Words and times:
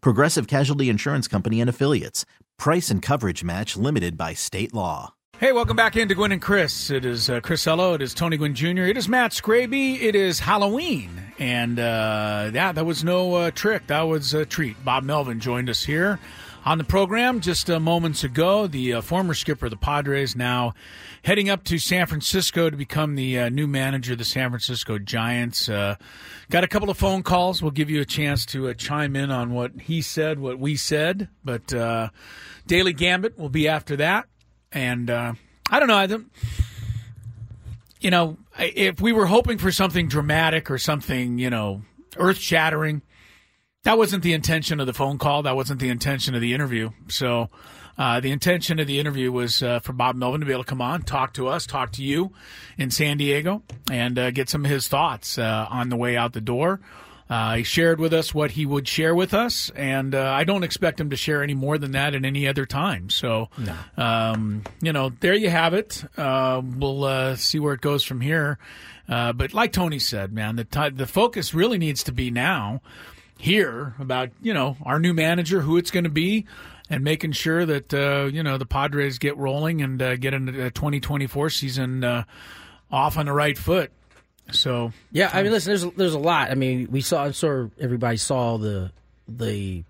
Progressive 0.00 0.46
Casualty 0.46 0.88
Insurance 0.88 1.28
Company 1.28 1.60
and 1.60 1.70
Affiliates. 1.70 2.24
Price 2.58 2.90
and 2.90 3.02
coverage 3.02 3.44
match 3.44 3.76
limited 3.76 4.16
by 4.16 4.34
state 4.34 4.74
law. 4.74 5.14
Hey, 5.38 5.52
welcome 5.52 5.76
back 5.76 5.96
into 5.96 6.14
Gwynn 6.14 6.32
and 6.32 6.40
Chris. 6.40 6.90
It 6.90 7.04
is 7.04 7.28
uh, 7.28 7.40
Chris 7.40 7.66
Ello. 7.66 7.92
It 7.92 8.00
is 8.00 8.14
Tony 8.14 8.38
Gwynn 8.38 8.54
Jr. 8.54 8.84
It 8.84 8.96
is 8.96 9.06
Matt 9.06 9.32
Scraby. 9.32 10.00
It 10.00 10.14
is 10.14 10.40
Halloween. 10.40 11.10
And 11.38 11.78
uh, 11.78 12.50
yeah, 12.54 12.72
that 12.72 12.86
was 12.86 13.04
no 13.04 13.34
uh, 13.34 13.50
trick. 13.50 13.86
That 13.88 14.02
was 14.02 14.32
a 14.32 14.46
treat. 14.46 14.82
Bob 14.82 15.04
Melvin 15.04 15.38
joined 15.40 15.68
us 15.68 15.84
here 15.84 16.18
on 16.66 16.78
the 16.78 16.84
program 16.84 17.40
just 17.40 17.70
uh, 17.70 17.78
moments 17.78 18.24
ago. 18.24 18.66
The 18.66 18.94
uh, 18.94 19.00
former 19.00 19.34
skipper 19.34 19.66
of 19.66 19.70
the 19.70 19.76
Padres 19.76 20.34
now 20.34 20.74
heading 21.22 21.48
up 21.48 21.62
to 21.64 21.78
San 21.78 22.06
Francisco 22.06 22.68
to 22.68 22.76
become 22.76 23.14
the 23.14 23.38
uh, 23.38 23.48
new 23.48 23.68
manager 23.68 24.12
of 24.12 24.18
the 24.18 24.24
San 24.24 24.50
Francisco 24.50 24.98
Giants. 24.98 25.68
Uh, 25.68 25.94
got 26.50 26.64
a 26.64 26.68
couple 26.68 26.90
of 26.90 26.98
phone 26.98 27.22
calls. 27.22 27.62
We'll 27.62 27.70
give 27.70 27.88
you 27.88 28.00
a 28.00 28.04
chance 28.04 28.44
to 28.46 28.68
uh, 28.68 28.74
chime 28.74 29.14
in 29.14 29.30
on 29.30 29.52
what 29.52 29.80
he 29.80 30.02
said, 30.02 30.40
what 30.40 30.58
we 30.58 30.74
said. 30.74 31.28
But 31.44 31.72
uh, 31.72 32.10
Daily 32.66 32.92
Gambit 32.92 33.38
will 33.38 33.48
be 33.48 33.68
after 33.68 33.96
that. 33.96 34.26
And 34.72 35.08
I 35.08 35.34
don't 35.70 35.86
know. 35.86 35.96
I 35.96 36.06
don't, 36.06 36.30
you 38.00 38.10
know, 38.10 38.36
if 38.58 39.00
we 39.00 39.12
were 39.12 39.26
hoping 39.26 39.58
for 39.58 39.70
something 39.70 40.08
dramatic 40.08 40.70
or 40.70 40.78
something, 40.78 41.38
you 41.38 41.48
know, 41.48 41.82
earth 42.16 42.38
shattering, 42.38 43.02
that 43.86 43.96
wasn't 43.96 44.24
the 44.24 44.32
intention 44.32 44.80
of 44.80 44.86
the 44.86 44.92
phone 44.92 45.16
call. 45.16 45.44
That 45.44 45.54
wasn't 45.54 45.78
the 45.78 45.90
intention 45.90 46.34
of 46.34 46.40
the 46.40 46.52
interview. 46.54 46.90
So, 47.06 47.50
uh, 47.96 48.18
the 48.18 48.32
intention 48.32 48.80
of 48.80 48.88
the 48.88 48.98
interview 48.98 49.30
was 49.30 49.62
uh, 49.62 49.78
for 49.78 49.92
Bob 49.92 50.16
Melvin 50.16 50.40
to 50.40 50.46
be 50.46 50.52
able 50.52 50.64
to 50.64 50.68
come 50.68 50.82
on, 50.82 51.02
talk 51.02 51.34
to 51.34 51.46
us, 51.46 51.66
talk 51.66 51.92
to 51.92 52.02
you 52.02 52.32
in 52.76 52.90
San 52.90 53.16
Diego, 53.16 53.62
and 53.90 54.18
uh, 54.18 54.32
get 54.32 54.50
some 54.50 54.64
of 54.64 54.70
his 54.72 54.88
thoughts 54.88 55.38
uh, 55.38 55.68
on 55.70 55.88
the 55.88 55.96
way 55.96 56.16
out 56.16 56.32
the 56.32 56.40
door. 56.40 56.80
Uh, 57.30 57.56
he 57.56 57.62
shared 57.62 58.00
with 58.00 58.12
us 58.12 58.34
what 58.34 58.50
he 58.50 58.66
would 58.66 58.88
share 58.88 59.14
with 59.14 59.32
us, 59.32 59.70
and 59.76 60.16
uh, 60.16 60.32
I 60.32 60.42
don't 60.42 60.64
expect 60.64 61.00
him 61.00 61.10
to 61.10 61.16
share 61.16 61.44
any 61.44 61.54
more 61.54 61.78
than 61.78 61.92
that 61.92 62.14
at 62.14 62.24
any 62.24 62.48
other 62.48 62.66
time. 62.66 63.08
So, 63.08 63.50
no. 63.56 63.76
um, 63.96 64.64
you 64.82 64.92
know, 64.92 65.10
there 65.20 65.34
you 65.34 65.48
have 65.48 65.74
it. 65.74 66.04
Uh, 66.18 66.60
we'll 66.62 67.04
uh, 67.04 67.36
see 67.36 67.60
where 67.60 67.74
it 67.74 67.80
goes 67.80 68.02
from 68.02 68.20
here. 68.20 68.58
Uh, 69.08 69.32
but 69.32 69.54
like 69.54 69.72
Tony 69.72 70.00
said, 70.00 70.32
man, 70.32 70.56
the 70.56 70.64
t- 70.64 70.90
the 70.90 71.06
focus 71.06 71.54
really 71.54 71.78
needs 71.78 72.02
to 72.04 72.12
be 72.12 72.32
now 72.32 72.80
here 73.38 73.94
about 73.98 74.30
you 74.40 74.54
know 74.54 74.76
our 74.84 74.98
new 74.98 75.14
manager, 75.14 75.60
who 75.60 75.76
it's 75.76 75.90
going 75.90 76.04
to 76.04 76.10
be, 76.10 76.46
and 76.88 77.04
making 77.04 77.32
sure 77.32 77.64
that 77.66 77.92
uh, 77.94 78.26
you 78.32 78.42
know 78.42 78.58
the 78.58 78.66
Padres 78.66 79.18
get 79.18 79.36
rolling 79.36 79.82
and 79.82 79.98
get 79.98 80.34
into 80.34 80.52
the 80.52 80.70
2024 80.70 81.50
season 81.50 82.24
off 82.90 83.16
on 83.16 83.26
the 83.26 83.32
right 83.32 83.56
foot. 83.56 83.92
So 84.52 84.92
yeah, 85.10 85.30
I 85.32 85.42
mean, 85.42 85.52
listen, 85.52 85.70
there's 85.70 85.94
there's 85.94 86.14
a 86.14 86.18
lot. 86.18 86.50
I 86.50 86.54
mean, 86.54 86.88
we 86.90 87.00
saw, 87.00 87.24
I'm 87.24 87.32
sure 87.32 87.70
everybody 87.80 88.16
saw 88.16 88.58
the 88.58 88.92
the 89.26 89.84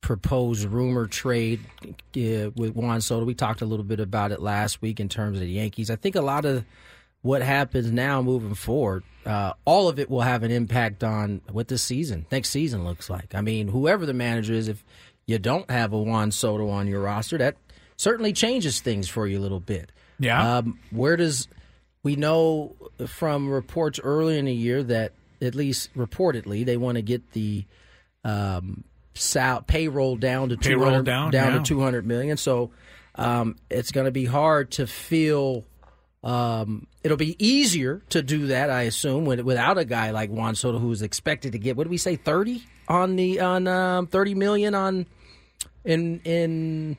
proposed 0.00 0.66
rumor 0.66 1.06
trade 1.06 1.60
uh, 1.86 2.50
with 2.56 2.74
Juan 2.74 3.00
Soto. 3.00 3.24
We 3.24 3.34
talked 3.34 3.62
a 3.62 3.66
little 3.66 3.84
bit 3.84 4.00
about 4.00 4.32
it 4.32 4.40
last 4.42 4.82
week 4.82 5.00
in 5.00 5.08
terms 5.08 5.36
of 5.36 5.40
the 5.40 5.50
Yankees. 5.50 5.90
I 5.90 5.96
think 5.96 6.16
a 6.16 6.20
lot 6.20 6.44
of 6.44 6.64
what 7.24 7.40
happens 7.40 7.90
now 7.90 8.20
moving 8.20 8.54
forward, 8.54 9.02
uh, 9.24 9.54
all 9.64 9.88
of 9.88 9.98
it 9.98 10.10
will 10.10 10.20
have 10.20 10.42
an 10.42 10.50
impact 10.50 11.02
on 11.02 11.40
what 11.50 11.68
this 11.68 11.82
season, 11.82 12.26
next 12.30 12.50
season 12.50 12.84
looks 12.84 13.08
like. 13.08 13.34
I 13.34 13.40
mean, 13.40 13.68
whoever 13.68 14.04
the 14.04 14.12
manager 14.12 14.52
is, 14.52 14.68
if 14.68 14.84
you 15.24 15.38
don't 15.38 15.70
have 15.70 15.94
a 15.94 15.98
Juan 15.98 16.32
Soto 16.32 16.68
on 16.68 16.86
your 16.86 17.00
roster, 17.00 17.38
that 17.38 17.56
certainly 17.96 18.34
changes 18.34 18.80
things 18.80 19.08
for 19.08 19.26
you 19.26 19.38
a 19.38 19.40
little 19.40 19.58
bit. 19.58 19.90
Yeah. 20.18 20.58
Um, 20.58 20.78
where 20.90 21.16
does 21.16 21.48
we 22.02 22.14
know 22.16 22.76
from 23.06 23.48
reports 23.48 23.98
early 24.04 24.38
in 24.38 24.44
the 24.44 24.54
year 24.54 24.82
that 24.82 25.12
at 25.40 25.54
least 25.54 25.94
reportedly 25.94 26.62
they 26.66 26.76
want 26.76 26.96
to 26.96 27.02
get 27.02 27.32
the 27.32 27.64
um, 28.22 28.84
sal- 29.14 29.62
payroll 29.62 30.16
down 30.16 30.50
to 30.50 30.58
payroll 30.58 30.90
200, 30.90 31.04
down, 31.04 31.30
down 31.30 31.52
yeah. 31.52 31.58
to 31.60 31.64
200 31.64 32.06
million. 32.06 32.36
So 32.36 32.70
um, 33.14 33.56
it's 33.70 33.92
going 33.92 34.04
to 34.04 34.12
be 34.12 34.26
hard 34.26 34.72
to 34.72 34.86
feel. 34.86 35.64
Um, 36.24 36.86
it'll 37.02 37.18
be 37.18 37.36
easier 37.38 38.02
to 38.08 38.22
do 38.22 38.46
that, 38.46 38.70
I 38.70 38.82
assume, 38.82 39.26
with, 39.26 39.40
without 39.40 39.76
a 39.76 39.84
guy 39.84 40.10
like 40.10 40.30
Juan 40.30 40.54
Soto 40.54 40.78
who 40.78 40.90
is 40.90 41.02
expected 41.02 41.52
to 41.52 41.58
get 41.58 41.76
what 41.76 41.84
do 41.84 41.90
we 41.90 41.98
say, 41.98 42.16
thirty 42.16 42.64
on 42.88 43.16
the 43.16 43.40
on 43.40 43.68
um, 43.68 44.06
thirty 44.06 44.34
million 44.34 44.74
on 44.74 45.06
in 45.84 46.20
in 46.24 46.96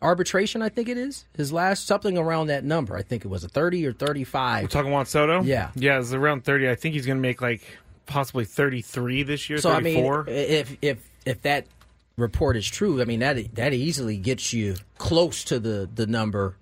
arbitration, 0.00 0.62
I 0.62 0.68
think 0.68 0.88
it 0.88 0.96
is. 0.96 1.24
His 1.36 1.52
last 1.52 1.86
something 1.86 2.16
around 2.16 2.46
that 2.48 2.64
number. 2.64 2.96
I 2.96 3.02
think 3.02 3.24
it 3.24 3.28
was 3.28 3.42
a 3.42 3.48
thirty 3.48 3.84
or 3.84 3.92
thirty-five. 3.92 4.62
We're 4.62 4.68
talking 4.68 4.92
Juan 4.92 5.06
Soto. 5.06 5.42
Yeah, 5.42 5.70
yeah, 5.74 5.98
it's 5.98 6.12
around 6.12 6.44
thirty. 6.44 6.68
I 6.68 6.76
think 6.76 6.94
he's 6.94 7.06
going 7.06 7.18
to 7.18 7.22
make 7.22 7.42
like 7.42 7.62
possibly 8.06 8.44
thirty-three 8.44 9.24
this 9.24 9.50
year. 9.50 9.58
So 9.58 9.70
34. 9.70 10.20
I 10.20 10.24
mean, 10.24 10.34
if 10.36 10.76
if 10.82 11.10
if 11.26 11.42
that 11.42 11.66
report 12.16 12.56
is 12.56 12.66
true, 12.68 13.02
I 13.02 13.06
mean 13.06 13.20
that 13.20 13.56
that 13.56 13.72
easily 13.72 14.18
gets 14.18 14.52
you 14.52 14.76
close 14.98 15.42
to 15.44 15.58
the 15.58 15.88
the 15.92 16.06
number 16.06 16.54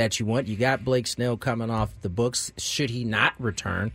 that 0.00 0.18
you 0.18 0.24
want. 0.26 0.48
You 0.48 0.56
got 0.56 0.84
Blake 0.84 1.06
Snell 1.06 1.36
coming 1.36 1.70
off 1.70 1.92
the 2.00 2.08
books. 2.08 2.52
Should 2.56 2.90
he 2.90 3.04
not 3.04 3.34
return? 3.38 3.92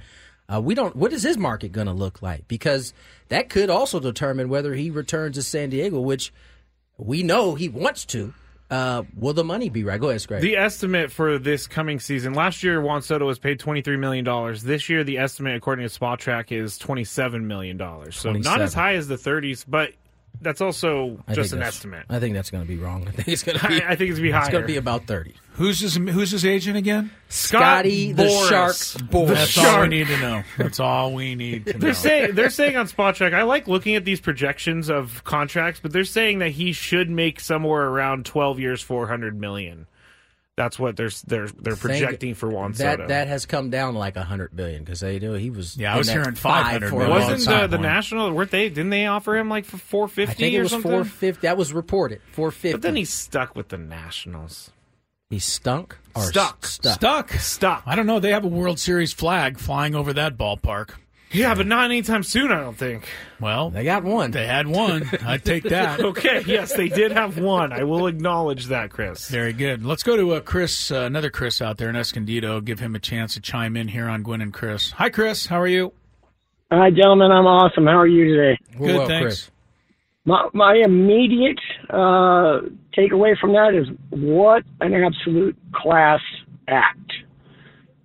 Uh, 0.48 0.62
we 0.62 0.76
don't. 0.76 0.96
What 0.96 1.12
is 1.12 1.24
his 1.24 1.38
market 1.38 1.72
going 1.72 1.88
to 1.88 1.94
look 1.94 2.22
like? 2.22 2.48
Because 2.48 2.94
that 3.30 3.50
could 3.50 3.72
also 3.72 4.00
determine 4.00 4.48
whether 4.48 4.76
he 4.76 4.92
returns 4.92 5.36
to 5.36 5.44
San 5.44 5.72
Diego, 5.72 6.00
which 6.00 6.32
we 6.98 7.24
know 7.24 7.56
he 7.56 7.68
wants 7.68 8.06
to. 8.06 8.34
Uh, 8.70 9.04
will 9.16 9.34
the 9.34 9.44
money 9.44 9.70
be 9.70 9.84
right? 9.84 10.00
Go 10.00 10.10
ahead, 10.10 10.22
Scrape. 10.22 10.42
The 10.42 10.58
estimate 10.58 11.12
for 11.12 11.38
this 11.38 11.68
coming 11.68 12.00
season 12.00 12.34
last 12.34 12.64
year, 12.64 12.82
Juan 12.82 13.02
Soto 13.02 13.26
was 13.26 13.40
paid 13.40 13.60
twenty 13.60 13.82
three 13.82 13.98
million 13.98 14.24
dollars. 14.24 14.64
This 14.64 14.88
year, 14.90 15.04
the 15.04 15.18
estimate, 15.18 15.56
according 15.56 15.88
to 15.88 16.00
Spotrac, 16.00 16.52
is 16.52 16.78
twenty 16.78 17.04
seven 17.04 17.48
million 17.48 17.78
dollars. 17.78 18.16
So 18.16 18.30
27. 18.30 18.52
not 18.52 18.62
as 18.64 18.74
high 18.74 18.96
as 18.96 19.08
the 19.08 19.18
thirties, 19.18 19.64
but 19.68 19.94
that's 20.42 20.62
also 20.62 21.24
I 21.28 21.34
just 21.34 21.54
an 21.54 21.62
estimate. 21.62 22.06
I 22.10 22.20
think 22.20 22.36
that's 22.36 22.50
going 22.50 22.64
to 22.64 22.68
be 22.68 22.78
wrong. 22.78 23.06
I 23.08 23.12
think 23.12 23.28
it's 23.28 23.44
going 23.44 23.58
to 23.58 23.68
be. 23.68 23.82
I, 23.82 23.92
I 23.92 23.96
think 23.96 24.12
it's 24.12 24.20
gonna 24.20 24.28
be 24.28 24.32
higher. 24.32 24.44
It's 24.44 24.52
going 24.52 24.64
to 24.64 24.68
be 24.68 24.78
about 24.78 25.06
thirty. 25.06 25.36
Who's 25.54 25.80
his 25.80 25.96
Who's 25.96 26.32
his 26.32 26.46
agent 26.46 26.76
again? 26.78 27.12
Scotty 27.30 28.12
the 28.12 28.24
Boras. 28.24 28.50
Shark 28.50 28.76
Boras. 29.10 29.28
That's 29.28 29.58
all 29.58 29.82
we 29.82 29.88
need 29.88 30.08
to 30.08 30.18
know. 30.18 30.44
That's 30.58 30.80
all 30.80 31.14
we 31.14 31.36
need 31.36 31.66
to 31.66 31.74
know. 31.74 31.80
They're 31.80 31.94
saying 31.94 32.36
they're 32.36 32.50
saying 32.50 32.76
on 32.76 32.88
Spot 32.88 33.16
Spotrac. 33.16 33.34
I 33.34 33.44
like 33.44 33.68
looking 33.68 33.96
at 33.96 34.04
these 34.04 34.20
projections 34.20 34.90
of 34.90 35.24
contracts, 35.24 35.80
but 35.80 35.94
they're 35.94 36.04
saying 36.04 36.40
that 36.40 36.52
he 36.52 36.74
should 36.74 37.10
make 37.10 37.40
somewhere 37.40 37.84
around 37.84 38.26
twelve 38.26 38.60
years, 38.60 38.82
four 38.82 39.08
hundred 39.08 39.40
million. 39.40 39.88
That's 40.58 40.80
what 40.80 40.96
they're 40.96 41.10
they're 41.28 41.48
they're 41.48 41.76
Think 41.76 41.80
projecting 41.80 42.34
for 42.34 42.50
Juan 42.50 42.72
that 42.74 42.78
Soto. 43.00 43.08
that 43.08 43.28
has 43.28 43.46
come 43.46 43.70
down 43.70 43.94
like 43.94 44.16
a 44.16 44.24
hundred 44.24 44.56
billion 44.56 44.84
because 44.86 45.02
they 45.02 45.20
knew 45.20 45.34
He 45.34 45.50
was 45.50 45.76
Yeah, 45.76 45.94
I 45.94 45.98
was 45.98 46.10
hearing 46.10 46.34
five 46.36 46.64
500 46.80 46.90
for 46.90 46.96
a 46.96 47.00
million. 47.00 47.10
long 47.20 47.30
Wasn't 47.32 47.50
the, 47.62 47.68
the 47.68 47.78
one. 47.78 47.82
national? 47.84 48.32
Weren't 48.32 48.52
they? 48.52 48.70
Didn't 48.70 48.90
they 48.90 49.06
offer 49.06 49.36
him 49.36 49.50
like 49.50 49.66
for 49.66 49.76
four 49.78 50.06
I 50.06 50.26
think 50.28 50.54
it 50.54 50.58
or 50.60 50.62
was 50.62 50.72
something? 50.72 50.90
four 50.92 51.04
fifty. 51.04 51.46
That 51.48 51.58
was 51.58 51.74
reported 51.74 52.22
four 52.32 52.52
fifty. 52.52 52.72
But 52.72 52.84
then 52.84 52.96
he 52.96 53.04
stuck 53.04 53.54
with 53.56 53.68
the 53.68 53.78
Nationals. 53.78 54.72
he 55.30 55.40
stunk 55.40 55.98
or 56.16 56.24
Stuck. 56.24 56.66
stuck. 56.66 56.96
stuck. 57.00 57.32
Stuck. 57.34 57.84
I 57.86 57.96
don't 57.96 58.06
know. 58.08 58.22
They 58.22 58.32
have 58.32 58.46
a 58.46 58.48
World 58.48 58.80
Series 58.80 59.12
flag 59.12 59.60
flying 59.60 59.94
over 59.94 60.14
that 60.14 60.38
ballpark. 60.38 60.92
Yeah, 61.36 61.54
but 61.56 61.68
not 61.68 61.86
anytime 61.86 62.24
soon. 62.24 62.52
I 62.52 62.62
don't 62.62 62.78
think. 62.78 63.08
Well, 63.40 63.70
They 63.70 63.84
got 63.84 64.04
one. 64.04 64.32
they 64.32 64.48
had 64.48 64.68
one. 64.68 65.10
I'd 65.26 65.44
take 65.44 65.64
that. 65.66 66.00
Okay, 66.00 66.44
yes, 66.46 66.74
they 66.74 66.88
did 66.90 67.12
have 67.12 67.38
one. 67.38 67.74
I 67.74 67.84
will 67.84 68.08
acknowledge 68.08 68.68
that, 68.68 68.90
Chris. 68.92 69.30
Very 69.30 69.54
good. 69.54 69.86
Let's 69.86 70.04
go 70.04 70.16
to 70.16 70.34
uh, 70.36 70.40
Chris, 70.40 70.92
uh, 70.92 71.00
another 71.02 71.30
Chris 71.30 71.62
out 71.62 71.78
there 71.78 71.90
in 71.90 71.96
Escondido. 71.96 72.62
Give 72.62 72.80
him 72.80 72.96
a 72.96 73.00
chance 73.00 73.34
to 73.34 73.42
chime 73.42 73.76
in 73.76 73.90
here 73.90 74.08
on 74.08 74.24
Gwynn 74.24 74.42
and 74.42 74.54
Chris. 74.54 74.92
Hi, 74.92 75.10
Chris. 75.10 75.46
How 75.48 75.60
are 75.60 75.68
you? 75.68 75.92
Hi, 76.72 76.90
gentlemen. 76.90 77.32
I'm 77.32 77.46
awesome. 77.46 77.86
How 77.86 77.98
are 78.00 78.08
you 78.08 78.36
today? 78.36 78.60
Good, 78.78 78.96
well, 78.96 79.08
thanks. 79.08 79.24
Chris. 79.24 79.52
my, 80.26 80.50
my 80.54 80.82
immediate 80.84 81.60
uh, 81.90 82.62
takeaway 82.98 83.38
from 83.38 83.54
that 83.54 83.74
is 83.76 83.88
what 84.10 84.64
an 84.82 84.94
absolute 84.94 85.58
class 85.74 86.22
act. 86.68 87.12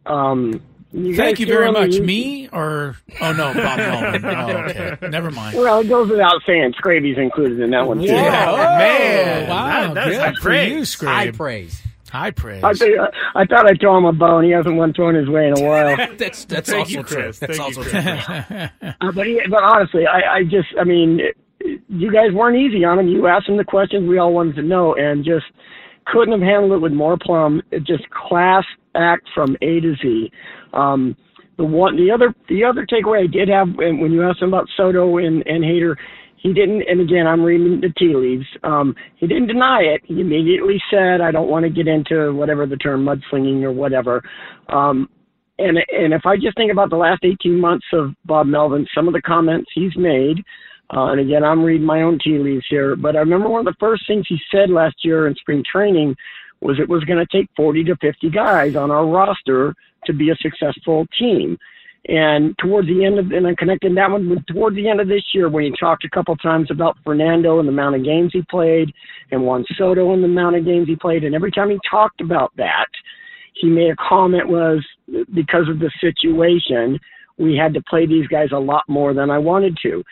Um, 0.07 0.61
you 0.93 1.15
Thank 1.17 1.39
you 1.41 1.47
very 1.47 1.71
much. 1.71 1.91
YouTube- 1.91 2.05
Me 2.05 2.49
or 2.53 2.97
oh 3.21 3.33
no, 3.33 3.55
Bob 3.55 3.79
Melvin. 3.79 4.25
Oh, 4.25 4.49
okay, 4.69 5.09
never 5.09 5.31
mind. 5.31 5.57
Well, 5.57 5.81
it 5.81 5.89
goes 5.89 6.11
without 6.11 6.41
saying. 6.47 6.73
Scraby's 6.77 7.17
included 7.19 7.61
in 7.61 7.71
that 7.71 7.87
one 7.87 7.99
too. 7.99 8.05
Yeah, 8.07 8.47
Oh, 8.51 8.57
man, 8.57 9.47
that- 9.47 9.49
wow, 9.49 9.95
that 9.95 10.09
is 10.09 10.17
good 10.17 10.21
high 10.25 10.33
for 10.35 10.41
praise. 10.41 11.01
you, 11.03 11.09
High 11.09 11.31
praise. 11.31 11.83
High 12.11 12.31
praise. 12.33 12.65
I, 12.65 12.73
think, 12.75 12.99
I 13.37 13.45
thought 13.45 13.67
I'd 13.71 13.79
throw 13.81 13.97
him 13.97 14.05
a 14.05 14.13
bone. 14.13 14.43
He 14.43 14.51
hasn't 14.51 14.75
one 14.75 14.93
thrown 14.93 15.15
his 15.15 15.29
way 15.29 15.47
in 15.47 15.57
a 15.57 15.61
while. 15.69 15.97
that's 16.17 16.45
that's 16.47 16.69
Thank 16.69 16.81
also 16.89 16.99
you, 16.99 17.03
true. 17.05 17.23
That's 17.23 17.39
Thank 17.39 17.57
you, 17.57 17.63
also 17.63 17.83
Chris. 17.83 18.25
true. 18.25 18.91
Uh, 19.01 19.13
but 19.13 19.27
he, 19.29 19.41
but 19.49 19.63
honestly, 19.63 20.07
I, 20.09 20.39
I 20.39 20.43
just, 20.43 20.69
I 20.79 20.83
mean, 20.83 21.21
you 21.89 22.13
guys 22.13 22.33
weren't 22.33 22.57
easy 22.57 22.85
on 22.85 22.99
him. 22.99 23.07
You 23.07 23.29
asked 23.29 23.49
him 23.49 23.57
the 23.59 23.65
questions 23.65 24.09
we 24.09 24.19
all 24.19 24.33
wanted 24.35 24.57
to 24.57 24.63
know, 24.63 24.95
and 24.97 25.25
just 25.25 25.47
couldn't 26.07 26.33
have 26.33 26.41
handled 26.41 26.73
it 26.73 26.79
with 26.79 26.93
more 26.93 27.17
plum. 27.17 27.63
It 27.71 27.85
just 27.85 28.11
class 28.11 28.65
act 28.97 29.29
from 29.33 29.57
A 29.63 29.79
to 29.81 29.95
Z. 30.03 30.33
Um, 30.73 31.17
the 31.57 31.65
one, 31.65 31.97
the 31.97 32.11
other, 32.11 32.35
the 32.49 32.65
other 32.65 32.87
takeaway 32.87 33.25
I 33.25 33.27
did 33.27 33.49
have 33.49 33.69
when 33.77 34.13
you 34.13 34.23
asked 34.23 34.41
him 34.41 34.49
about 34.49 34.69
Soto 34.77 35.19
and 35.19 35.47
and 35.47 35.63
Hater, 35.63 35.97
he 36.37 36.55
didn't. 36.55 36.83
And 36.89 37.01
again, 37.01 37.27
I'm 37.27 37.43
reading 37.43 37.81
the 37.81 37.93
tea 37.99 38.15
leaves. 38.15 38.47
Um, 38.63 38.95
he 39.17 39.27
didn't 39.27 39.49
deny 39.49 39.81
it. 39.83 40.01
He 40.05 40.21
immediately 40.21 40.81
said, 40.91 41.21
"I 41.21 41.31
don't 41.31 41.51
want 41.51 41.65
to 41.65 41.71
get 41.71 41.87
into 41.87 42.33
whatever 42.33 42.67
the 42.67 42.77
term 42.77 43.05
mudslinging 43.05 43.63
or 43.63 43.73
whatever." 43.73 44.23
Um, 44.69 45.09
and 45.59 45.79
and 45.93 46.15
if 46.15 46.25
I 46.25 46.37
just 46.37 46.57
think 46.57 46.73
about 46.73 46.91
the 46.91 46.97
last 46.97 47.25
18 47.25 47.61
months 47.61 47.87
of 47.93 48.15
Bob 48.25 48.47
Melvin, 48.47 48.87
some 48.95 49.07
of 49.07 49.13
the 49.13 49.21
comments 49.21 49.71
he's 49.75 49.95
made, 49.97 50.39
uh, 50.93 51.13
and 51.13 51.21
again, 51.21 51.45
I'm 51.45 51.63
reading 51.63 51.87
my 51.87 52.03
own 52.03 52.19
tea 52.23 52.39
leaves 52.39 52.65
here, 52.69 52.97
but 52.97 53.17
I 53.17 53.21
remember 53.21 53.49
one 53.49 53.67
of 53.67 53.73
the 53.73 53.79
first 53.79 54.07
things 54.07 54.27
he 54.29 54.39
said 54.51 54.71
last 54.71 54.97
year 55.05 55.27
in 55.27 55.35
spring 55.37 55.63
training 55.71 56.17
was 56.61 56.79
it 56.79 56.89
was 56.89 57.05
going 57.05 57.25
to 57.25 57.39
take 57.39 57.49
40 57.57 57.85
to 57.85 57.97
50 57.97 58.31
guys 58.31 58.77
on 58.77 58.91
our 58.91 59.07
roster 59.07 59.75
to 60.07 60.13
be 60.13 60.31
a 60.31 60.37
successful 60.37 61.07
team. 61.19 61.59
And 62.09 62.57
towards 62.59 62.89
the 62.89 63.05
end 63.05 63.19
of, 63.19 63.31
and 63.31 63.47
I'm 63.47 63.57
connecting 63.57 63.95
that 63.97 64.11
one 64.11 64.31
with 64.31 64.47
towards 64.47 64.75
the 64.75 64.89
end 64.89 65.01
of 65.01 65.09
this 65.09 65.23
year 65.35 65.51
when 65.51 65.65
he 65.65 65.73
talked 65.79 66.05
a 66.05 66.11
couple 66.11 66.35
times 66.37 66.71
about 66.71 66.97
Fernando 67.05 67.59
and 67.59 67.69
the 67.69 67.73
amount 67.73 67.97
of 67.97 68.05
games 68.05 68.31
he 68.33 68.43
played 68.51 68.91
and 69.31 69.45
Juan 69.45 69.65
Soto 69.77 70.15
and 70.15 70.23
the 70.23 70.29
amount 70.29 70.57
of 70.57 70.65
games 70.65 70.89
he 70.89 70.97
played. 70.97 71.25
And 71.25 71.35
every 71.35 71.51
time 71.51 71.69
he 71.69 71.79
talked 71.91 72.23
about 72.23 72.53
that, 72.57 72.89
he 73.55 73.69
made 73.69 73.91
a 73.91 73.97
comment 73.97 74.49
was 74.49 74.85
because 75.35 75.69
of 75.69 75.79
the 75.79 75.91
situation, 76.01 76.99
we 77.39 77.55
had 77.55 77.75
to 77.75 77.83
play 77.83 78.07
these 78.07 78.27
guys 78.29 78.49
a 78.53 78.59
lot 78.59 78.85
more 78.89 79.13
than 79.13 79.31
I 79.31 79.39
wanted 79.39 79.77
to. 79.83 80.03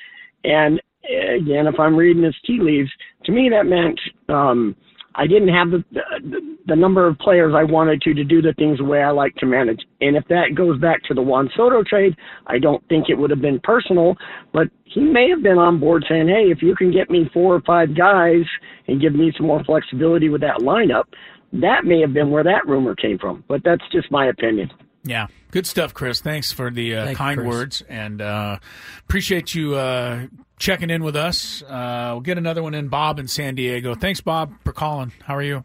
And 0.45 0.81
uh, 1.05 1.37
again, 1.37 1.67
if 1.67 1.81
I'm 1.81 1.97
reading 1.97 2.23
his 2.23 2.37
tea 2.47 2.59
leaves, 2.61 2.91
to 3.25 3.33
me 3.33 3.49
that 3.51 3.65
meant 3.65 3.99
um, 4.29 4.77
I 5.19 5.27
didn't 5.27 5.49
have 5.49 5.71
the, 5.73 5.85
the 5.93 6.57
the 6.69 6.77
number 6.77 7.07
of 7.07 7.19
players 7.19 7.55
I 7.57 7.65
wanted 7.65 8.01
to 8.03 8.15
to 8.15 8.23
do 8.23 8.41
the 8.41 8.53
things 8.55 8.79
the 8.79 8.85
way 8.85 9.03
I 9.03 9.11
like 9.11 9.35
to 9.37 9.47
manage. 9.47 9.81
And 10.01 10.17
if 10.17 10.25
that 10.29 10.55
goes 10.55 10.79
back 10.81 11.03
to 11.05 11.15
the 11.15 11.23
Juan 11.23 11.51
Soto 11.57 11.83
trade, 11.83 12.15
I 12.47 12.59
don't 12.59 12.87
think 12.89 13.07
it 13.09 13.15
would 13.15 13.31
have 13.31 13.41
been 13.41 13.59
personal, 13.65 14.17
but 14.53 14.69
he 14.85 15.01
may 15.01 15.29
have 15.29 15.43
been 15.43 15.59
on 15.59 15.81
board 15.81 16.05
saying, 16.09 16.29
"Hey, 16.29 16.53
if 16.53 16.63
you 16.63 16.77
can 16.77 16.93
get 16.93 17.11
me 17.11 17.29
four 17.35 17.55
or 17.57 17.61
five 17.63 17.97
guys 17.97 18.45
and 18.87 19.01
give 19.01 19.15
me 19.15 19.33
some 19.37 19.47
more 19.47 19.63
flexibility 19.65 20.29
with 20.29 20.41
that 20.43 20.61
lineup." 20.61 21.05
That 21.53 21.85
may 21.85 22.01
have 22.01 22.13
been 22.13 22.31
where 22.31 22.45
that 22.45 22.67
rumor 22.67 22.95
came 22.95 23.19
from, 23.19 23.43
but 23.49 23.63
that's 23.65 23.83
just 23.91 24.11
my 24.13 24.27
opinion. 24.27 24.71
Yeah, 25.05 25.27
good 25.51 25.67
stuff, 25.67 25.95
Chris. 25.95 26.21
Thanks 26.21 26.53
for 26.53 26.71
the 26.71 26.95
uh, 26.95 27.05
Thank 27.07 27.19
kind 27.19 27.39
Chris. 27.39 27.49
words, 27.49 27.83
and 27.89 28.21
uh, 28.21 28.59
appreciate 29.01 29.55
you 29.55 29.75
uh, 29.75 30.27
checking 30.59 30.91
in 30.91 31.03
with 31.03 31.17
us. 31.17 31.63
Uh, 31.63 32.11
we'll 32.13 32.21
get 32.21 32.39
another 32.39 32.63
one 32.63 32.75
in, 32.75 32.89
Bob 32.89 33.19
in 33.19 33.29
San 33.29 33.55
Diego. 33.55 33.95
Thanks, 33.95 34.21
Bob, 34.21 34.53
for 34.65 34.73
calling. 34.73 35.13
How 35.25 35.37
are 35.37 35.43
you? 35.43 35.65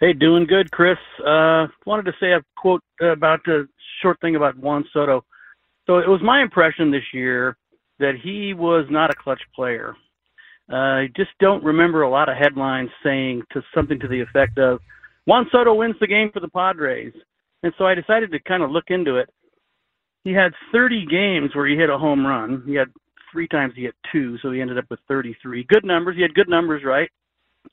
Hey, 0.00 0.12
doing 0.12 0.46
good, 0.46 0.70
Chris. 0.70 0.98
Uh, 1.18 1.66
wanted 1.84 2.06
to 2.06 2.12
say 2.20 2.32
a 2.32 2.42
quote 2.56 2.82
about 3.00 3.46
a 3.46 3.64
short 4.02 4.20
thing 4.20 4.36
about 4.36 4.56
Juan 4.56 4.84
Soto. 4.92 5.24
So 5.86 5.98
it 5.98 6.08
was 6.08 6.20
my 6.22 6.42
impression 6.42 6.90
this 6.90 7.02
year 7.12 7.56
that 7.98 8.14
he 8.22 8.54
was 8.54 8.86
not 8.90 9.10
a 9.10 9.14
clutch 9.14 9.42
player. 9.54 9.94
Uh, 10.72 10.76
I 10.76 11.08
just 11.16 11.30
don't 11.40 11.64
remember 11.64 12.02
a 12.02 12.10
lot 12.10 12.28
of 12.28 12.36
headlines 12.36 12.90
saying 13.04 13.42
to 13.52 13.62
something 13.74 13.98
to 14.00 14.08
the 14.08 14.20
effect 14.20 14.58
of 14.58 14.80
Juan 15.26 15.46
Soto 15.52 15.74
wins 15.74 15.96
the 16.00 16.06
game 16.06 16.30
for 16.32 16.40
the 16.40 16.48
Padres. 16.48 17.12
And 17.62 17.72
so 17.76 17.86
I 17.86 17.94
decided 17.94 18.30
to 18.32 18.40
kind 18.40 18.62
of 18.62 18.70
look 18.70 18.84
into 18.88 19.16
it. 19.16 19.28
He 20.24 20.32
had 20.32 20.52
30 20.72 21.06
games 21.06 21.54
where 21.54 21.66
he 21.66 21.76
hit 21.76 21.90
a 21.90 21.98
home 21.98 22.26
run. 22.26 22.62
He 22.66 22.74
had 22.74 22.88
three 23.32 23.48
times 23.48 23.74
he 23.76 23.82
hit 23.82 23.94
two, 24.12 24.36
so 24.42 24.50
he 24.50 24.60
ended 24.60 24.78
up 24.78 24.86
with 24.90 25.00
33. 25.08 25.64
Good 25.64 25.84
numbers. 25.84 26.16
He 26.16 26.22
had 26.22 26.34
good 26.34 26.48
numbers, 26.48 26.82
right? 26.84 27.10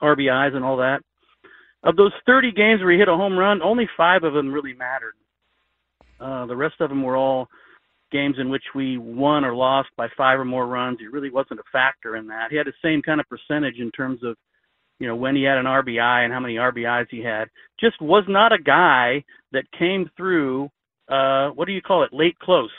RBIs 0.02 0.56
and 0.56 0.64
all 0.64 0.78
that. 0.78 1.00
Of 1.84 1.96
those 1.96 2.12
30 2.26 2.52
games 2.52 2.82
where 2.82 2.92
he 2.92 2.98
hit 2.98 3.08
a 3.08 3.16
home 3.16 3.38
run, 3.38 3.62
only 3.62 3.88
five 3.96 4.24
of 4.24 4.34
them 4.34 4.52
really 4.52 4.74
mattered. 4.74 5.14
Uh, 6.20 6.46
the 6.46 6.56
rest 6.56 6.76
of 6.80 6.90
them 6.90 7.04
were 7.04 7.16
all 7.16 7.48
games 8.12 8.36
in 8.40 8.50
which 8.50 8.64
we 8.74 8.98
won 8.98 9.44
or 9.44 9.54
lost 9.54 9.90
by 9.98 10.08
five 10.18 10.40
or 10.40 10.46
more 10.46 10.68
runs. 10.68 10.98
He 11.00 11.08
really 11.08 11.30
wasn't 11.30 11.60
a 11.60 11.72
factor 11.72 12.16
in 12.16 12.28
that. 12.28 12.48
He 12.50 12.58
had 12.58 12.68
the 12.68 12.74
same 12.82 13.02
kind 13.02 13.20
of 13.20 13.28
percentage 13.30 13.80
in 13.80 13.92
terms 13.92 14.24
of, 14.24 14.36
you 15.00 15.08
know, 15.08 15.16
when 15.16 15.36
he 15.36 15.44
had 15.44 15.58
an 15.58 15.66
RBI 15.66 16.24
and 16.24 16.34
how 16.34 16.40
many 16.40 16.56
RBIs 16.56 17.08
he 17.12 17.22
had. 17.22 17.50
Just 17.80 18.02
was 18.02 18.24
not 18.28 18.54
a 18.54 18.58
guy 18.58 19.24
that 19.52 19.72
came 19.78 20.10
through. 20.18 20.70
Uh, 21.10 21.50
what 21.50 21.66
do 21.66 21.74
you 21.74 21.82
call 21.82 22.04
it? 22.04 22.14
Late 22.14 22.38
close, 22.40 22.72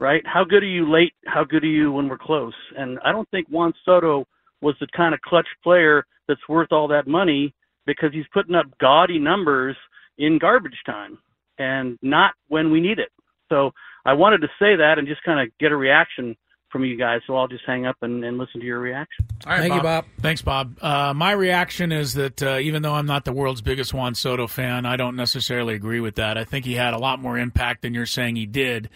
right? 0.00 0.22
How 0.26 0.44
good 0.44 0.62
are 0.62 0.66
you 0.66 0.90
late? 0.90 1.14
How 1.26 1.44
good 1.44 1.64
are 1.64 1.68
you 1.68 1.92
when 1.92 2.08
we're 2.08 2.18
close? 2.18 2.54
And 2.76 2.98
I 3.04 3.12
don't 3.12 3.28
think 3.30 3.48
Juan 3.48 3.72
Soto 3.84 4.26
was 4.60 4.74
the 4.80 4.86
kind 4.96 5.14
of 5.14 5.20
clutch 5.22 5.46
player 5.62 6.06
that's 6.28 6.48
worth 6.48 6.72
all 6.72 6.88
that 6.88 7.06
money 7.06 7.54
because 7.86 8.10
he's 8.12 8.24
putting 8.32 8.54
up 8.54 8.66
gaudy 8.80 9.18
numbers 9.18 9.76
in 10.18 10.38
garbage 10.38 10.78
time 10.84 11.18
and 11.58 11.98
not 12.02 12.32
when 12.48 12.70
we 12.70 12.80
need 12.80 12.98
it. 12.98 13.10
So 13.48 13.70
I 14.04 14.12
wanted 14.12 14.40
to 14.42 14.48
say 14.58 14.76
that 14.76 14.98
and 14.98 15.06
just 15.06 15.22
kind 15.22 15.40
of 15.40 15.56
get 15.58 15.72
a 15.72 15.76
reaction 15.76 16.36
from 16.76 16.84
you 16.84 16.96
guys. 16.96 17.22
So 17.26 17.34
I'll 17.36 17.48
just 17.48 17.64
hang 17.64 17.86
up 17.86 17.96
and, 18.02 18.22
and 18.22 18.36
listen 18.36 18.60
to 18.60 18.66
your 18.66 18.78
reaction. 18.78 19.24
All 19.46 19.52
right, 19.52 19.60
Thank 19.60 19.74
you, 19.74 19.80
Bob. 19.80 20.04
Thanks, 20.20 20.42
Bob. 20.42 20.76
Uh, 20.82 21.14
my 21.14 21.32
reaction 21.32 21.90
is 21.90 22.14
that 22.14 22.42
uh, 22.42 22.58
even 22.58 22.82
though 22.82 22.92
I'm 22.92 23.06
not 23.06 23.24
the 23.24 23.32
world's 23.32 23.62
biggest 23.62 23.94
Juan 23.94 24.14
Soto 24.14 24.46
fan, 24.46 24.84
I 24.84 24.96
don't 24.96 25.16
necessarily 25.16 25.74
agree 25.74 26.00
with 26.00 26.16
that. 26.16 26.36
I 26.36 26.44
think 26.44 26.66
he 26.66 26.74
had 26.74 26.92
a 26.92 26.98
lot 26.98 27.18
more 27.18 27.38
impact 27.38 27.80
than 27.80 27.94
you're 27.94 28.04
saying 28.04 28.36
he 28.36 28.44
did. 28.44 28.90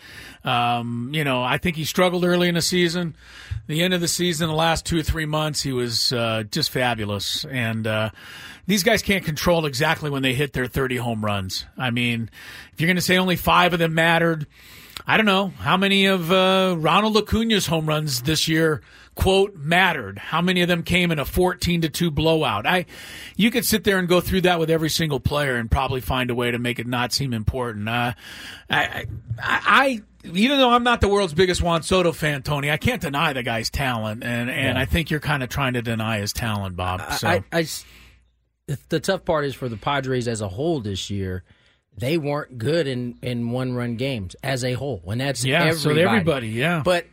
Um, 0.45 1.11
you 1.15 1.25
know, 1.25 1.43
I 1.43 1.57
think 1.57 1.77
he 1.77 1.85
struggled 1.85 2.23
early 2.23 2.49
in 2.49 2.55
the 2.55 2.63
season. 2.63 3.17
The 3.67 3.83
end 3.83 3.95
of 3.95 4.03
the 4.03 4.09
season, 4.09 4.49
the 4.49 4.55
last 4.55 4.85
two 4.85 4.99
or 4.99 5.03
three 5.03 5.27
months, 5.27 5.63
he 5.63 5.73
was 5.73 6.13
uh, 6.13 6.45
just 6.51 6.71
fabulous. 6.71 7.47
And 7.47 7.87
uh, 7.87 8.11
these 8.67 8.83
guys 8.83 9.01
can't 9.01 9.25
control 9.25 9.65
exactly 9.65 10.11
when 10.11 10.23
they 10.23 10.35
hit 10.35 10.53
their 10.53 10.67
30 10.67 10.97
home 10.97 11.25
runs. 11.25 11.65
I 11.79 11.91
mean, 11.91 12.29
if 12.75 12.81
you're 12.81 12.89
going 12.89 12.97
to 12.97 13.03
say 13.03 13.17
only 13.17 13.37
five 13.37 13.73
of 13.73 13.79
them 13.79 13.95
mattered, 13.95 14.47
I 15.11 15.17
don't 15.17 15.27
know 15.27 15.49
how 15.49 15.77
many 15.77 16.07
of 16.07 16.31
uh, 16.31 16.77
Ronald 16.79 17.17
Acuna's 17.17 17.67
home 17.67 17.87
runs 17.87 18.23
this 18.23 18.47
year 18.47 18.81
quote 19.17 19.57
mattered. 19.57 20.21
How 20.21 20.41
many 20.41 20.63
of 20.63 20.69
them 20.69 20.85
came 20.85 21.11
in 21.11 21.19
a 21.19 21.25
fourteen 21.25 21.81
to 21.81 21.89
two 21.89 22.13
blowout? 22.13 22.65
I, 22.65 22.87
you 23.35 23.51
could 23.51 23.65
sit 23.65 23.83
there 23.83 23.99
and 23.99 24.07
go 24.07 24.21
through 24.21 24.43
that 24.43 24.61
with 24.61 24.71
every 24.71 24.89
single 24.89 25.19
player 25.19 25.57
and 25.57 25.69
probably 25.69 26.01
find 26.01 26.31
a 26.31 26.35
way 26.37 26.53
to 26.53 26.61
make 26.61 26.79
it 26.79 26.87
not 26.87 27.13
seem 27.13 27.33
important. 27.33 27.89
Uh, 27.89 28.13
I, 28.71 28.85
I, 28.87 29.03
I, 29.43 30.03
even 30.23 30.59
though 30.59 30.71
I'm 30.71 30.85
not 30.85 31.01
the 31.01 31.09
world's 31.09 31.35
biggest 31.35 31.61
Juan 31.61 31.83
Soto 31.83 32.13
fan, 32.13 32.43
Tony, 32.43 32.71
I 32.71 32.77
can't 32.77 33.03
deny 33.03 33.33
the 33.33 33.43
guy's 33.43 33.69
talent, 33.69 34.23
and 34.23 34.49
and 34.49 34.79
I 34.79 34.85
think 34.85 35.11
you're 35.11 35.19
kind 35.19 35.43
of 35.43 35.49
trying 35.49 35.73
to 35.73 35.83
deny 35.83 36.21
his 36.21 36.33
talent, 36.33 36.77
Bob. 36.77 37.03
So. 37.15 37.27
I, 37.27 37.43
I 37.51 37.67
the 38.89 39.01
tough 39.01 39.25
part 39.25 39.45
is 39.45 39.57
for 39.57 39.69
the 39.69 39.77
Padres 39.77 40.29
as 40.29 40.41
a 40.41 40.47
whole 40.47 40.79
this 40.79 41.11
year. 41.11 41.43
They 42.01 42.17
weren't 42.17 42.57
good 42.57 42.87
in, 42.87 43.19
in 43.21 43.51
one 43.51 43.75
run 43.75 43.97
games 43.97 44.35
as 44.43 44.65
a 44.65 44.73
whole, 44.73 45.03
and 45.07 45.21
that's 45.21 45.45
yeah, 45.45 45.65
everybody. 45.65 46.01
so 46.03 46.09
everybody, 46.09 46.49
yeah. 46.49 46.81
But 46.83 47.05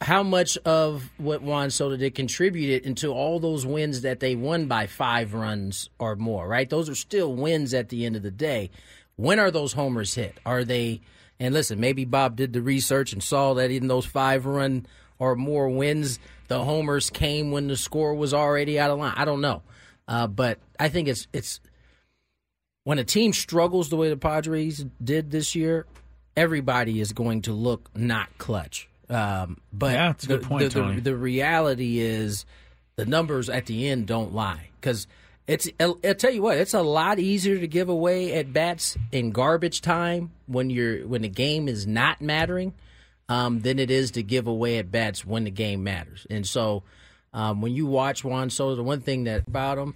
how 0.00 0.22
much 0.22 0.56
of 0.58 1.10
what 1.18 1.42
Juan 1.42 1.70
Soto 1.70 1.96
did 1.96 2.14
contributed 2.14 2.86
into 2.86 3.10
all 3.12 3.38
those 3.38 3.66
wins 3.66 4.02
that 4.02 4.20
they 4.20 4.34
won 4.34 4.66
by 4.66 4.86
five 4.86 5.34
runs 5.34 5.90
or 5.98 6.16
more, 6.16 6.48
right? 6.48 6.70
Those 6.70 6.88
are 6.88 6.94
still 6.94 7.34
wins 7.34 7.74
at 7.74 7.90
the 7.90 8.06
end 8.06 8.16
of 8.16 8.22
the 8.22 8.30
day. 8.30 8.70
When 9.16 9.38
are 9.38 9.50
those 9.50 9.74
homers 9.74 10.14
hit? 10.14 10.38
Are 10.46 10.64
they, 10.64 11.02
and 11.38 11.52
listen, 11.52 11.78
maybe 11.78 12.04
Bob 12.04 12.36
did 12.36 12.54
the 12.54 12.62
research 12.62 13.12
and 13.12 13.22
saw 13.22 13.54
that 13.54 13.70
in 13.70 13.88
those 13.88 14.06
five 14.06 14.46
run 14.46 14.86
or 15.18 15.34
more 15.34 15.68
wins, 15.68 16.18
the 16.46 16.64
homers 16.64 17.10
came 17.10 17.50
when 17.50 17.66
the 17.66 17.76
score 17.76 18.14
was 18.14 18.32
already 18.32 18.78
out 18.78 18.90
of 18.90 18.98
line. 18.98 19.14
I 19.16 19.24
don't 19.24 19.40
know. 19.40 19.62
Uh, 20.06 20.28
but 20.28 20.58
I 20.78 20.88
think 20.88 21.08
it's, 21.08 21.26
it's, 21.32 21.60
when 22.88 22.98
a 22.98 23.04
team 23.04 23.34
struggles 23.34 23.90
the 23.90 23.96
way 23.96 24.08
the 24.08 24.16
Padres 24.16 24.82
did 25.04 25.30
this 25.30 25.54
year, 25.54 25.84
everybody 26.34 27.02
is 27.02 27.12
going 27.12 27.42
to 27.42 27.52
look 27.52 27.90
not 27.94 28.30
clutch. 28.38 28.88
Um, 29.10 29.58
but 29.70 29.92
Yeah, 29.92 30.10
it's 30.12 30.24
a 30.24 30.26
good 30.26 30.42
the, 30.42 30.46
point, 30.46 30.72
the, 30.72 30.80
the, 30.80 31.00
the 31.02 31.14
reality 31.14 31.98
is 31.98 32.46
the 32.96 33.04
numbers 33.04 33.50
at 33.50 33.66
the 33.66 33.88
end 33.88 34.06
don't 34.06 34.34
lie 34.34 34.70
because 34.80 35.06
it's. 35.46 35.68
I'll, 35.78 35.98
I'll 36.02 36.14
tell 36.14 36.32
you 36.32 36.40
what, 36.40 36.56
it's 36.56 36.72
a 36.72 36.80
lot 36.80 37.18
easier 37.18 37.58
to 37.58 37.68
give 37.68 37.90
away 37.90 38.32
at 38.32 38.54
bats 38.54 38.96
in 39.12 39.32
garbage 39.32 39.82
time 39.82 40.30
when 40.46 40.70
you're 40.70 41.06
when 41.06 41.20
the 41.20 41.28
game 41.28 41.68
is 41.68 41.86
not 41.86 42.22
mattering. 42.22 42.72
um, 43.28 43.60
than 43.60 43.78
it 43.78 43.90
is 43.90 44.12
to 44.12 44.22
give 44.22 44.46
away 44.46 44.78
at 44.78 44.90
bats 44.90 45.24
when 45.24 45.44
the 45.44 45.50
game 45.50 45.84
matters. 45.84 46.26
And 46.30 46.46
so 46.46 46.82
um, 47.34 47.60
when 47.60 47.72
you 47.72 47.86
watch 47.86 48.24
Juan 48.24 48.50
Soto, 48.50 48.76
the 48.76 48.82
one 48.82 49.00
thing 49.00 49.24
that 49.24 49.46
about 49.46 49.78
him 49.78 49.94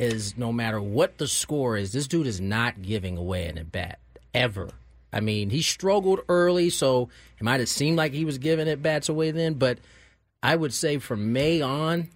is 0.00 0.36
no 0.36 0.52
matter 0.52 0.80
what 0.80 1.18
the 1.18 1.28
score 1.28 1.76
is, 1.76 1.92
this 1.92 2.08
dude 2.08 2.26
is 2.26 2.40
not 2.40 2.82
giving 2.82 3.16
away 3.16 3.46
an 3.46 3.58
at 3.58 3.70
bat 3.70 3.98
ever. 4.32 4.70
I 5.12 5.20
mean, 5.20 5.50
he 5.50 5.60
struggled 5.60 6.20
early, 6.28 6.70
so 6.70 7.08
it 7.38 7.42
might 7.42 7.60
have 7.60 7.68
seemed 7.68 7.96
like 7.96 8.12
he 8.12 8.24
was 8.24 8.38
giving 8.38 8.68
at 8.68 8.82
bats 8.82 9.08
away 9.08 9.30
then, 9.30 9.54
but 9.54 9.78
I 10.42 10.56
would 10.56 10.72
say 10.72 10.98
from 10.98 11.32
May 11.32 11.60
on, 11.60 12.08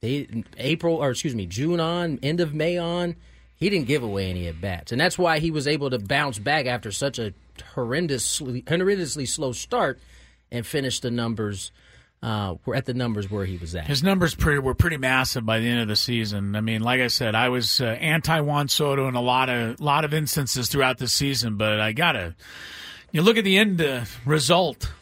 they, 0.00 0.44
April 0.56 0.96
or 0.96 1.10
excuse 1.10 1.34
me, 1.34 1.46
June 1.46 1.78
on, 1.78 2.18
end 2.22 2.40
of 2.40 2.54
May 2.54 2.78
on, 2.78 3.16
he 3.54 3.70
didn't 3.70 3.86
give 3.88 4.02
away 4.02 4.30
any 4.30 4.46
at 4.46 4.60
bats, 4.60 4.92
and 4.92 5.00
that's 5.00 5.18
why 5.18 5.38
he 5.38 5.50
was 5.50 5.66
able 5.66 5.90
to 5.90 5.98
bounce 5.98 6.38
back 6.38 6.66
after 6.66 6.90
such 6.90 7.18
a 7.18 7.34
horrendously 7.74 8.64
horrendously 8.64 9.28
slow 9.28 9.52
start 9.52 9.98
and 10.50 10.66
finish 10.66 11.00
the 11.00 11.10
numbers. 11.10 11.72
Uh, 12.20 12.56
we're 12.64 12.74
at 12.74 12.84
the 12.84 12.94
numbers 12.94 13.30
where 13.30 13.44
he 13.44 13.56
was 13.58 13.74
at. 13.76 13.86
His 13.86 14.02
numbers 14.02 14.34
pretty, 14.34 14.58
were 14.58 14.74
pretty 14.74 14.96
massive 14.96 15.46
by 15.46 15.60
the 15.60 15.68
end 15.68 15.80
of 15.80 15.88
the 15.88 15.96
season. 15.96 16.56
I 16.56 16.60
mean, 16.60 16.82
like 16.82 17.00
I 17.00 17.06
said, 17.06 17.36
I 17.36 17.48
was 17.48 17.80
uh, 17.80 17.84
anti 17.84 18.40
Juan 18.40 18.68
Soto 18.68 19.06
in 19.06 19.14
a 19.14 19.20
lot 19.20 19.48
of 19.48 19.80
lot 19.80 20.04
of 20.04 20.12
instances 20.12 20.68
throughout 20.68 20.98
the 20.98 21.06
season, 21.06 21.56
but 21.56 21.78
I 21.80 21.92
gotta 21.92 22.34
you 23.12 23.22
look 23.22 23.36
at 23.36 23.44
the 23.44 23.56
end 23.56 23.80
uh, 23.80 24.04
result. 24.24 24.92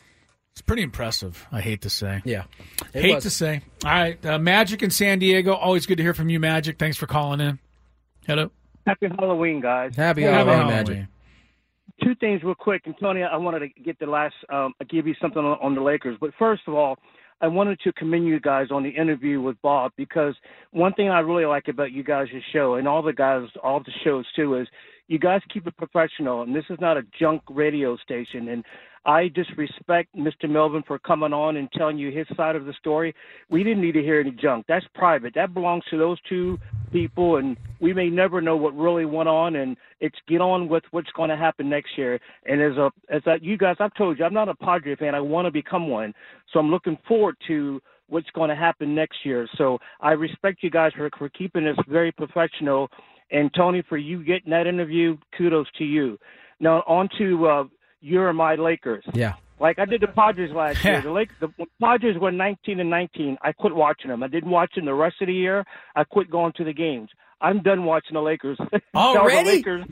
It's 0.53 0.63
pretty 0.63 0.83
impressive. 0.83 1.47
I 1.51 1.61
hate 1.61 1.83
to 1.83 1.91
say. 1.91 2.23
Yeah, 2.25 2.45
it 2.93 3.03
hate 3.03 3.15
was. 3.17 3.25
to 3.25 3.31
say. 3.31 3.63
All 3.85 3.91
right, 3.91 4.25
uh, 4.25 4.39
Magic 4.39 4.83
in 4.83 4.91
San 4.91 5.19
Diego. 5.19 5.55
Always 5.55 5.87
good 5.87 5.97
to 5.97 6.03
hear 6.03 6.15
from 6.15 6.29
you, 6.29 6.41
Magic. 6.41 6.79
Thanks 6.79 6.97
for 6.97 7.07
calling 7.07 7.41
in. 7.41 7.59
Hello. 8.27 8.51
Happy 8.87 9.09
Halloween, 9.09 9.61
guys. 9.61 9.97
Happy 9.97 10.23
Happy 10.23 10.35
Halloween, 10.35 10.69
Halloween. 10.69 10.97
Magic. 10.99 11.07
Two 12.03 12.15
things 12.17 12.43
real 12.43 12.55
quick. 12.55 12.83
And 12.85 12.95
Antonio, 12.95 13.26
I 13.26 13.37
wanted 13.37 13.61
to 13.61 13.69
get 13.83 13.99
the 13.99 14.07
last, 14.07 14.35
um, 14.53 14.75
give 14.88 15.07
you 15.07 15.15
something 15.21 15.43
on, 15.43 15.59
on 15.62 15.75
the 15.75 15.81
Lakers. 15.81 16.17
But 16.21 16.31
first 16.38 16.62
of 16.67 16.75
all, 16.75 16.97
I 17.41 17.49
wanted 17.49 17.79
to 17.81 17.93
commend 17.93 18.26
you 18.26 18.41
guys 18.41 18.69
on 18.71 18.83
the 18.83 18.88
interview 18.88 19.41
with 19.41 19.61
Bob 19.61 19.93
because 19.97 20.35
one 20.71 20.95
thing 20.95 21.11
I 21.11 21.21
really 21.21 21.45
like 21.45 21.69
about 21.69 21.93
you 21.93 22.03
guys' 22.03 22.29
show 22.53 22.75
and 22.75 22.88
all 22.88 23.03
the 23.03 23.12
guys, 23.12 23.47
all 23.62 23.81
the 23.81 23.93
shows 24.05 24.25
too, 24.35 24.57
is 24.57 24.67
you 25.09 25.19
guys 25.19 25.43
keep 25.53 25.67
it 25.67 25.76
professional. 25.76 26.43
And 26.43 26.55
this 26.55 26.65
is 26.71 26.79
not 26.81 26.97
a 26.97 27.03
junk 27.19 27.43
radio 27.50 27.97
station. 27.99 28.49
And 28.49 28.65
I 29.05 29.29
just 29.29 29.50
respect 29.57 30.15
Mr. 30.17 30.49
Melvin 30.49 30.83
for 30.87 30.99
coming 30.99 31.33
on 31.33 31.57
and 31.57 31.71
telling 31.73 31.99
you 31.99 32.11
his 32.11 32.26
side 32.37 32.57
of 32.57 32.65
the 32.65 32.73
story. 32.73 33.15
We 33.50 33.62
didn't 33.62 33.83
need 33.83 33.93
to 33.93 34.03
hear 34.03 34.19
any 34.19 34.33
junk. 34.33 34.65
That's 34.67 34.87
private. 34.95 35.35
That 35.35 35.55
belongs 35.55 35.85
to 35.91 35.99
those 35.99 36.19
two 36.29 36.59
people, 36.93 37.37
and 37.37 37.57
we 37.81 37.93
may 37.93 38.09
never 38.09 38.40
know 38.40 38.57
what 38.57 38.76
really 38.76 39.05
went 39.05 39.28
on. 39.28 39.57
And 39.57 39.76
it's 40.00 40.16
get 40.28 40.40
on 40.40 40.69
with 40.69 40.85
what's 40.90 41.11
going 41.12 41.31
to 41.31 41.37
happen 41.37 41.69
next 41.69 41.97
year. 41.97 42.19
And 42.45 42.61
as 42.61 42.76
a 42.76 42.90
as 43.09 43.23
that 43.26 43.43
you 43.43 43.57
guys, 43.57 43.76
I've 43.81 43.95
told 43.95 44.19
you, 44.19 44.25
I'm 44.25 44.35
not 44.35 44.49
a 44.49 44.55
Padre 44.55 44.97
fan. 44.97 45.14
I 45.14 45.21
want 45.21 45.47
to 45.47 45.50
become 45.50 45.88
one. 45.88 46.14
So 46.52 46.59
I'm 46.59 46.71
looking 46.71 46.99
forward 47.07 47.37
to 47.49 47.81
what's 48.09 48.31
going 48.31 48.50
to 48.50 48.57
happen 48.57 48.95
next 48.95 49.19
year. 49.25 49.49
So 49.57 49.78
I 50.00 50.12
respect 50.12 50.62
you 50.62 50.71
guys 50.71 50.93
for 50.97 51.11
for 51.19 51.28
keeping 51.31 51.64
this 51.64 51.76
very 51.88 52.12
professional. 52.12 52.88
And 53.31 53.50
Tony, 53.55 53.83
for 53.88 53.97
you 53.97 54.25
getting 54.25 54.50
that 54.50 54.66
interview, 54.66 55.16
kudos 55.37 55.66
to 55.78 55.85
you. 55.85 56.19
Now 56.61 56.85
on 56.87 57.09
to 57.19 57.47
uh, 57.47 57.64
your 58.00 58.28
and 58.28 58.38
my 58.38 58.55
Lakers. 58.55 59.05
Yeah. 59.12 59.35
Like 59.59 59.79
I 59.79 59.85
did 59.85 60.03
the 60.03 60.09
Padres 60.09 60.53
last 60.53 60.85
year. 60.85 61.01
The 61.07 61.11
Lake, 61.11 61.31
the 61.41 61.49
Padres 61.81 62.19
were 62.19 62.33
19 62.33 62.81
and 62.81 62.91
19. 62.91 63.39
I 63.43 63.53
quit 63.53 63.75
watching 63.75 64.11
them. 64.11 64.23
I 64.23 64.29
didn't 64.29 64.51
watch 64.51 64.75
them 64.75 64.85
the 64.85 64.95
rest 64.95 65.17
of 65.21 65.29
the 65.29 65.35
year. 65.35 65.65
I 65.95 66.05
quit 66.05 66.31
going 66.31 66.53
to 66.57 66.65
the 66.65 66.73
games. 66.73 67.11
I'm 67.41 67.63
done 67.63 67.85
watching 67.85 68.15
the 68.15 68.23
Lakers. 68.23 68.59
Tell 68.71 68.81
the 68.93 68.99
Already? 69.21 69.59
Lakers, 69.59 69.85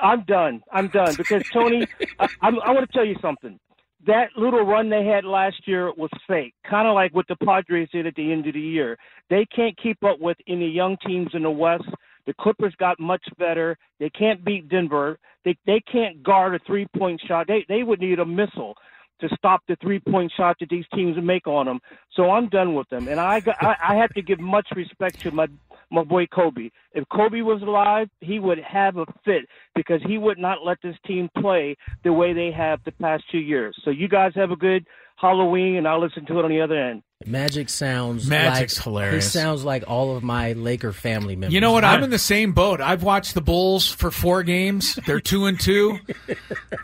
I'm 0.00 0.24
done. 0.24 0.62
I'm 0.72 0.88
done 0.88 1.14
because 1.16 1.42
Tony, 1.52 1.86
I, 2.18 2.28
I'm, 2.42 2.60
I 2.60 2.72
want 2.72 2.90
to 2.90 2.92
tell 2.92 3.04
you 3.04 3.16
something. 3.20 3.58
That 4.06 4.28
little 4.36 4.64
run 4.64 4.88
they 4.90 5.04
had 5.04 5.24
last 5.24 5.66
year 5.66 5.92
was 5.96 6.10
fake, 6.26 6.54
kind 6.68 6.86
of 6.86 6.94
like 6.94 7.14
what 7.14 7.26
the 7.28 7.36
Padres 7.36 7.88
did 7.92 8.06
at 8.06 8.14
the 8.14 8.32
end 8.32 8.46
of 8.46 8.54
the 8.54 8.60
year. 8.60 8.96
They 9.28 9.44
can't 9.54 9.76
keep 9.76 10.02
up 10.04 10.20
with 10.20 10.36
any 10.46 10.68
young 10.68 10.96
teams 11.06 11.30
in 11.34 11.42
the 11.42 11.50
West. 11.50 11.84
The 12.26 12.34
Clippers 12.40 12.74
got 12.78 13.00
much 13.00 13.24
better. 13.38 13.76
They 13.98 14.10
can't 14.10 14.44
beat 14.44 14.68
Denver. 14.68 15.18
They 15.44 15.56
they 15.66 15.80
can't 15.90 16.22
guard 16.22 16.54
a 16.54 16.58
three 16.66 16.86
point 16.96 17.20
shot. 17.26 17.46
They 17.48 17.64
they 17.68 17.82
would 17.82 18.00
need 18.00 18.18
a 18.18 18.26
missile 18.26 18.74
to 19.20 19.28
stop 19.36 19.62
the 19.68 19.76
three 19.80 20.00
point 20.00 20.32
shot 20.36 20.56
that 20.60 20.68
these 20.68 20.84
teams 20.94 21.16
make 21.22 21.46
on 21.46 21.66
them. 21.66 21.80
So 22.14 22.30
I'm 22.30 22.48
done 22.48 22.74
with 22.74 22.88
them, 22.88 23.08
and 23.08 23.20
I 23.20 23.40
got, 23.40 23.56
I, 23.62 23.76
I 23.90 23.94
have 23.96 24.12
to 24.14 24.22
give 24.22 24.40
much 24.40 24.68
respect 24.74 25.20
to 25.20 25.30
my 25.30 25.46
my 25.90 26.04
boy 26.04 26.26
Kobe. 26.26 26.70
If 26.92 27.08
Kobe 27.08 27.40
was 27.40 27.62
alive, 27.62 28.08
he 28.20 28.38
would 28.38 28.58
have 28.58 28.98
a 28.98 29.06
fit 29.24 29.42
because 29.74 30.02
he 30.06 30.18
would 30.18 30.38
not 30.38 30.64
let 30.64 30.78
this 30.82 30.96
team 31.06 31.30
play 31.38 31.76
the 32.04 32.12
way 32.12 32.32
they 32.32 32.50
have 32.52 32.80
the 32.84 32.92
past 32.92 33.24
two 33.30 33.38
years. 33.38 33.74
So 33.84 33.90
you 33.90 34.08
guys 34.08 34.32
have 34.34 34.50
a 34.50 34.56
good 34.56 34.86
Halloween, 35.16 35.76
and 35.76 35.88
I'll 35.88 36.00
listen 36.00 36.26
to 36.26 36.38
it 36.38 36.44
on 36.44 36.50
the 36.50 36.60
other 36.60 36.78
end. 36.78 37.02
Magic 37.28 37.68
sounds 37.68 38.28
Magic's 38.28 38.76
like, 38.78 38.84
hilarious. 38.84 39.24
He 39.32 39.38
sounds 39.40 39.64
like 39.64 39.82
all 39.88 40.16
of 40.16 40.22
my 40.22 40.52
Laker 40.52 40.92
family 40.92 41.34
members. 41.34 41.52
You 41.52 41.60
know 41.60 41.72
what? 41.72 41.84
I'm 41.84 42.04
in 42.04 42.10
the 42.10 42.18
same 42.18 42.52
boat. 42.52 42.80
I've 42.80 43.02
watched 43.02 43.34
the 43.34 43.40
Bulls 43.40 43.88
for 43.88 44.12
four 44.12 44.44
games. 44.44 44.94
They're 45.04 45.20
two 45.20 45.46
and 45.46 45.58
two. 45.58 45.98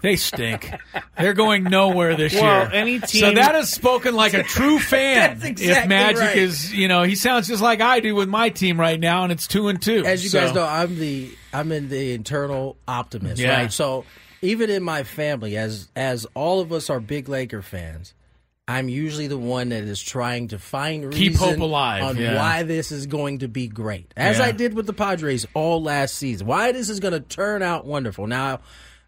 They 0.02 0.16
stink. 0.16 0.70
They're 1.16 1.32
going 1.32 1.64
nowhere 1.64 2.14
this 2.14 2.34
Well, 2.34 2.42
year. 2.64 2.70
any 2.74 3.00
team... 3.00 3.20
so 3.22 3.32
that 3.32 3.54
is 3.54 3.70
spoken 3.72 4.14
like 4.14 4.34
a 4.34 4.42
true 4.42 4.78
fan. 4.78 5.38
That's 5.38 5.62
if 5.62 5.86
Magic 5.88 6.20
right. 6.20 6.36
is, 6.36 6.74
you 6.74 6.88
know, 6.88 7.04
he 7.04 7.14
sounds 7.14 7.48
just 7.48 7.62
like 7.62 7.80
I 7.80 8.00
do 8.00 8.14
with 8.14 8.28
my 8.28 8.50
team 8.50 8.78
right 8.78 9.00
now, 9.00 9.22
and 9.22 9.32
it's 9.32 9.46
two 9.46 9.68
and 9.68 9.80
two. 9.80 10.04
As 10.04 10.22
you 10.22 10.28
So- 10.28 10.40
guys 10.40 10.54
know, 10.54 10.66
I'm 10.66 10.98
the 10.98 11.30
I'm 11.54 11.72
in 11.72 11.88
the 11.88 12.12
internal 12.12 12.76
optimist, 12.86 13.40
Yeah. 13.40 13.56
right? 13.62 13.72
So 13.72 14.04
even 14.42 14.68
in 14.68 14.82
my 14.82 15.04
family, 15.04 15.56
as 15.56 15.88
as 15.96 16.26
all 16.34 16.60
of 16.60 16.70
us 16.70 16.90
are 16.90 17.00
big 17.00 17.30
Laker 17.30 17.62
fans, 17.62 18.12
I'm 18.66 18.88
usually 18.88 19.26
the 19.26 19.36
one 19.38 19.68
that 19.70 19.84
is 19.84 20.02
trying 20.02 20.48
to 20.48 20.58
find 20.58 21.12
Keep 21.12 21.36
hope 21.36 21.58
alive, 21.58 22.02
on 22.02 22.16
yeah. 22.16 22.36
why 22.36 22.62
this 22.62 22.90
is 22.92 23.06
going 23.06 23.40
to 23.40 23.48
be 23.48 23.68
great, 23.68 24.12
as 24.16 24.38
Yeah. 24.38 24.46
I 24.46 24.52
did 24.52 24.72
with 24.72 24.86
the 24.86 24.94
Padres 24.94 25.46
all 25.52 25.82
last 25.82 26.14
season. 26.14 26.46
Why 26.46 26.72
this 26.72 26.88
is 26.88 26.98
going 26.98 27.12
to 27.12 27.20
turn 27.20 27.62
out 27.62 27.84
wonderful. 27.84 28.26
Now, 28.26 28.60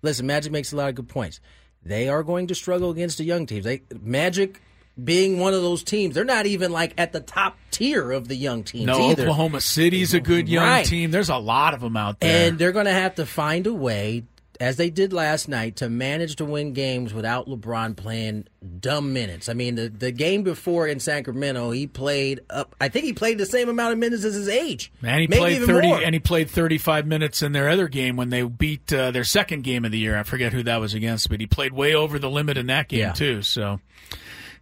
listen, 0.03 0.27
Magic 0.27 0.53
makes 0.53 0.73
a 0.73 0.77
lot 0.77 0.91
of 0.91 0.95
good 0.97 1.09
points. 1.09 1.41
They 1.83 2.09
are 2.09 2.23
going 2.23 2.49
to 2.49 2.55
struggle 2.55 2.91
against 2.91 3.17
the 3.19 3.25
young 3.25 3.47
teams. 3.47 3.65
They 3.65 3.83
Magic. 4.01 4.61
Being 5.03 5.39
one 5.39 5.53
of 5.53 5.61
those 5.61 5.83
teams, 5.83 6.15
they're 6.15 6.25
not 6.25 6.47
even 6.47 6.73
like 6.73 6.95
at 6.97 7.13
the 7.13 7.21
top 7.21 7.59
tier 7.71 8.13
of 8.13 8.29
the 8.29 8.35
young 8.35 8.65
teams 8.65 8.87
no, 8.87 9.11
either. 9.11 9.25
Oklahoma 9.25 9.61
City's 9.61 10.15
a 10.15 10.21
good 10.21 10.49
young 10.49 10.65
Right. 10.67 10.87
team. 10.87 11.11
There's 11.11 11.29
a 11.29 11.37
lot 11.37 11.75
of 11.75 11.83
them 11.83 11.99
out 11.99 12.19
there. 12.21 12.49
And 12.49 12.59
they're 12.59 12.73
going 12.73 12.87
to 12.87 12.95
have 12.95 13.17
to 13.17 13.27
find 13.27 13.67
a 13.67 13.75
way, 13.75 14.25
as 14.61 14.77
they 14.77 14.91
did 14.91 15.13
last 15.13 15.49
night, 15.49 15.77
to 15.77 15.89
manage 15.89 16.37
to 16.37 16.45
win 16.45 16.73
games 16.73 17.13
without 17.15 17.47
LeBron 17.49 17.97
playing 17.97 18.47
dumb 18.81 19.13
minutes. 19.13 19.49
I 19.49 19.53
mean, 19.55 19.75
the, 19.75 19.89
the 19.89 20.11
game 20.11 20.43
before 20.43 20.87
in 20.87 20.99
Sacramento, 21.01 21.71
he 21.71 21.87
played 21.87 22.41
up. 22.51 22.75
I 22.81 22.89
think 22.89 23.05
he 23.05 23.13
played 23.13 23.39
the 23.39 23.47
same 23.47 23.69
amount 23.69 23.93
of 23.93 23.99
minutes 23.99 24.25
as 24.25 24.35
his 24.35 24.49
age. 24.49 24.93
And 25.03 25.21
he 25.21 25.27
Maybe 25.27 25.39
played 25.41 25.63
thirty, 25.65 25.89
more. 25.89 26.01
and 26.03 26.15
he 26.15 26.19
played 26.19 26.51
thirty-five 26.51 27.07
minutes 27.07 27.43
in 27.43 27.53
their 27.53 27.69
other 27.69 27.89
game 27.89 28.17
when 28.17 28.31
they 28.31 28.43
beat 28.43 28.93
uh, 28.93 29.11
their 29.11 29.25
second 29.25 29.63
game 29.65 29.85
of 29.85 29.93
the 29.93 29.99
year. 29.99 30.17
I 30.19 30.23
forget 30.23 30.53
who 30.53 30.63
that 30.65 30.79
was 30.81 30.95
against, 30.95 31.29
but 31.29 31.41
he 31.41 31.47
played 31.47 31.73
way 31.73 31.95
over 31.95 32.19
the 32.19 32.31
limit 32.31 32.57
in 32.57 32.67
that 32.67 32.89
game 32.89 33.01
Yeah. 33.01 33.13
too. 33.13 33.43
So 33.43 33.81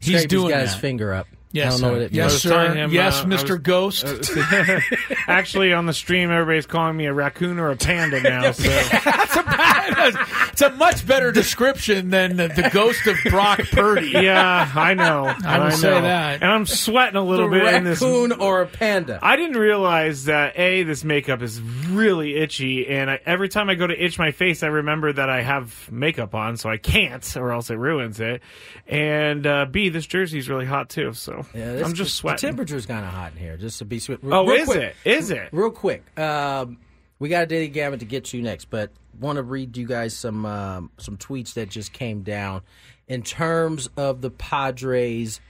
he's 0.01 0.21
Scrappy's 0.21 0.27
doing 0.31 0.49
got 0.51 0.57
that. 0.59 0.67
his 0.69 0.75
finger 0.75 1.15
up. 1.15 1.27
Yes, 1.55 1.67
I 1.67 1.71
don't 1.71 1.81
know 1.83 1.87
sir. 1.89 1.93
what 1.93 2.03
it 2.03 2.13
yes, 2.13 2.23
I 2.23 2.25
was 2.35 2.45
means. 2.45 2.53
sir. 2.53 2.75
him, 2.75 2.91
yes, 2.93 3.21
uh, 3.23 3.27
Mister 3.27 3.55
was- 3.55 3.63
Ghost. 3.63 4.05
Actually, 5.29 5.73
on 5.73 5.87
the 5.87 5.93
stream, 5.93 6.31
everybody's 6.31 6.67
calling 6.67 6.97
me 6.97 7.07
a 7.07 7.13
raccoon 7.13 7.59
or 7.59 7.71
a 7.71 7.77
panda 7.77 8.21
now. 8.21 8.53
So 8.65 8.69
That's 8.69 9.37
a 9.37 9.43
bad- 9.43 10.15
it's 10.53 10.63
a 10.63 10.71
much 10.71 11.07
better 11.07 11.31
description 11.33 12.11
than 12.11 12.37
the, 12.37 12.49
the 12.49 12.71
ghost 12.73 13.07
of 13.07 13.17
Brock 13.31 13.61
Purdy. 13.73 14.11
yeah, 14.11 14.71
I 14.75 14.95
know. 14.95 15.27
I 15.45 15.59
will 15.59 15.65
know. 15.67 15.75
say 15.77 16.01
that. 16.01 16.43
and 16.43 16.51
I'm 16.51 16.67
sweating 16.67 17.17
a 17.17 17.23
little 17.25 17.47
A 17.47 17.51
bit 17.51 17.75
in 17.75 17.85
this. 17.85 18.01
raccoon 18.01 18.33
or 18.33 18.63
a 18.63 18.67
panda. 18.67 19.19
I 19.23 19.37
didn't 19.37 19.57
realize 19.59 20.25
that 20.25 20.59
a 20.59 20.83
this 20.85 21.05
makeup 21.05 21.43
is 21.43 21.61
really 21.61 22.35
itchy, 22.37 22.87
and 22.89 23.11
I, 23.11 23.21
every 23.27 23.49
time 23.49 23.69
I 23.71 23.75
go 23.75 23.87
to 23.87 23.95
itch 24.05 24.19
my 24.19 24.31
face, 24.33 24.63
I 24.63 24.69
remember 24.69 25.13
that 25.13 25.29
I 25.31 25.43
have 25.43 25.91
makeup 25.93 26.35
on, 26.35 26.57
so 26.57 26.69
I 26.71 26.77
can't, 26.79 27.37
or 27.37 27.53
else 27.53 27.71
it 27.71 27.77
ruins 27.79 28.19
it. 28.21 28.41
And 28.87 29.47
uh, 29.47 29.67
b 29.67 29.89
this 29.91 30.07
jersey's 30.07 30.49
really 30.49 30.67
hot 30.67 30.89
too, 30.89 31.13
so 31.13 31.44
Yeah, 31.55 31.83
I'm 31.85 31.95
just 31.95 32.17
sweating. 32.17 32.37
The 32.37 32.47
temperature's 32.49 32.87
kind 32.87 33.05
of 33.05 33.13
hot 33.13 33.33
in 33.33 33.39
here, 33.39 33.57
just 33.57 33.79
to 33.79 33.85
be 33.85 33.99
sweet. 33.99 34.21
oh, 34.25 34.51
is 34.51 34.69
it? 34.71 34.97
Is 35.05 35.31
it? 35.31 35.49
Real 35.53 35.71
quick, 35.71 36.03
um, 36.19 36.79
we 37.19 37.29
got 37.29 37.45
a 37.45 37.47
daily 37.47 37.69
gambit 37.69 38.01
to 38.01 38.07
get 38.07 38.25
to 38.27 38.41
next, 38.43 38.67
but 38.67 38.91
want 39.21 39.37
to 39.37 39.43
read 39.43 39.77
you 39.77 39.87
guys 39.87 40.17
some 40.17 40.47
um, 40.47 40.91
some 40.99 41.17
tweets 41.17 41.55
that 41.55 41.69
just 41.69 41.93
came 41.93 42.23
down 42.23 42.63
in 43.09 43.23
terms 43.23 43.89
of 43.97 44.21
the 44.21 44.31
Padres 44.31 45.41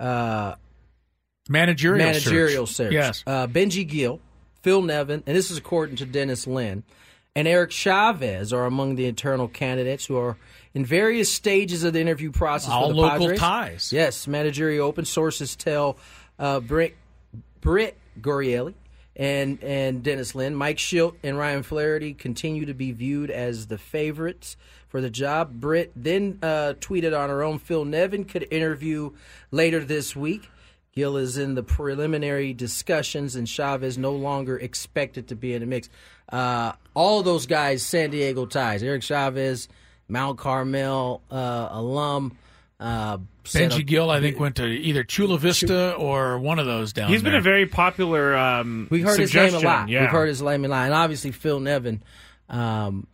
uh, 0.00 0.54
Managerial, 1.48 2.06
managerial 2.06 2.66
search. 2.66 2.86
search. 2.86 2.92
Yes. 2.92 3.24
Uh, 3.26 3.46
Benji 3.46 3.86
Gil, 3.86 4.20
Phil 4.62 4.80
Nevin, 4.82 5.22
and 5.26 5.36
this 5.36 5.50
is 5.50 5.58
according 5.58 5.96
to 5.96 6.06
Dennis 6.06 6.46
Lin, 6.46 6.84
and 7.36 7.46
Eric 7.46 7.70
Chavez 7.70 8.52
are 8.52 8.64
among 8.64 8.94
the 8.96 9.06
internal 9.06 9.48
candidates 9.48 10.06
who 10.06 10.16
are 10.16 10.36
in 10.74 10.84
various 10.84 11.32
stages 11.32 11.84
of 11.84 11.92
the 11.92 12.00
interview 12.00 12.32
process 12.32 12.70
All 12.70 12.88
for 12.88 12.94
the 12.94 13.00
local 13.00 13.18
Padres. 13.18 13.38
ties. 13.38 13.92
Yes, 13.92 14.26
managerial 14.26 14.86
open 14.86 15.04
sources 15.04 15.56
tell 15.56 15.96
uh, 16.38 16.60
Britt, 16.60 16.96
Britt 17.60 17.96
Ghiroli 18.20 18.74
and 19.16 19.62
and 19.62 20.02
Dennis 20.02 20.34
Lin, 20.34 20.54
Mike 20.54 20.78
Shildt 20.78 21.14
and 21.22 21.38
Ryan 21.38 21.62
Flaherty 21.62 22.14
continue 22.14 22.66
to 22.66 22.74
be 22.74 22.90
viewed 22.92 23.30
as 23.30 23.68
the 23.68 23.78
favorites 23.78 24.56
for 24.88 25.00
the 25.00 25.10
job. 25.10 25.52
Britt 25.60 25.92
then 25.94 26.38
uh, 26.42 26.74
tweeted 26.80 27.16
on 27.18 27.28
her 27.28 27.42
own 27.42 27.58
Phil 27.58 27.84
Nevin 27.84 28.24
could 28.24 28.46
interview 28.50 29.12
later 29.50 29.80
this 29.80 30.16
week. 30.16 30.48
Gil 30.94 31.16
is 31.16 31.38
in 31.38 31.54
the 31.56 31.62
preliminary 31.62 32.52
discussions, 32.52 33.34
and 33.34 33.48
Chavez 33.48 33.98
no 33.98 34.12
longer 34.12 34.56
expected 34.56 35.28
to 35.28 35.34
be 35.34 35.52
in 35.52 35.60
the 35.60 35.66
mix. 35.66 35.88
Uh, 36.28 36.72
all 36.94 37.22
those 37.24 37.46
guys, 37.46 37.82
San 37.82 38.10
Diego 38.10 38.46
ties. 38.46 38.80
Eric 38.82 39.02
Chavez, 39.02 39.68
Mount 40.08 40.38
Carmel 40.38 41.22
uh, 41.30 41.68
alum. 41.70 42.36
Uh, 42.80 43.18
Benji 43.44 43.80
up- 43.80 43.86
Gil, 43.86 44.10
I 44.10 44.20
think, 44.20 44.38
went 44.40 44.56
to 44.56 44.66
either 44.66 45.04
Chula 45.04 45.38
Vista 45.38 45.94
or 45.94 46.38
one 46.38 46.58
of 46.58 46.66
those 46.66 46.92
down 46.92 47.10
He's 47.10 47.22
there. 47.22 47.32
been 47.32 47.38
a 47.38 47.42
very 47.42 47.66
popular. 47.66 48.36
Um, 48.36 48.88
We 48.90 49.00
heard 49.02 49.18
his 49.20 49.34
name 49.34 49.54
a 49.54 49.58
lot. 49.60 49.88
Yeah. 49.88 50.02
We've 50.02 50.10
heard 50.10 50.28
his 50.28 50.42
name 50.42 50.64
a 50.64 50.68
lot, 50.68 50.84
and 50.86 50.94
obviously 50.94 51.30
Phil 51.30 51.60
Nevin, 51.60 52.02
um, 52.48 53.06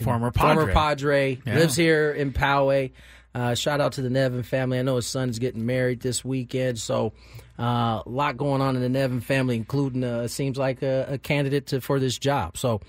former 0.00 0.30
Padre. 0.30 0.54
former 0.56 0.72
Padre, 0.72 1.38
Yeah. 1.46 1.54
lives 1.58 1.76
here 1.76 2.12
in 2.12 2.32
Poway. 2.32 2.92
Uh, 3.34 3.54
shout 3.54 3.80
out 3.80 3.92
to 3.92 4.02
the 4.02 4.10
Nevin 4.10 4.42
family. 4.42 4.78
I 4.78 4.82
know 4.82 4.96
his 4.96 5.06
son 5.06 5.28
is 5.28 5.38
getting 5.38 5.66
married 5.66 6.00
this 6.00 6.24
weekend, 6.24 6.78
so 6.78 7.12
uh, 7.58 8.02
a 8.04 8.08
lot 8.08 8.36
going 8.36 8.60
on 8.62 8.76
in 8.76 8.82
the 8.82 8.88
Nevin 8.88 9.20
family, 9.20 9.56
including 9.56 10.04
uh, 10.04 10.26
seems 10.28 10.56
like 10.58 10.82
a, 10.82 11.06
a 11.10 11.18
candidate 11.18 11.66
to, 11.68 11.80
for 11.80 11.98
this 12.00 12.18
job. 12.18 12.56
So 12.56 12.80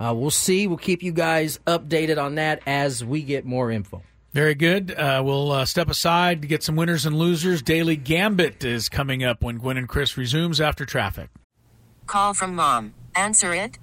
uh, 0.00 0.14
we'll 0.14 0.30
see. 0.30 0.66
We'll 0.66 0.76
keep 0.76 1.02
you 1.02 1.12
guys 1.12 1.58
updated 1.66 2.22
on 2.22 2.36
that 2.36 2.60
as 2.66 3.04
we 3.04 3.22
get 3.22 3.44
more 3.44 3.70
info. 3.70 4.02
Very 4.32 4.56
good. 4.56 4.90
Uh, 4.90 5.22
we'll 5.24 5.52
uh, 5.52 5.64
step 5.64 5.88
aside 5.88 6.42
to 6.42 6.48
get 6.48 6.62
some 6.62 6.74
winners 6.74 7.06
and 7.06 7.16
losers. 7.16 7.62
Daily 7.62 7.96
Gambit 7.96 8.64
is 8.64 8.88
coming 8.88 9.22
up 9.22 9.42
when 9.44 9.58
Gwynn 9.58 9.76
and 9.76 9.88
Chris 9.88 10.16
resumes 10.16 10.60
after 10.60 10.84
traffic. 10.84 11.30
Call 12.06 12.34
from 12.34 12.56
mom. 12.56 12.94
Answer 13.14 13.54
it. 13.54 13.78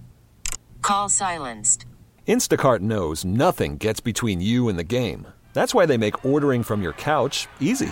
Call 0.81 1.09
silenced. 1.09 1.85
Instacart 2.27 2.79
knows 2.79 3.23
nothing 3.23 3.77
gets 3.77 3.99
between 3.99 4.41
you 4.41 4.67
and 4.67 4.77
the 4.77 4.83
game. 4.83 5.27
That's 5.53 5.73
why 5.73 5.85
they 5.85 5.97
make 5.97 6.25
ordering 6.25 6.63
from 6.63 6.81
your 6.81 6.93
couch 6.93 7.47
easy. 7.59 7.91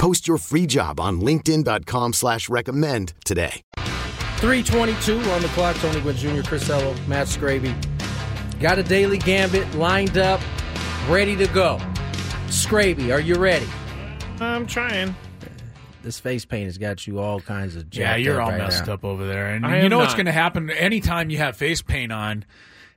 Post 0.00 0.26
your 0.26 0.38
free 0.38 0.64
job 0.66 0.98
on 0.98 1.20
linkedin.com 1.20 2.14
slash 2.14 2.48
recommend 2.48 3.12
today. 3.22 3.64
322 3.74 5.20
on 5.30 5.42
the 5.42 5.48
clock. 5.48 5.76
Tony 5.76 6.00
Gwynn 6.00 6.16
Jr., 6.16 6.40
Chris 6.40 6.70
Ello, 6.70 6.94
Matt 7.06 7.26
Scraby. 7.26 7.74
Got 8.60 8.78
a 8.78 8.82
daily 8.82 9.18
gambit 9.18 9.74
lined 9.74 10.16
up, 10.16 10.40
ready 11.06 11.36
to 11.36 11.46
go. 11.48 11.78
Scraby, 12.46 13.12
are 13.12 13.20
you 13.20 13.34
ready? 13.34 13.68
I'm 14.40 14.66
trying. 14.66 15.14
This 16.02 16.18
face 16.18 16.46
paint 16.46 16.64
has 16.64 16.78
got 16.78 17.06
you 17.06 17.18
all 17.18 17.38
kinds 17.38 17.76
of 17.76 17.94
Yeah, 17.94 18.16
you're 18.16 18.40
up 18.40 18.46
all 18.46 18.52
right 18.52 18.58
messed 18.58 18.86
now. 18.86 18.94
up 18.94 19.04
over 19.04 19.26
there. 19.26 19.48
And 19.48 19.66
I 19.66 19.80
you 19.80 19.84
am 19.84 19.90
know 19.90 19.98
what's 19.98 20.14
going 20.14 20.24
to 20.24 20.32
happen 20.32 20.70
anytime 20.70 21.28
you 21.28 21.36
have 21.36 21.58
face 21.58 21.82
paint 21.82 22.10
on. 22.10 22.46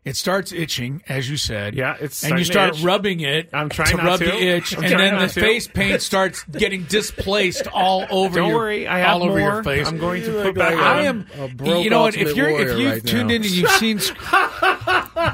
It 0.06 0.18
starts 0.18 0.52
itching, 0.52 1.02
as 1.08 1.30
you 1.30 1.38
said. 1.38 1.76
Yeah, 1.76 1.96
it's 1.98 2.26
and 2.26 2.38
you 2.38 2.44
start 2.44 2.82
rubbing 2.82 3.22
it. 3.22 3.50
I'm 3.54 3.70
trying 3.70 3.92
to 3.92 3.98
not 3.98 4.06
rub 4.06 4.20
to. 4.20 4.26
the 4.26 4.36
itch, 4.38 4.78
I'm 4.78 4.84
and 4.84 5.00
then 5.00 5.18
the 5.18 5.28
to. 5.28 5.40
face 5.40 5.66
paint 5.66 6.02
starts 6.02 6.44
getting 6.44 6.84
displaced 6.84 7.68
all 7.68 8.06
over. 8.12 8.36
Don't 8.36 8.50
your, 8.50 8.58
worry, 8.58 8.86
I 8.86 9.00
have 9.00 9.14
all 9.14 9.24
over 9.24 9.40
more. 9.40 9.40
your 9.40 9.64
face. 9.64 9.88
I'm 9.88 9.98
going 10.00 10.24
to 10.24 10.32
put 10.32 10.44
look 10.44 10.56
back 10.56 10.74
on. 10.74 10.80
I 10.80 11.02
am. 11.04 11.26
A 11.40 11.48
broke 11.48 11.86
you 11.86 11.90
know 11.90 12.02
what? 12.02 12.18
If 12.18 12.36
you're 12.36 12.50
if 12.50 12.78
you've 12.78 12.92
right 12.92 13.06
tuned 13.06 13.30
now. 13.30 13.36
in 13.36 13.44
and 13.44 13.52
you've 13.52 13.70
seen, 13.72 14.00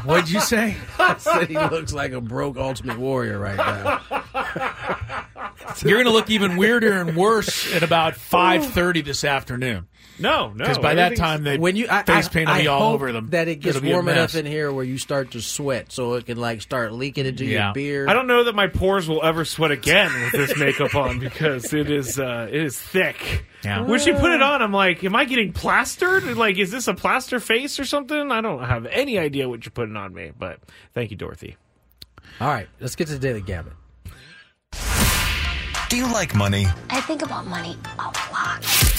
what'd 0.04 0.30
you 0.30 0.40
say? 0.40 0.78
I 1.00 1.18
said 1.18 1.48
he 1.50 1.58
looks 1.58 1.92
like 1.92 2.12
a 2.12 2.22
broke 2.22 2.58
Ultimate 2.58 3.00
Warrior 3.00 3.40
right 3.40 3.58
now. 3.58 4.02
You're 5.82 5.98
going 5.98 6.06
to 6.06 6.12
look 6.12 6.30
even 6.30 6.58
weirder 6.58 6.94
and 7.02 7.16
worse 7.16 7.74
at 7.74 7.82
about 7.82 8.16
five 8.18 8.66
thirty 8.68 9.02
this 9.02 9.24
afternoon. 9.24 9.88
No, 10.20 10.50
no. 10.50 10.54
Because 10.54 10.78
by 10.80 10.96
that 10.96 11.16
time, 11.16 11.44
they 11.44 11.58
When 11.58 11.76
you 11.76 11.88
I, 11.90 12.04
face 12.04 12.28
paint 12.28 12.48
will 12.50 12.56
I 12.56 12.62
be 12.62 12.68
all 12.68 12.94
over 12.94 13.12
them. 13.12 13.28
That 13.30 13.48
it 13.48 13.58
gets 13.62 13.78
It'll 13.78 13.90
warm 13.90 14.08
enough 14.10 14.36
in 14.36 14.46
here 14.46 14.72
where 14.72 14.84
you 14.84 14.98
start 14.98 15.32
to 15.32 15.42
sweat, 15.42 15.92
so 15.92 16.14
it 16.16 16.26
can 16.26 16.38
like 16.38 16.62
start 16.62 16.92
leaking 16.94 17.26
into 17.26 17.46
Yeah. 17.46 17.68
your 17.68 17.74
beard. 17.74 18.10
I 18.10 18.14
don't 18.14 18.28
know 18.28 18.44
that 18.46 18.56
my 18.56 18.68
pores 18.68 19.08
will 19.08 19.24
ever 19.24 19.46
sweat 19.46 19.72
again 19.72 20.12
with 20.22 20.32
this 20.34 20.58
makeup 20.58 20.94
on 20.96 21.20
because 21.20 21.74
it 21.74 21.90
is 21.90 22.20
uh, 22.20 22.48
it 22.52 22.62
is 22.62 22.78
thick. 22.78 23.46
Yeah. 23.64 23.82
When 23.82 24.00
she 24.00 24.12
put 24.14 24.32
it 24.32 24.42
on, 24.42 24.62
I'm 24.62 24.72
like, 24.74 25.04
am 25.04 25.16
I 25.16 25.26
getting 25.26 25.52
plastered? 25.54 26.24
Like, 26.38 26.58
is 26.58 26.72
this 26.72 26.88
a 26.88 26.94
plaster 26.94 27.40
face 27.40 27.80
or 27.80 27.86
something? 27.86 28.32
I 28.32 28.42
don't 28.42 28.64
have 28.64 28.86
any 28.86 29.18
idea 29.18 29.50
what 29.50 29.66
you're 29.66 29.72
putting 29.72 29.98
on 29.98 30.14
me. 30.14 30.32
But 30.38 30.60
thank 30.94 31.12
you, 31.12 31.18
Dorothy. 31.18 31.58
All 32.40 32.48
right, 32.48 32.68
let's 32.80 32.96
get 32.96 33.08
to 33.08 33.14
the 33.14 33.20
daily 33.20 33.42
gambit. 33.42 33.74
Do 35.90 35.98
you 35.98 36.06
like 36.14 36.36
money? 36.36 36.68
I 36.92 37.02
think 37.02 37.24
about 37.24 37.48
money 37.48 37.76
a 37.98 38.04
lot. 38.04 38.99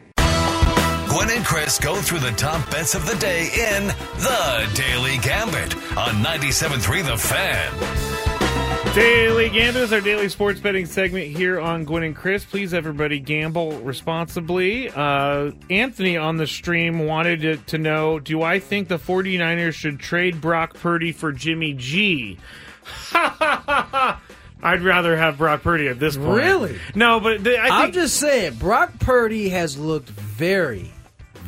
Gwynn 1.11 1.29
and 1.31 1.43
Chris 1.45 1.77
go 1.77 1.95
through 1.95 2.19
the 2.19 2.31
top 2.31 2.71
bets 2.71 2.95
of 2.95 3.05
the 3.05 3.15
day 3.17 3.47
in 3.47 3.87
The 3.87 4.71
Daily 4.73 5.17
Gambit 5.17 5.75
on 5.97 6.23
97.3 6.23 7.05
The 7.05 7.17
Fan. 7.17 8.95
Daily 8.95 9.49
Gambit 9.49 9.81
is 9.83 9.91
our 9.91 9.99
daily 9.99 10.29
sports 10.29 10.61
betting 10.61 10.85
segment 10.85 11.27
here 11.27 11.59
on 11.59 11.83
Gwynn 11.83 12.03
and 12.03 12.15
Chris. 12.15 12.45
Please, 12.45 12.73
everybody, 12.73 13.19
gamble 13.19 13.73
responsibly. 13.81 14.89
Uh, 14.89 15.51
Anthony 15.69 16.15
on 16.15 16.37
the 16.37 16.47
stream 16.47 16.99
wanted 17.05 17.41
to, 17.41 17.57
to 17.57 17.77
know 17.77 18.17
Do 18.17 18.41
I 18.41 18.59
think 18.59 18.87
the 18.87 18.97
49ers 18.97 19.73
should 19.73 19.99
trade 19.99 20.39
Brock 20.39 20.75
Purdy 20.75 21.11
for 21.11 21.33
Jimmy 21.33 21.73
G? 21.73 22.37
I'd 23.13 24.81
rather 24.81 25.17
have 25.17 25.37
Brock 25.37 25.61
Purdy 25.61 25.89
at 25.89 25.99
this 25.99 26.15
point. 26.15 26.29
Really? 26.29 26.79
No, 26.95 27.19
but 27.19 27.43
the, 27.43 27.59
I 27.59 27.63
think. 27.63 27.73
I'm 27.73 27.91
just 27.91 28.15
saying, 28.15 28.53
Brock 28.55 28.97
Purdy 28.99 29.49
has 29.49 29.77
looked 29.77 30.09
very, 30.09 30.89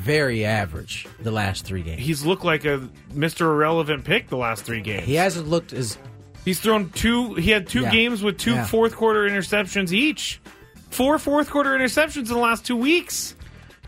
very 0.04 0.46
average 0.46 1.08
the 1.22 1.32
last 1.32 1.66
three 1.66 1.82
games. 1.82 2.02
He's 2.02 2.26
looked 2.26 2.44
like 2.44 2.66
a 2.66 2.88
Mr. 3.14 3.42
Irrelevant 3.42 4.04
pick 4.04 4.30
the 4.30 4.38
last 4.38 4.66
three 4.66 4.82
games. 4.82 5.06
He 5.06 5.16
hasn't 5.16 5.48
looked 5.48 5.74
as 5.74 5.98
He's 6.46 6.60
thrown 6.60 6.90
two. 6.90 7.36
He 7.36 7.52
had 7.52 7.68
two 7.68 7.82
Yeah. 7.84 7.92
games 7.92 8.22
with 8.22 8.38
two 8.38 8.52
Yeah. 8.56 8.66
fourth 8.66 8.96
quarter 8.98 9.22
interceptions 9.30 9.94
each. 9.94 10.42
Four 10.90 11.18
fourth 11.18 11.50
quarter 11.50 11.70
interceptions 11.72 12.18
in 12.18 12.26
the 12.26 12.38
last 12.38 12.66
two 12.66 12.76
weeks. 12.76 13.36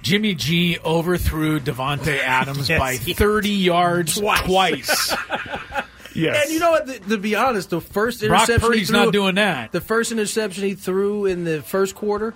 Jimmy 0.02 0.36
G 0.36 0.78
overthrew 0.86 1.60
Davante 1.60 2.18
Adams 2.24 2.70
Yes, 2.70 2.80
by 2.80 2.96
he- 2.96 3.14
30 3.14 3.50
yards 3.50 4.16
Twice. 4.18 4.42
twice. 4.44 5.16
Yes. 6.18 6.46
And 6.46 6.54
you 6.54 6.62
know 6.62 6.72
what? 6.72 6.88
To, 6.88 6.98
to 7.10 7.18
be 7.18 7.36
honest, 7.36 7.72
the 7.72 7.82
first 7.82 8.24
interception 8.24 8.56
Brock 8.60 8.70
Purdy's 8.70 8.88
he 8.88 8.94
threw, 8.94 9.04
not 9.04 9.12
doing 9.12 9.36
that. 9.36 9.74
The 9.74 9.82
first 9.82 10.14
interception 10.14 10.64
he 10.64 10.74
threw 10.74 11.26
in 11.26 11.44
the 11.44 11.62
first 11.62 11.94
quarter, 11.94 12.34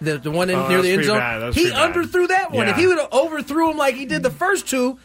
the 0.00 0.18
the 0.18 0.30
one 0.30 0.50
in, 0.50 0.56
Oh, 0.56 0.68
near 0.68 0.82
the 0.82 0.90
end 0.92 1.04
zone. 1.04 1.52
He 1.52 1.62
pretty 1.62 1.70
bad. 1.70 1.94
underthrew 1.94 2.28
that 2.28 2.52
one. 2.52 2.68
If 2.68 2.76
he 2.76 2.86
would 2.86 2.98
have 2.98 3.12
overthrew 3.12 3.70
him 3.70 3.76
like 3.76 3.94
he 3.94 4.04
did 4.06 4.22
the 4.22 4.30
first 4.30 4.68
two, 4.68 4.98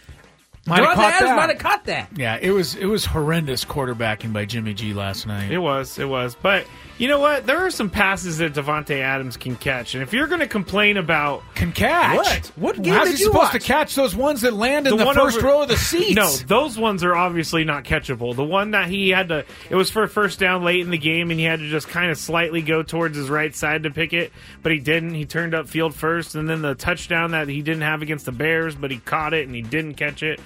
Might 0.68 0.80
have 0.84 0.90
Davante 0.90 0.96
caught 0.96 1.14
Adams 1.14 1.30
that. 1.30 1.36
might 1.36 1.50
have 1.50 1.58
caught 1.58 1.86
that. 1.86 2.10
Yeah, 2.16 2.38
it 2.42 2.52
was 2.52 2.76
it 2.76 2.86
was 2.86 3.06
horrendous 3.06 3.66
quarterbacking 3.66 4.34
by 4.34 4.46
Jimmy 4.46 4.74
G 4.74 4.94
last 4.94 5.26
night. 5.26 5.52
It 5.52 5.58
was, 5.58 5.98
it 5.98 6.08
was. 6.08 6.36
But 6.36 6.68
you 7.00 7.08
know 7.08 7.20
what? 7.20 7.48
There 7.48 7.66
are 7.66 7.72
some 7.72 7.90
passes 7.90 8.38
that 8.40 8.54
Davante 8.54 9.00
Adams 9.00 9.38
can 9.38 9.56
catch, 9.56 9.94
and 9.96 10.04
if 10.04 10.14
you're 10.14 10.28
going 10.28 10.42
to 10.42 10.48
complain 10.48 10.98
about 10.98 11.42
can 11.56 11.72
catch 11.72 12.18
What? 12.18 12.52
What 12.58 12.82
game 12.82 12.94
How's 12.94 13.08
did 13.10 13.18
he 13.18 13.24
you 13.24 13.28
supposed 13.32 13.54
watch? 13.54 13.62
to 13.64 13.68
catch 13.68 13.96
those 13.96 14.16
ones 14.16 14.42
that 14.42 14.54
land 14.54 14.86
in 14.86 14.96
the, 14.98 15.06
one 15.06 15.16
first 15.16 15.38
over- 15.38 15.48
row 15.48 15.62
of 15.64 15.70
the 15.70 15.78
seats? 15.78 16.14
No, 16.16 16.30
those 16.46 16.78
ones 16.78 17.04
are 17.04 17.16
obviously 17.16 17.64
not 17.64 17.84
catchable. 17.86 18.36
The 18.36 18.44
one 18.44 18.72
that 18.72 18.90
he 18.90 19.10
had 19.10 19.30
to, 19.30 19.46
it 19.70 19.76
was 19.76 19.90
for 19.90 20.04
a 20.04 20.10
first 20.10 20.40
down 20.40 20.64
late 20.64 20.82
in 20.82 20.92
the 20.92 20.98
game, 20.98 21.32
and 21.32 21.40
he 21.40 21.46
had 21.46 21.60
to 21.60 21.70
just 21.70 21.88
kind 21.88 22.12
of 22.12 22.18
slightly 22.18 22.62
go 22.62 22.84
towards 22.84 23.16
his 23.18 23.30
right 23.30 23.56
side 23.56 23.84
to 23.84 23.92
pick 23.92 24.12
it, 24.14 24.32
but 24.62 24.72
he 24.74 24.80
didn't. 24.80 25.14
He 25.16 25.26
turned 25.26 25.56
up 25.56 25.68
field 25.70 25.96
first, 25.96 26.36
and 26.36 26.48
then 26.50 26.62
the 26.62 26.76
touchdown 26.76 27.32
that 27.32 27.48
he 27.48 27.62
didn't 27.62 27.82
have 27.84 28.02
against 28.04 28.26
the 28.26 28.32
Bears, 28.34 28.76
but 28.76 28.92
he 28.92 28.98
caught 29.00 29.34
it 29.34 29.48
and 29.48 29.56
he 29.56 29.62
didn't 29.64 29.94
catch 29.96 30.22
it. 30.22 30.40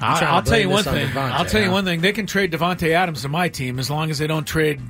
I'll, 0.00 0.36
I'll 0.36 0.42
tell 0.42 0.58
you 0.58 0.68
one 0.68 0.86
on 0.86 0.94
thing. 0.94 1.08
Davante, 1.08 1.30
I'll 1.32 1.44
tell 1.44 1.60
you 1.60 1.68
huh? 1.68 1.72
one 1.72 1.84
thing. 1.84 2.00
They 2.00 2.12
can 2.12 2.26
trade 2.26 2.52
Davante 2.52 2.90
Adams 2.90 3.22
to 3.22 3.28
my 3.28 3.48
team 3.48 3.78
as 3.78 3.90
long 3.90 4.10
as 4.10 4.18
they 4.18 4.26
don't 4.26 4.46
trade 4.46 4.80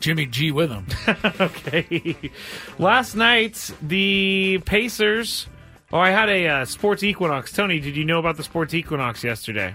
Jimmy 0.00 0.26
G 0.26 0.50
with 0.52 0.70
him. 0.70 0.86
okay. 1.40 2.16
Last 2.78 3.14
night, 3.14 3.70
the 3.82 4.60
Pacers. 4.64 5.46
Oh, 5.92 5.98
I 5.98 6.10
had 6.10 6.28
a 6.28 6.46
uh, 6.48 6.64
sports 6.64 7.02
equinox. 7.02 7.52
Tony, 7.52 7.78
did 7.80 7.96
you 7.96 8.04
know 8.04 8.18
about 8.18 8.36
the 8.36 8.42
sports 8.42 8.72
equinox 8.72 9.22
yesterday? 9.22 9.74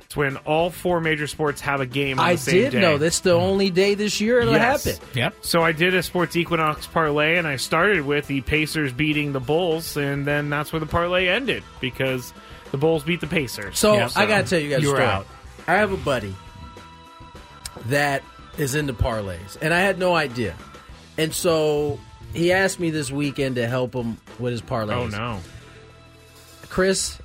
It's 0.00 0.16
when 0.16 0.36
all 0.38 0.70
four 0.70 1.00
major 1.00 1.26
sports 1.26 1.60
have 1.62 1.80
a 1.80 1.86
game 1.86 2.18
on 2.20 2.26
I 2.26 2.32
the 2.32 2.38
same 2.38 2.54
did 2.62 2.70
day. 2.72 2.80
know 2.80 2.96
that's 2.96 3.20
the 3.20 3.32
only 3.32 3.70
day 3.70 3.94
this 3.94 4.20
year 4.20 4.40
it'll 4.40 4.54
Yes. 4.54 4.84
happen. 4.84 5.08
Yep. 5.14 5.34
So 5.42 5.62
I 5.62 5.72
did 5.72 5.94
a 5.94 6.02
sports 6.02 6.36
equinox 6.36 6.86
parlay, 6.86 7.36
and 7.36 7.46
I 7.46 7.56
started 7.56 8.06
with 8.06 8.26
the 8.28 8.40
Pacers 8.42 8.92
beating 8.92 9.32
the 9.32 9.40
Bulls, 9.40 9.96
and 9.96 10.24
then 10.24 10.48
that's 10.48 10.72
where 10.72 10.78
the 10.80 10.86
parlay 10.86 11.26
ended 11.28 11.64
because 11.80 12.32
the 12.70 12.78
Bulls 12.78 13.04
beat 13.04 13.20
the 13.20 13.26
Pacers. 13.26 13.78
So, 13.78 13.94
Yeah, 13.94 14.08
I 14.16 14.26
got 14.26 14.44
to 14.44 14.50
tell 14.50 14.58
you 14.60 14.70
guys 14.70 14.82
You 14.82 14.88
a 14.88 14.92
were 14.92 14.96
story. 14.98 15.08
out. 15.10 15.26
I 15.68 15.74
have 15.74 15.92
a 15.92 15.96
buddy 15.96 16.34
that 17.86 18.22
is 18.58 18.74
into 18.74 18.92
parlays, 18.94 19.56
and 19.60 19.72
I 19.74 19.80
had 19.80 19.98
no 19.98 20.14
idea. 20.14 20.54
And 21.18 21.32
so 21.34 21.98
he 22.34 22.52
asked 22.52 22.78
me 22.80 22.90
this 22.90 23.10
weekend 23.10 23.56
to 23.56 23.66
help 23.68 23.94
him 23.94 24.18
with 24.38 24.52
his 24.52 24.62
parlays. 24.62 24.92
Oh 24.92 25.06
no! 25.08 25.40
Chris, 26.68 27.18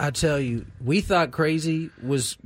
I 0.00 0.10
tell 0.10 0.38
you, 0.40 0.66
we 0.84 1.00
thought 1.00 1.30
crazy 1.32 1.90
was 2.02 2.36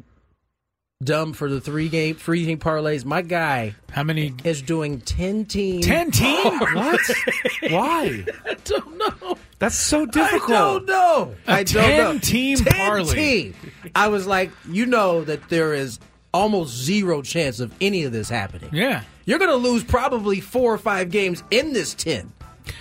dumb 1.02 1.32
for 1.32 1.48
the 1.48 1.60
three 1.60 1.88
game 1.88 2.14
three 2.16 2.44
game 2.44 2.58
parlays. 2.58 3.04
My 3.04 3.22
guy 3.22 3.74
How 3.90 4.02
many? 4.02 4.34
is 4.44 4.62
doing 4.62 5.00
ten 5.00 5.44
team. 5.46 5.80
Ten 5.82 6.10
team? 6.10 6.58
What? 6.74 7.00
Why? 7.70 8.24
I 8.46 8.54
don't 8.64 8.98
know. 8.98 9.38
That's 9.60 9.76
so 9.76 10.02
I 10.02 10.06
difficult. 10.06 10.48
don't 10.48 10.86
know. 10.86 11.34
A 11.46 11.52
I 11.52 11.62
don't 11.62 11.96
know. 11.96 12.12
10-team 12.18 12.56
10 12.58 12.66
parlay. 12.74 13.14
team. 13.14 13.54
I 13.94 14.08
was 14.08 14.26
like, 14.26 14.50
you 14.68 14.86
know 14.86 15.22
that 15.24 15.48
there 15.48 15.72
is 15.74 16.00
almost 16.34 16.74
zero 16.76 17.22
chance 17.22 17.60
of 17.60 17.72
any 17.80 18.02
of 18.04 18.10
this 18.12 18.28
happening. 18.28 18.70
Yeah. 18.72 19.02
You're 19.26 19.38
going 19.38 19.50
to 19.50 19.56
lose 19.56 19.84
probably 19.84 20.40
four 20.40 20.74
or 20.74 20.78
five 20.78 21.10
games 21.10 21.44
in 21.52 21.72
this 21.72 21.94
10. 21.94 22.32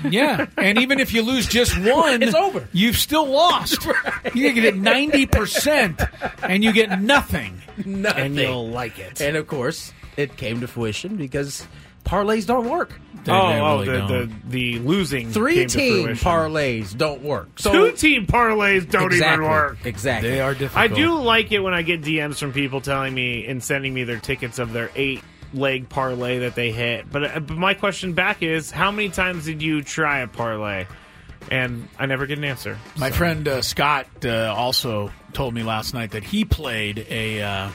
Yeah, 0.07 0.45
and 0.57 0.77
even 0.77 0.99
if 0.99 1.13
you 1.13 1.23
lose 1.23 1.47
just 1.47 1.75
one, 1.79 2.21
It's 2.21 2.35
over. 2.35 2.67
You've 2.73 2.97
still 2.97 3.25
lost. 3.27 3.85
You 4.35 4.51
get 4.53 4.63
it 4.65 4.75
ninety 4.75 5.25
percent, 5.25 5.99
and 6.43 6.63
you 6.63 6.71
get 6.71 7.01
nothing. 7.01 7.59
Nothing. 7.85 8.23
And 8.25 8.35
you'll 8.35 8.69
like 8.69 8.99
it. 8.99 9.19
And 9.21 9.35
of 9.35 9.47
course, 9.47 9.91
it 10.17 10.37
came 10.37 10.59
to 10.61 10.67
fruition 10.67 11.15
because 11.15 11.65
parlays 12.09 12.45
don't 12.45 12.69
work. 12.69 12.99
They- 13.23 13.31
oh, 13.33 13.49
they 13.49 13.59
oh, 13.61 13.85
the, 13.85 13.97
don't. 14.07 14.49
the 14.49 14.49
the 14.77 14.79
losing 14.79 15.29
Three 15.31 15.55
came 15.55 15.67
team 15.67 16.03
fruition. 16.05 16.25
parlays 16.27 16.97
don't 16.97 17.21
work. 17.21 17.59
So 17.59 17.71
Two 17.71 17.91
team 17.95 18.25
parlays 18.25 18.89
don't 18.89 19.11
exactly, 19.11 19.45
even 19.45 19.49
work. 19.51 19.77
Exactly. 19.85 20.29
They 20.31 20.41
are 20.41 20.53
difficult. 20.53 20.77
I 20.83 20.87
do 20.87 21.13
like 21.15 21.51
it 21.51 21.59
when 21.59 21.73
I 21.73 21.81
get 21.81 22.01
DMs 22.01 22.37
from 22.39 22.53
people 22.53 22.81
telling 22.81 23.13
me 23.13 23.45
and 23.45 23.63
sending 23.63 23.93
me 23.93 24.05
their 24.05 24.19
tickets 24.19 24.57
of 24.57 24.71
their 24.73 24.89
eight 24.95 25.21
leg 25.53 25.89
parlay 25.89 26.39
that 26.39 26.55
they 26.55 26.71
hit. 26.71 27.11
But, 27.11 27.23
uh, 27.23 27.39
but 27.41 27.57
my 27.57 27.73
question 27.73 28.13
back 28.13 28.41
is, 28.41 28.71
how 28.71 28.89
many 28.91 29.09
times 29.09 29.45
did 29.45 29.61
you 29.61 29.81
try 29.81 30.19
a 30.19 30.27
parlay? 30.27 30.85
And 31.51 31.87
I 31.97 32.05
never 32.05 32.25
get 32.25 32.37
an 32.37 32.43
answer. 32.43 32.77
My 32.97 33.09
So- 33.09 33.15
friend 33.17 33.47
uh, 33.47 33.61
Scott 33.61 34.07
uh, 34.23 34.53
also 34.55 35.11
told 35.33 35.53
me 35.53 35.63
last 35.63 35.93
night 35.93 36.11
that 36.11 36.23
he 36.23 36.45
played 36.45 37.05
a 37.09 37.41
uh, 37.41 37.69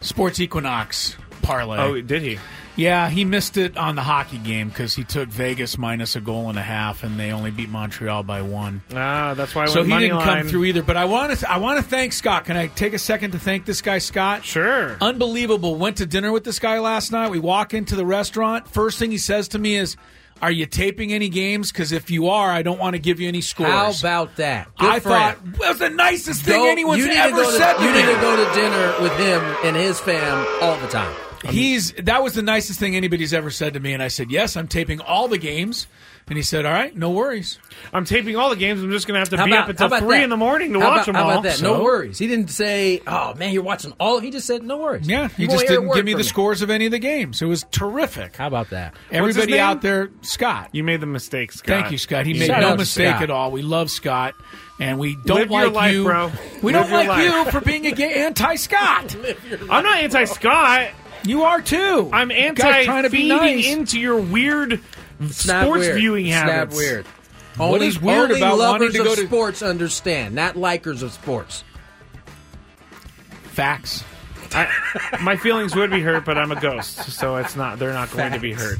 Sports 0.00 0.40
Equinox 0.40 1.16
parlay. 1.44 1.78
Oh, 1.78 2.00
did 2.00 2.22
he? 2.22 2.38
Yeah, 2.76 3.08
he 3.08 3.24
missed 3.24 3.56
it 3.56 3.76
on 3.76 3.94
the 3.94 4.02
hockey 4.02 4.38
game 4.38 4.68
because 4.68 4.94
he 4.96 5.04
took 5.04 5.28
Vegas 5.28 5.78
minus 5.78 6.16
a 6.16 6.20
goal 6.20 6.48
and 6.48 6.58
a 6.58 6.62
half, 6.62 7.04
and 7.04 7.16
they 7.20 7.30
only 7.30 7.52
beat 7.52 7.68
Montreal 7.68 8.24
by 8.24 8.42
one. 8.42 8.82
Ah, 8.92 9.34
that's 9.34 9.54
why 9.54 9.62
I 9.62 9.66
So 9.66 9.74
went 9.76 9.86
he 9.86 9.90
money 9.90 10.06
didn't 10.08 10.18
line. 10.18 10.38
come 10.40 10.48
through 10.48 10.64
either. 10.64 10.82
But 10.82 10.96
I 10.96 11.04
want 11.04 11.38
to 11.38 11.48
I 11.52 11.58
want 11.58 11.78
to 11.78 11.84
thank 11.88 12.12
Scott. 12.12 12.46
Can 12.46 12.56
I 12.56 12.66
take 12.66 12.92
a 12.92 12.98
second 12.98 13.30
to 13.30 13.38
thank 13.38 13.64
this 13.64 13.80
guy, 13.80 13.98
Scott? 13.98 14.44
Sure. 14.44 14.96
Unbelievable. 15.00 15.76
Went 15.76 15.98
to 15.98 16.06
dinner 16.06 16.32
with 16.32 16.42
this 16.42 16.58
guy 16.58 16.80
last 16.80 17.12
night. 17.12 17.30
We 17.30 17.38
walk 17.38 17.74
into 17.74 17.94
the 17.94 18.04
restaurant. 18.04 18.66
First 18.68 18.98
thing 18.98 19.12
he 19.12 19.18
says 19.18 19.46
to 19.48 19.60
me 19.60 19.76
is, 19.76 19.96
"Are 20.42 20.50
you 20.50 20.66
taping 20.66 21.12
any 21.12 21.28
games? 21.28 21.70
Because 21.70 21.92
if 21.92 22.10
you 22.10 22.26
are, 22.26 22.50
I 22.50 22.62
don't 22.62 22.80
want 22.80 22.94
to 22.94 22.98
give 23.00 23.20
you 23.20 23.28
any 23.28 23.40
scores." 23.40 23.70
How 23.70 23.92
about 23.92 24.34
that? 24.34 24.66
Good 24.78 24.90
I 24.90 24.98
thought 24.98 25.36
him. 25.38 25.54
that 25.60 25.68
was 25.68 25.78
the 25.78 25.90
nicest 25.90 26.42
thing 26.42 26.60
Go- 26.60 26.68
anyone's 26.68 26.98
you 26.98 27.06
need 27.06 27.14
to 27.14 27.20
ever 27.20 27.44
to- 27.44 27.52
said 27.52 27.74
to 27.74 27.84
You 27.84 27.90
me. 27.92 28.00
You 28.00 28.06
need 28.08 28.14
to 28.16 28.20
go 28.20 28.36
to 28.36 28.54
dinner 28.60 28.94
with 29.00 29.16
him 29.16 29.40
and 29.62 29.76
his 29.76 30.00
fam 30.00 30.44
all 30.60 30.76
the 30.78 30.88
time. 30.88 31.14
He's 31.50 31.92
that 31.92 32.22
was 32.22 32.34
the 32.34 32.42
nicest 32.42 32.78
thing 32.80 32.96
anybody's 32.96 33.34
ever 33.34 33.50
said 33.50 33.74
to 33.74 33.80
me, 33.80 33.92
and 33.92 34.02
I 34.02 34.08
said, 34.08 34.30
"Yes, 34.30 34.56
I'm 34.56 34.68
taping 34.68 35.00
all 35.00 35.28
the 35.28 35.38
games." 35.38 35.86
And 36.26 36.38
he 36.38 36.42
said, 36.42 36.64
"All 36.64 36.72
right, 36.72 36.96
no 36.96 37.10
worries." 37.10 37.58
I'm 37.92 38.06
taping 38.06 38.34
all 38.34 38.48
the 38.48 38.56
games. 38.56 38.82
I'm 38.82 38.90
just 38.90 39.06
going 39.06 39.14
to 39.14 39.18
have 39.18 39.28
to 39.28 39.36
How 39.36 39.44
be 39.44 39.50
about- 39.52 39.64
up 39.64 39.68
until 39.70 39.86
about 39.88 40.00
3 40.00 40.16
that? 40.18 40.24
in 40.24 40.30
the 40.30 40.38
morning 40.38 40.72
to 40.72 40.80
How 40.80 40.88
watch 40.88 40.96
about, 40.96 41.06
them 41.06 41.14
how 41.16 41.22
all. 41.24 41.30
about 41.32 41.42
that? 41.42 41.60
No 41.60 41.82
worries. 41.82 42.18
He 42.18 42.26
didn't 42.26 42.48
say, 42.48 43.02
"Oh 43.06 43.34
man, 43.34 43.52
you're 43.52 43.62
watching 43.62 43.92
all." 44.00 44.20
He 44.20 44.30
just 44.30 44.46
said, 44.46 44.62
"No 44.62 44.78
worries." 44.78 45.06
Yeah, 45.06 45.28
he 45.28 45.42
You 45.42 45.48
just 45.50 45.66
didn't 45.66 45.92
give 45.92 46.04
me 46.06 46.12
from 46.12 46.18
the 46.20 46.24
scores 46.24 46.62
of 46.62 46.70
any 46.70 46.86
of 46.86 46.92
the 46.92 46.98
games. 46.98 47.42
It 47.42 47.46
was 47.46 47.64
terrific. 47.70 48.36
How 48.36 48.46
about 48.46 48.70
that? 48.70 48.94
Everybody 49.10 49.58
out 49.60 49.82
there, 49.82 50.08
Scott. 50.22 50.70
You 50.72 50.82
made 50.82 51.00
the 51.00 51.06
mistake, 51.06 51.52
Scott. 51.52 51.66
Thank 51.66 51.92
you, 51.92 51.98
Scott. 51.98 52.24
He 52.24 52.32
made 52.32 52.48
no 52.50 52.74
mistake 52.76 53.08
Scott. 53.08 53.22
at 53.24 53.30
all. 53.30 53.50
We 53.50 53.60
love 53.60 53.90
Scott, 53.90 54.34
and 54.80 54.98
we 54.98 55.16
don't 55.26 55.40
Live 55.40 55.50
your 55.50 55.64
like 55.66 55.74
life, 55.74 55.92
you. 55.92 56.04
bro. 56.04 56.32
We 56.62 56.72
Live 56.72 56.88
don't 56.88 56.90
your 56.90 56.98
like 57.00 57.08
life. 57.08 57.46
you 57.46 57.50
for 57.52 57.60
being 57.60 57.86
a 57.86 57.92
gay 57.92 58.24
anti-Scott. 58.24 59.14
I'm 59.70 59.84
not 59.84 59.98
anti 59.98 60.24
Scott. 60.24 60.88
You 61.24 61.42
are 61.42 61.60
too. 61.62 62.10
I'm 62.12 62.28
Guys 62.28 62.38
anti 62.38 62.84
trying 62.84 63.02
to 63.04 63.10
be 63.10 63.16
feeding 63.18 63.36
nice. 63.36 63.66
into 63.72 63.98
your 64.00 64.20
weird 64.20 64.80
It's 65.20 65.46
not 65.46 65.64
sports 65.64 65.80
weird. 65.86 65.96
viewing 65.96 66.26
it's 66.26 66.34
habits. 66.36 66.74
Not 66.74 66.76
weird. 66.76 67.06
What 67.56 67.66
only, 67.74 67.86
is 67.86 68.00
weird 68.00 68.30
only 68.30 68.40
about 68.40 68.58
wanting 68.58 68.88
lovers 68.88 68.92
to 68.94 69.00
of 69.00 69.06
go 69.06 69.14
to- 69.14 69.26
sports 69.26 69.62
understand, 69.62 70.34
not 70.34 70.54
likers 70.56 71.02
of 71.02 71.12
sports. 71.12 71.64
Facts. 73.44 74.04
I, 74.52 74.68
my 75.22 75.36
feelings 75.36 75.74
would 75.74 75.90
be 75.90 76.00
hurt, 76.00 76.24
but 76.24 76.36
I'm 76.38 76.52
a 76.52 76.60
ghost, 76.60 76.96
so 77.12 77.36
it's 77.36 77.56
not. 77.56 77.78
They're 77.78 77.92
not 77.92 78.10
going 78.12 78.32
to 78.32 78.38
be 78.40 78.52
hurt. 78.52 78.78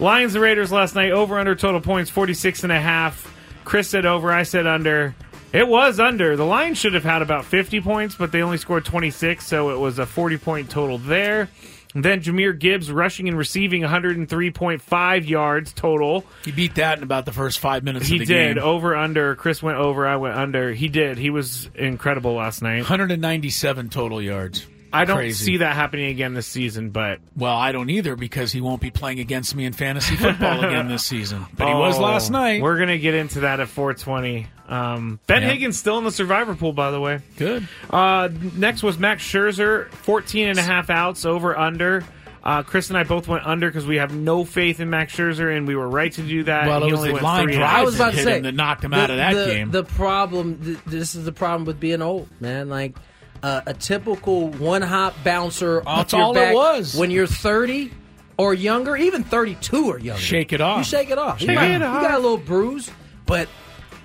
Lions 0.00 0.34
and 0.34 0.42
Raiders 0.42 0.70
last 0.72 0.94
night 0.94 1.12
over 1.12 1.38
under 1.38 1.54
total 1.54 1.80
points 1.80 2.10
46 2.10 2.62
and 2.64 2.72
a 2.72 2.80
half. 2.80 3.32
Chris 3.64 3.88
said 3.88 4.04
over, 4.06 4.32
I 4.32 4.42
said 4.42 4.66
under. 4.66 5.14
It 5.52 5.66
was 5.66 5.98
under. 5.98 6.36
The 6.36 6.44
Lions 6.44 6.78
should 6.78 6.94
have 6.94 7.04
had 7.04 7.22
about 7.22 7.44
50 7.44 7.80
points, 7.80 8.14
but 8.14 8.32
they 8.32 8.42
only 8.42 8.58
scored 8.58 8.84
26, 8.84 9.46
so 9.46 9.70
it 9.70 9.78
was 9.78 9.98
a 9.98 10.06
40 10.06 10.36
point 10.38 10.70
total 10.70 10.98
there. 10.98 11.48
And 11.94 12.04
then 12.04 12.20
Jahmyr 12.20 12.56
Gibbs 12.58 12.92
rushing 12.92 13.28
and 13.28 13.38
receiving 13.38 13.80
103.5 13.82 15.26
yards 15.28 15.72
total. 15.72 16.26
He 16.44 16.52
beat 16.52 16.74
that 16.74 16.98
in 16.98 17.02
about 17.02 17.24
the 17.24 17.32
first 17.32 17.60
five 17.60 17.82
minutes 17.82 18.06
He 18.06 18.16
of 18.16 18.20
the 18.20 18.26
did 18.26 18.56
game. 18.56 18.62
over 18.62 18.94
under. 18.94 19.34
Chris 19.36 19.62
went 19.62 19.78
over. 19.78 20.06
I 20.06 20.16
went 20.16 20.36
under. 20.36 20.72
He 20.74 20.88
did. 20.88 21.16
He 21.16 21.30
was 21.30 21.70
incredible 21.74 22.34
last 22.34 22.60
night. 22.60 22.80
197 22.80 23.88
total 23.88 24.20
yards. 24.20 24.66
I 24.92 25.04
don't 25.04 25.16
Crazy. 25.16 25.44
see 25.44 25.56
that 25.58 25.74
happening 25.74 26.06
again 26.06 26.34
this 26.34 26.46
season, 26.46 26.90
but 26.90 27.20
Well, 27.36 27.54
I 27.56 27.72
don't 27.72 27.90
either 27.90 28.16
because 28.16 28.52
he 28.52 28.60
won't 28.60 28.80
be 28.80 28.90
playing 28.90 29.20
against 29.20 29.54
me 29.54 29.64
in 29.64 29.72
fantasy 29.72 30.16
football 30.16 30.64
again 30.64 30.88
this 30.88 31.04
season. 31.04 31.46
But 31.56 31.68
he 31.68 31.74
was 31.74 31.96
Oh, 31.98 32.02
last 32.02 32.30
night. 32.30 32.62
We're 32.62 32.78
gonna 32.78 32.98
get 32.98 33.14
into 33.14 33.40
that 33.40 33.60
at 33.60 33.68
420. 33.68 34.46
Um, 34.68 35.18
ben 35.26 35.42
Yep. 35.42 35.50
Higgins 35.52 35.78
still 35.78 35.98
in 35.98 36.04
the 36.04 36.10
survivor 36.12 36.54
pool, 36.54 36.72
by 36.72 36.90
the 36.90 37.00
way. 37.00 37.20
Good. 37.36 37.66
Uh, 37.90 38.28
next 38.56 38.82
was 38.82 38.98
Max 38.98 39.22
Scherzer, 39.24 39.90
14 39.90 40.48
and 40.48 40.58
a 40.58 40.62
half 40.62 40.90
outs 40.90 41.24
over 41.24 41.58
under. 41.58 42.04
Uh, 42.44 42.62
Chris 42.62 42.88
and 42.88 42.96
I 42.96 43.02
both 43.02 43.28
went 43.28 43.44
under 43.46 43.68
because 43.68 43.84
we 43.86 43.96
have 43.96 44.14
no 44.14 44.44
faith 44.44 44.80
in 44.80 44.88
Max 44.88 45.14
Scherzer, 45.14 45.54
and 45.54 45.66
we 45.66 45.74
were 45.76 45.88
right 45.88 46.12
to 46.12 46.22
do 46.22 46.44
that. 46.44 46.66
Well, 46.66 46.82
it 46.84 46.90
was 46.92 47.00
only 47.00 47.12
the 47.12 47.22
line 47.22 47.44
three 47.44 47.54
and 47.54 47.62
a 47.62 47.66
drive 47.66 47.70
half. 47.70 47.80
I 47.80 47.84
was 47.84 47.94
about 47.96 48.10
to 48.12 48.16
hit 48.16 48.24
say 48.24 48.36
him 48.38 48.42
that 48.44 48.54
knocked 48.54 48.84
him 48.84 48.92
the- 48.92 48.96
out 48.96 49.10
of 49.10 49.16
that 49.16 49.34
the- 49.34 49.46
game. 49.46 49.70
The 49.70 49.84
problem, 49.84 50.58
th- 50.64 50.78
this 50.86 51.14
is 51.14 51.24
the 51.24 51.32
problem 51.32 51.64
with 51.66 51.78
being 51.80 52.00
old, 52.00 52.28
man. 52.40 52.68
Like 52.70 52.94
uh, 53.42 53.60
a 53.66 53.74
typical 53.74 54.48
one 54.50 54.82
hop 54.82 55.14
bouncer 55.24 55.82
off 55.86 55.98
That's 56.10 56.12
your 56.12 56.22
all 56.22 56.36
it 56.36 56.54
was. 56.54 56.94
when 56.96 57.10
you're 57.10 57.26
30 57.26 57.92
or 58.36 58.54
younger, 58.54 58.96
even 58.96 59.24
32 59.24 59.86
or 59.86 59.98
younger. 59.98 60.20
Shake 60.20 60.52
it 60.52 60.60
off. 60.60 60.78
You 60.78 60.84
shake 60.84 61.10
it 61.10 61.18
off. 61.18 61.38
Shake 61.40 61.48
you, 61.50 61.54
might- 61.54 61.70
it 61.70 61.74
you 61.74 61.78
got 61.80 62.12
a 62.14 62.18
little 62.18 62.36
bruise, 62.38 62.90
but 63.26 63.48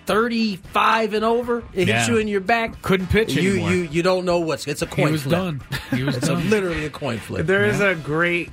35 0.05 1.13
and 1.13 1.23
over, 1.25 1.63
it 1.73 1.87
Yeah. 1.87 1.97
hits 1.97 2.09
you 2.09 2.17
in 2.17 2.27
your 2.27 2.41
back. 2.41 2.81
Couldn't 2.81 3.07
pitch 3.07 3.33
you, 3.33 3.51
anymore. 3.53 3.71
You 3.71 3.81
you 3.91 4.03
don't 4.03 4.25
know 4.25 4.39
what's. 4.39 4.67
It's 4.67 4.81
a 4.81 4.85
coin 4.87 5.11
was 5.11 5.23
flip. 5.23 5.31
done. 5.31 5.61
He 5.91 6.03
was 6.03 6.17
it's 6.17 6.27
done. 6.27 6.41
A, 6.41 6.45
literally 6.45 6.85
a 6.85 6.89
coin 6.89 7.17
flip. 7.19 7.45
There 7.47 7.65
is 7.65 7.79
a 7.79 7.95
great 7.95 8.49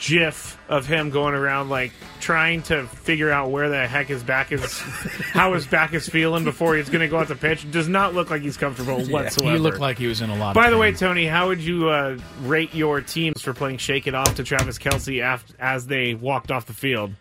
gif 0.00 0.58
of 0.68 0.86
him 0.86 1.10
going 1.10 1.34
around 1.34 1.68
like 1.68 1.92
trying 2.20 2.62
to 2.62 2.86
figure 2.86 3.30
out 3.30 3.50
where 3.50 3.68
the 3.68 3.86
heck 3.86 4.06
his 4.06 4.22
back 4.22 4.50
is, 4.50 4.78
how 5.32 5.52
his 5.54 5.66
back 5.66 5.92
is 5.92 6.08
feeling 6.08 6.44
before 6.44 6.76
he's 6.76 6.88
going 6.88 7.00
to 7.00 7.08
go 7.08 7.18
out 7.18 7.28
to 7.28 7.36
pitch. 7.36 7.70
Does 7.70 7.88
not 7.88 8.14
look 8.14 8.30
like 8.30 8.42
he's 8.42 8.56
comfortable 8.56 9.00
whatsoever. 9.06 9.52
He 9.52 9.58
looked 9.58 9.78
like 9.78 9.98
he 9.98 10.06
was 10.06 10.20
in 10.20 10.30
a 10.30 10.36
lot. 10.36 10.54
By 10.54 10.70
the 10.70 10.78
way. 10.78 10.92
Tony, 10.92 11.26
how 11.26 11.48
would 11.48 11.60
you 11.60 11.88
uh, 11.88 12.18
rate 12.40 12.74
your 12.74 13.00
teams 13.00 13.42
for 13.42 13.52
playing 13.54 13.78
"Shake 13.78 14.06
It 14.06 14.14
Off" 14.14 14.34
to 14.36 14.44
Travis 14.44 14.78
Kelce 14.78 15.22
af- 15.22 15.44
as 15.58 15.86
they 15.86 16.14
walked 16.14 16.50
off 16.50 16.66
the 16.66 16.72
field? 16.74 17.12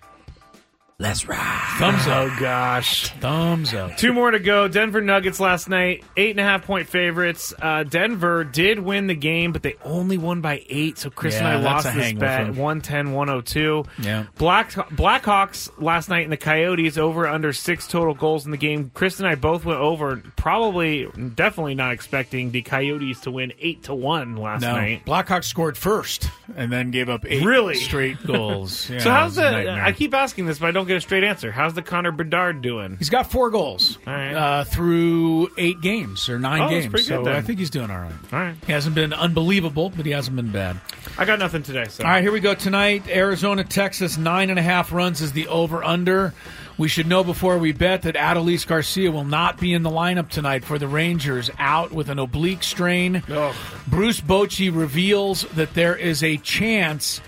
Let's 1.02 1.28
ride. 1.30 1.76
thumbs 1.80 2.08
up. 2.08 2.30
Oh 2.30 2.38
gosh. 2.42 3.08
Thumbs 3.22 3.74
up. 3.74 3.96
Two 3.96 4.12
more 4.12 4.32
to 4.32 4.40
go. 4.40 4.68
Denver 4.68 5.00
Nuggets 5.00 5.40
last 5.40 5.70
night, 5.70 6.04
eight 6.18 6.32
and 6.32 6.42
a 6.42 6.44
half 6.44 6.66
point 6.66 6.90
favorites. 6.90 7.54
Uh, 7.62 7.84
Denver 7.84 8.44
did 8.44 8.80
win 8.80 9.08
the 9.08 9.16
game, 9.16 9.54
but 9.54 9.64
they 9.64 9.76
only 9.86 10.18
won 10.18 10.42
by 10.42 10.62
eight. 10.68 10.98
So 10.98 11.10
Chris 11.10 11.36
Yeah, 11.36 11.48
and 11.56 11.66
I 11.66 11.72
lost 11.72 11.86
this 11.94 12.12
bet 12.12 12.48
them. 12.48 12.58
110 12.58 13.14
102. 13.14 13.86
Yeah. 14.02 14.26
Black 14.38 14.72
Blackhawks 14.72 15.72
last 15.82 16.10
night 16.10 16.26
in 16.26 16.32
the 16.32 16.38
Coyotes 16.38 16.98
over 16.98 17.26
under 17.28 17.54
six 17.54 17.88
total 17.88 18.14
goals 18.14 18.44
in 18.44 18.52
the 18.52 18.58
game. 18.58 18.92
Chris 18.94 19.20
and 19.20 19.28
I 19.30 19.36
both 19.36 19.64
went 19.64 19.80
over, 19.80 20.22
probably, 20.36 21.06
definitely 21.36 21.76
not 21.76 21.94
expecting 21.94 22.52
the 22.52 22.62
Coyotes 22.62 23.22
to 23.22 23.32
win 23.32 23.54
eight 23.60 23.84
to 23.84 23.96
one 23.96 24.36
last 24.36 24.64
No, 24.64 24.74
night. 24.74 25.06
Blackhawks 25.06 25.46
scored 25.46 25.78
first 25.78 26.30
and 26.58 26.70
then 26.70 26.92
gave 26.92 27.08
up 27.08 27.26
eight 27.26 27.46
Really? 27.46 27.76
straight 27.76 28.22
goals. 28.26 28.90
Yeah, 28.90 29.00
so 29.00 29.12
how's 29.12 29.38
was 29.38 29.38
a 29.38 29.64
the? 29.64 29.72
I 29.72 29.92
keep 29.94 30.14
asking 30.14 30.46
this, 30.46 30.60
but 30.60 30.68
I 30.68 30.72
don't 30.72 30.89
get 30.90 30.98
a 30.98 31.02
straight 31.02 31.24
answer. 31.24 31.52
How's 31.52 31.74
the 31.74 31.82
Connor 31.82 32.12
Bedard 32.12 32.62
doing? 32.62 32.98
He's 32.98 33.10
got 33.10 33.32
four 33.32 33.50
goals 33.50 33.98
right. 34.06 34.34
uh, 34.34 34.64
through 34.66 35.50
eight 35.58 35.80
games 35.82 36.28
or 36.28 36.40
nine 36.40 36.62
Oh, 36.62 36.70
games. 36.70 36.88
good 36.88 37.04
so 37.06 37.24
then. 37.24 37.36
I 37.36 37.42
think 37.42 37.60
he's 37.60 37.70
doing 37.70 37.90
all 37.90 38.00
right. 38.00 38.14
All 38.34 38.40
right, 38.40 38.56
He 38.66 38.72
hasn't 38.74 38.96
been 38.96 39.14
unbelievable, 39.14 39.92
but 39.96 40.06
he 40.06 40.12
hasn't 40.12 40.36
been 40.36 40.52
bad. 40.52 40.78
I 41.18 41.26
got 41.26 41.40
nothing 41.40 41.64
today. 41.64 41.86
So 41.90 42.04
All 42.04 42.10
right, 42.10 42.22
here 42.22 42.32
we 42.32 42.40
go 42.40 42.54
tonight. 42.56 43.08
Arizona, 43.08 43.64
Texas, 43.64 44.18
nine 44.18 44.50
and 44.50 44.60
a 44.60 44.62
half 44.62 44.92
runs 44.92 45.22
is 45.22 45.32
the 45.32 45.48
over 45.48 45.84
under. 45.84 46.34
We 46.78 46.88
should 46.88 47.08
know 47.08 47.24
before 47.24 47.58
we 47.58 47.74
bet 47.74 48.04
that 48.04 48.16
Adolis 48.16 48.66
Garcia 48.66 49.12
will 49.12 49.26
not 49.26 49.60
be 49.60 49.74
in 49.74 49.84
the 49.84 49.90
lineup 49.90 50.30
tonight 50.30 50.64
for 50.64 50.80
the 50.80 50.88
Rangers, 50.88 51.50
out 51.60 51.92
with 51.92 52.10
an 52.10 52.20
oblique 52.20 52.64
strain. 52.64 53.22
Ugh. 53.30 53.56
Bruce 53.88 54.22
Bochy 54.22 54.74
reveals 54.74 55.42
that 55.56 55.74
there 55.74 55.96
is 55.96 56.24
a 56.24 56.38
chance 56.38 57.20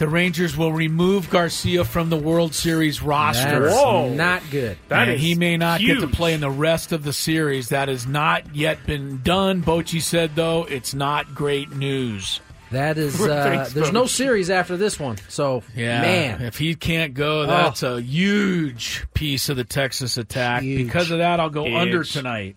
the 0.00 0.08
Rangers 0.08 0.56
will 0.56 0.72
remove 0.72 1.28
Garcia 1.28 1.84
from 1.84 2.08
the 2.08 2.16
World 2.16 2.54
Series 2.54 3.02
roster. 3.02 3.60
That's 3.66 3.74
Whoa. 3.76 4.08
not 4.14 4.42
good. 4.50 4.78
That 4.88 5.08
and 5.08 5.10
is 5.12 5.20
he 5.20 5.34
may 5.34 5.58
not 5.58 5.78
get 5.78 6.00
to 6.00 6.08
play 6.08 6.32
in 6.32 6.40
the 6.40 6.50
rest 6.50 6.92
of 6.92 7.04
the 7.04 7.12
series. 7.12 7.68
That 7.68 7.88
has 7.88 8.06
not 8.06 8.56
yet 8.56 8.86
been 8.86 9.20
done. 9.22 9.62
Bochy 9.62 10.00
said, 10.00 10.34
though, 10.34 10.64
it's 10.64 10.94
not 10.94 11.34
great 11.34 11.72
news. 11.76 12.40
That 12.70 12.96
is. 12.96 13.20
Uh, 13.20 13.26
Thanks, 13.44 13.74
there's 13.74 13.92
no 13.92 14.06
series 14.06 14.48
after 14.48 14.78
this 14.78 14.98
one. 14.98 15.18
So 15.28 15.62
Yeah, 15.76 16.00
man, 16.00 16.42
if 16.42 16.56
he 16.56 16.76
can't 16.76 17.12
go, 17.12 17.44
that's 17.44 17.82
a 17.82 18.00
huge 18.00 19.04
piece 19.12 19.50
of 19.50 19.58
the 19.58 19.64
Texas 19.64 20.16
attack. 20.16 20.62
Huge. 20.62 20.86
Because 20.86 21.10
of 21.10 21.18
that, 21.18 21.40
I'll 21.40 21.50
go 21.50 21.64
Huge. 21.66 21.76
under 21.76 22.04
tonight. 22.04 22.56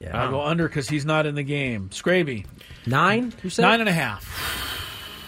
yeah. 0.00 0.20
I'll 0.20 0.30
go 0.32 0.40
under 0.42 0.66
because 0.66 0.88
he's 0.88 1.04
not 1.04 1.24
in 1.26 1.36
the 1.36 1.44
game. 1.44 1.90
Scraby, 1.90 2.46
nine. 2.84 3.32
You 3.44 3.50
said 3.50 3.62
nine 3.62 3.78
and 3.78 3.88
a 3.88 3.92
half. 3.92 4.69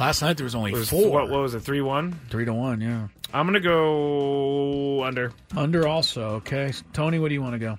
Last 0.01 0.23
night 0.23 0.37
there 0.37 0.45
was 0.45 0.55
only 0.55 0.73
It 0.73 0.77
was- 0.79 0.91
four. 0.91 1.11
What, 1.11 1.31
what 1.31 1.41
was 1.41 1.55
it? 1.55 1.61
Three 1.61 1.81
one. 1.81 2.19
Three 2.31 2.45
to 2.45 2.53
one, 2.53 2.81
yeah. 2.81 3.09
I'm 3.35 3.47
gonna 3.47 3.61
go 3.61 5.03
under. 5.05 5.33
Under 5.57 5.87
also, 5.89 6.35
okay. 6.37 6.73
Tony, 6.93 7.19
what 7.19 7.29
do 7.29 7.35
you 7.35 7.43
want 7.43 7.55
to 7.55 7.59
go? 7.59 7.79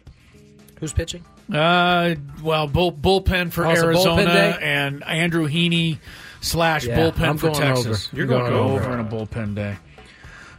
Who's 0.79 0.93
pitching? 0.93 1.23
Uh, 1.53 2.15
well, 2.41 2.67
bull, 2.67 2.91
bullpen 2.91 3.51
for 3.51 3.65
Oh, 3.65 3.71
it's 3.71 3.81
a 3.81 3.85
Arizona 3.85 4.23
bullpen 4.23 4.33
day? 4.33 4.57
and 4.61 5.03
Andrew 5.03 5.47
Heaney 5.47 5.97
slash 6.41 6.85
Yeah, 6.85 6.97
bullpen 6.97 7.21
I'm 7.21 7.37
for 7.37 7.47
going 7.51 7.59
Texas. 7.61 7.85
over. 8.07 8.15
You're 8.15 8.25
You're 8.27 8.39
going, 8.39 8.51
going 8.53 8.71
over. 8.71 8.83
over. 8.85 8.93
in 8.93 8.99
a 8.99 9.03
bullpen 9.09 9.55
day. 9.55 9.75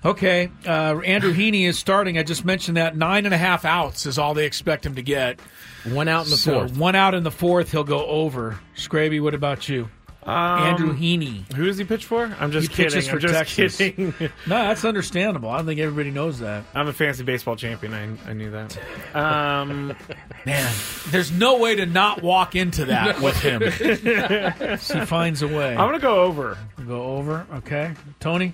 Okay, 0.04 0.50
uh, 0.66 0.98
Andrew 1.00 1.32
Heaney 1.32 1.66
is 1.66 1.78
starting. 1.78 2.18
I 2.18 2.22
just 2.22 2.44
mentioned 2.44 2.76
that 2.76 2.94
nine 2.94 3.24
and 3.24 3.32
a 3.34 3.38
half 3.38 3.64
outs 3.64 4.04
is 4.04 4.18
all 4.18 4.34
they 4.34 4.44
expect 4.44 4.84
him 4.84 4.96
to 4.96 5.02
get. 5.02 5.40
One 5.84 6.08
out 6.08 6.26
in 6.26 6.30
the 6.30 6.36
So 6.36 6.52
fourth. 6.60 6.76
one 6.76 6.94
out 6.94 7.14
in 7.14 7.22
the 7.24 7.30
fourth, 7.30 7.70
he'll 7.72 7.84
go 7.84 8.04
over. 8.06 8.58
Scraby, 8.76 9.20
what 9.22 9.32
about 9.34 9.66
you? 9.68 9.88
Andrew 10.26 10.96
Heaney. 10.96 11.50
Who 11.54 11.66
does 11.66 11.76
he 11.78 11.84
pitch 11.84 12.06
for? 12.06 12.34
I'm 12.40 12.50
just 12.50 12.68
He 12.68 12.74
kidding. 12.74 13.02
for 13.02 13.12
I'm 13.16 13.20
just 13.20 13.34
Texas. 13.34 13.76
kidding. 13.76 14.14
No, 14.46 14.56
that's 14.56 14.84
understandable. 14.84 15.50
I 15.50 15.58
don't 15.58 15.66
think 15.66 15.80
everybody 15.80 16.10
knows 16.10 16.38
that. 16.40 16.64
I'm 16.74 16.88
a 16.88 16.92
fantasy 16.92 17.24
baseball 17.24 17.56
champion. 17.56 17.92
I, 17.94 18.30
I 18.30 18.32
knew 18.32 18.50
that. 18.50 18.78
Um, 19.14 19.94
Man, 20.46 20.72
there's 21.10 21.30
no 21.32 21.58
way 21.58 21.74
to 21.76 21.86
not 21.86 22.22
walk 22.22 22.54
into 22.56 22.86
that 22.86 23.20
with 23.22 23.36
him. 23.40 23.60
he 23.62 25.06
finds 25.06 25.42
a 25.42 25.48
way. 25.48 25.70
I'm 25.70 25.76
gonna 25.88 25.98
go 25.98 26.22
over. 26.22 26.56
Go 26.86 27.02
over, 27.16 27.46
okay. 27.54 27.92
Tony? 28.20 28.52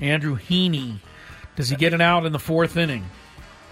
Andrew 0.00 0.36
Heaney. 0.36 0.98
Does 1.56 1.68
he 1.68 1.76
get 1.76 1.92
an 1.94 2.00
out 2.00 2.24
in 2.26 2.32
the 2.32 2.38
fourth 2.38 2.76
inning? 2.76 3.04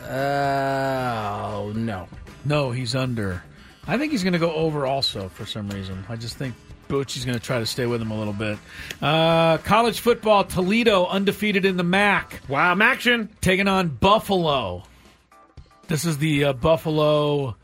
Uh, 0.03 1.73
no. 1.75 2.09
No, 2.45 2.71
he's 2.71 2.95
under. 2.95 3.43
I 3.87 3.99
think 3.99 4.11
he's 4.13 4.23
going 4.25 4.33
to 4.33 4.39
go 4.41 4.53
over 4.53 4.87
also 4.87 5.29
for 5.29 5.47
some 5.47 5.69
reason. 5.69 6.05
I 6.09 6.17
just 6.17 6.37
think 6.37 6.55
Bochy's 6.89 7.25
going 7.25 7.39
to 7.39 7.45
try 7.45 7.59
to 7.59 7.67
stay 7.67 7.87
with 7.87 8.01
him 8.01 8.11
a 8.11 8.19
little 8.19 8.33
bit. 8.33 8.59
Uh, 9.01 9.59
college 9.59 10.01
football, 10.01 10.45
Toledo 10.45 11.07
undefeated 11.07 11.65
in 11.65 11.77
the 11.77 11.85
MAC. 11.85 12.41
Wow, 12.49 12.77
action. 12.81 13.29
Taking 13.41 13.69
on 13.69 13.89
Buffalo. 13.89 14.85
This 15.89 16.05
is 16.05 16.19
the 16.19 16.45
uh, 16.47 16.53
Buffalo, 16.53 17.57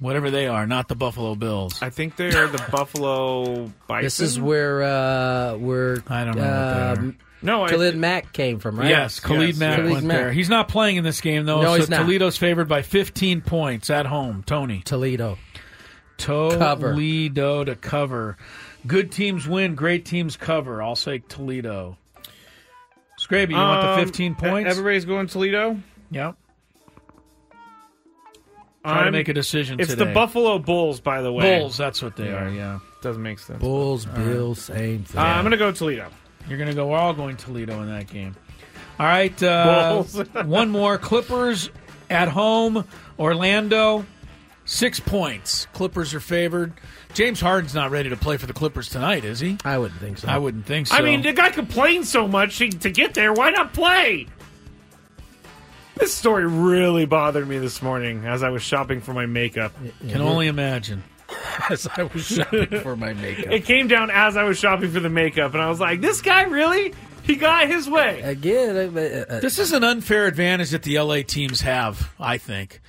whatever 0.00 0.30
they 0.30 0.46
are, 0.46 0.66
not 0.66 0.88
the 0.88 0.94
Buffalo 0.94 1.34
Bills. 1.34 1.82
I 1.82 1.90
think 1.90 2.16
they 2.16 2.28
are 2.28 2.46
the 2.46 2.64
Buffalo 2.70 3.70
Bison. 3.86 4.04
This 4.04 4.20
is 4.20 4.40
where 4.40 4.82
uh, 4.82 5.56
where 5.56 6.02
I 6.08 6.24
don't 6.24 6.36
know 6.36 6.42
what 6.42 6.96
they 6.96 7.02
um, 7.02 7.18
no, 7.42 7.62
I, 7.64 7.68
Khalil 7.68 7.96
Mack 7.96 8.32
came 8.32 8.58
from, 8.58 8.78
right? 8.78 8.88
Yes, 8.88 9.20
Khalil 9.20 9.48
Yes, 9.48 9.58
Mack 9.58 9.78
yes. 9.80 9.90
went 9.90 10.06
Mack. 10.06 10.16
there. 10.16 10.32
He's 10.32 10.48
not 10.48 10.68
playing 10.68 10.96
in 10.96 11.04
this 11.04 11.20
game 11.20 11.44
though. 11.44 11.60
No, 11.60 11.74
so 11.74 11.80
he's 11.80 11.90
not. 11.90 12.06
Toledo's 12.06 12.38
favored 12.38 12.68
by 12.68 12.80
15 12.80 13.42
points 13.42 13.90
at 13.90 14.06
home. 14.06 14.42
Tony 14.46 14.80
Toledo. 14.80 15.36
Toledo 16.16 16.58
Cover. 16.58 17.64
to 17.64 17.76
cover. 17.76 18.36
Good 18.86 19.10
teams 19.12 19.46
win. 19.48 19.74
Great 19.74 20.04
teams 20.04 20.36
cover. 20.36 20.82
I'll 20.82 20.96
say 20.96 21.18
Toledo. 21.28 21.96
Scraby, 23.20 23.50
you 23.50 23.56
want 23.56 23.82
the 23.82 23.88
Um, 23.90 24.00
15 24.00 24.34
points? 24.34 24.70
Everybody's 24.70 25.04
going 25.04 25.26
Toledo. 25.28 25.78
Yep. 26.10 26.36
Try 28.84 28.92
to 28.94 29.00
I'm- 29.04 29.12
make 29.12 29.28
a 29.28 29.32
decision 29.32 29.80
It's 29.80 29.90
today. 29.90 30.04
the 30.04 30.12
Buffalo 30.12 30.58
Bulls, 30.58 31.00
by 31.00 31.22
the 31.22 31.32
way. 31.32 31.58
Bulls. 31.58 31.76
That's 31.78 32.02
what 32.02 32.16
they 32.16 32.32
are. 32.32 32.50
Yeah. 32.50 32.80
Doesn't 33.00 33.22
make 33.22 33.38
sense. 33.38 33.58
Bulls, 33.60 34.04
Bills, 34.04 34.60
same 34.62 35.04
thing. 35.04 35.20
Uh, 35.20 35.24
I'm 35.24 35.42
gonna 35.44 35.56
go 35.56 35.72
Toledo. 35.72 36.08
You're 36.48 36.58
going 36.58 36.68
to 36.68 36.74
go. 36.74 36.88
We're 36.88 36.98
all 36.98 37.14
going 37.14 37.36
Toledo 37.38 37.80
in 37.80 37.88
that 37.88 38.06
game. 38.06 38.36
All 39.00 39.06
right. 39.06 39.42
Uh, 39.42 40.02
Bulls. 40.02 40.14
one 40.44 40.68
more. 40.68 40.98
Clippers 40.98 41.70
at 42.10 42.28
home. 42.28 42.84
Orlando. 43.18 44.04
Six 44.66 44.98
points. 44.98 45.66
Clippers 45.74 46.14
are 46.14 46.20
favored. 46.20 46.72
James 47.12 47.40
Harden's 47.40 47.74
not 47.74 47.90
ready 47.90 48.08
to 48.08 48.16
play 48.16 48.38
for 48.38 48.46
the 48.46 48.52
Clippers 48.54 48.88
tonight, 48.88 49.24
is 49.24 49.38
he? 49.38 49.58
I 49.64 49.76
wouldn't 49.78 50.00
think 50.00 50.18
so. 50.18 50.28
I 50.28 50.38
wouldn't 50.38 50.64
think 50.66 50.86
so. 50.86 50.96
I 50.96 51.02
mean, 51.02 51.22
the 51.22 51.32
guy 51.32 51.50
complained 51.50 52.06
so 52.06 52.26
much 52.26 52.56
he- 52.56 52.70
to 52.70 52.90
get 52.90 53.14
there. 53.14 53.32
Why 53.32 53.50
not 53.50 53.74
play? 53.74 54.26
This 55.96 56.12
story 56.14 56.46
really 56.46 57.04
bothered 57.04 57.46
me 57.46 57.58
this 57.58 57.80
morning 57.80 58.24
as 58.26 58.42
I 58.42 58.48
was 58.48 58.62
shopping 58.62 59.00
for 59.00 59.12
my 59.14 59.26
makeup. 59.26 59.72
can 60.08 60.20
only 60.20 60.48
imagine. 60.48 61.04
As 61.70 61.88
I 61.96 62.02
was 62.02 62.26
shopping 62.26 62.80
for 62.80 62.96
my 62.96 63.12
makeup. 63.14 63.46
It 63.52 63.64
came 63.64 63.86
down 63.88 64.10
as 64.10 64.36
I 64.36 64.42
was 64.44 64.58
shopping 64.58 64.90
for 64.90 65.00
the 65.00 65.08
makeup, 65.08 65.54
and 65.54 65.62
I 65.62 65.68
was 65.68 65.80
like, 65.80 66.00
"This 66.00 66.20
guy 66.20 66.42
really? 66.42 66.92
He 67.22 67.36
got 67.36 67.66
his 67.68 67.88
way." 67.88 68.20
Again, 68.22 68.76
uh, 68.76 69.00
uh, 69.00 69.40
This 69.40 69.58
is 69.58 69.72
an 69.72 69.84
unfair 69.84 70.26
advantage 70.26 70.70
that 70.70 70.82
the 70.82 70.98
LA 70.98 71.22
teams 71.22 71.60
have, 71.62 72.10
I 72.20 72.38
think. 72.38 72.80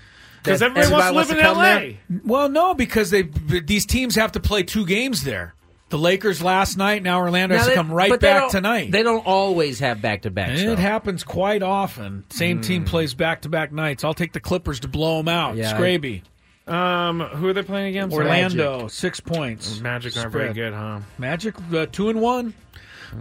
Because 0.46 0.60
That 0.62 0.78
everybody 0.78 0.92
wants 0.92 1.08
to 1.08 1.12
live 1.12 1.16
wants 1.16 1.32
in 1.32 1.38
to 1.38 1.44
come 1.44 1.58
LA. 1.58 2.22
Well, 2.24 2.50
no, 2.50 2.74
because 2.74 3.10
they 3.10 3.24
these 3.24 3.86
teams 3.86 4.16
have 4.16 4.32
to 4.34 4.40
play 4.40 4.64
two 4.64 4.86
games 4.86 5.24
there. 5.24 5.54
The 5.90 5.98
Lakers 6.00 6.42
last 6.42 6.78
night, 6.78 7.04
now 7.04 7.20
Orlando 7.20 7.56
has 7.56 7.64
now 7.66 7.66
to 7.66 7.70
they- 7.72 7.76
come 7.76 7.92
right 7.92 8.10
but 8.10 8.20
they 8.20 8.28
back 8.28 8.42
don't- 8.42 8.52
tonight. 8.52 8.92
They 8.92 9.04
don't 9.04 9.26
always 9.26 9.80
have 9.80 10.02
back 10.02 10.24
to 10.24 10.32
backs. 10.32 10.60
it 10.62 10.80
happens 10.80 11.24
quite 11.24 11.62
often. 11.62 12.24
Same 12.32 12.62
team 12.62 12.86
plays 12.86 13.14
back 13.14 13.42
to 13.42 13.50
back 13.50 13.72
nights. 13.72 14.04
I'll 14.04 14.14
take 14.16 14.34
the 14.34 14.40
Clippers 14.40 14.80
to 14.82 14.88
blow 14.88 15.18
them 15.18 15.28
out. 15.28 15.56
Yeah, 15.56 15.76
I- 15.76 15.80
Scraby. 15.80 16.22
Um, 16.68 17.20
who 17.20 17.48
are 17.50 17.54
they 17.54 17.62
playing 17.62 17.90
against? 17.90 18.16
Orlando, 18.16 18.88
six 18.88 19.20
points. 19.20 19.80
Magic 19.80 20.18
aren't 20.18 20.32
very 20.32 20.46
Spread. 20.46 20.56
good, 20.56 20.74
huh? 20.74 21.00
Magic, 21.20 21.54
uh, 21.72 21.86
two 21.92 22.10
and 22.10 22.20
one. 22.20 22.56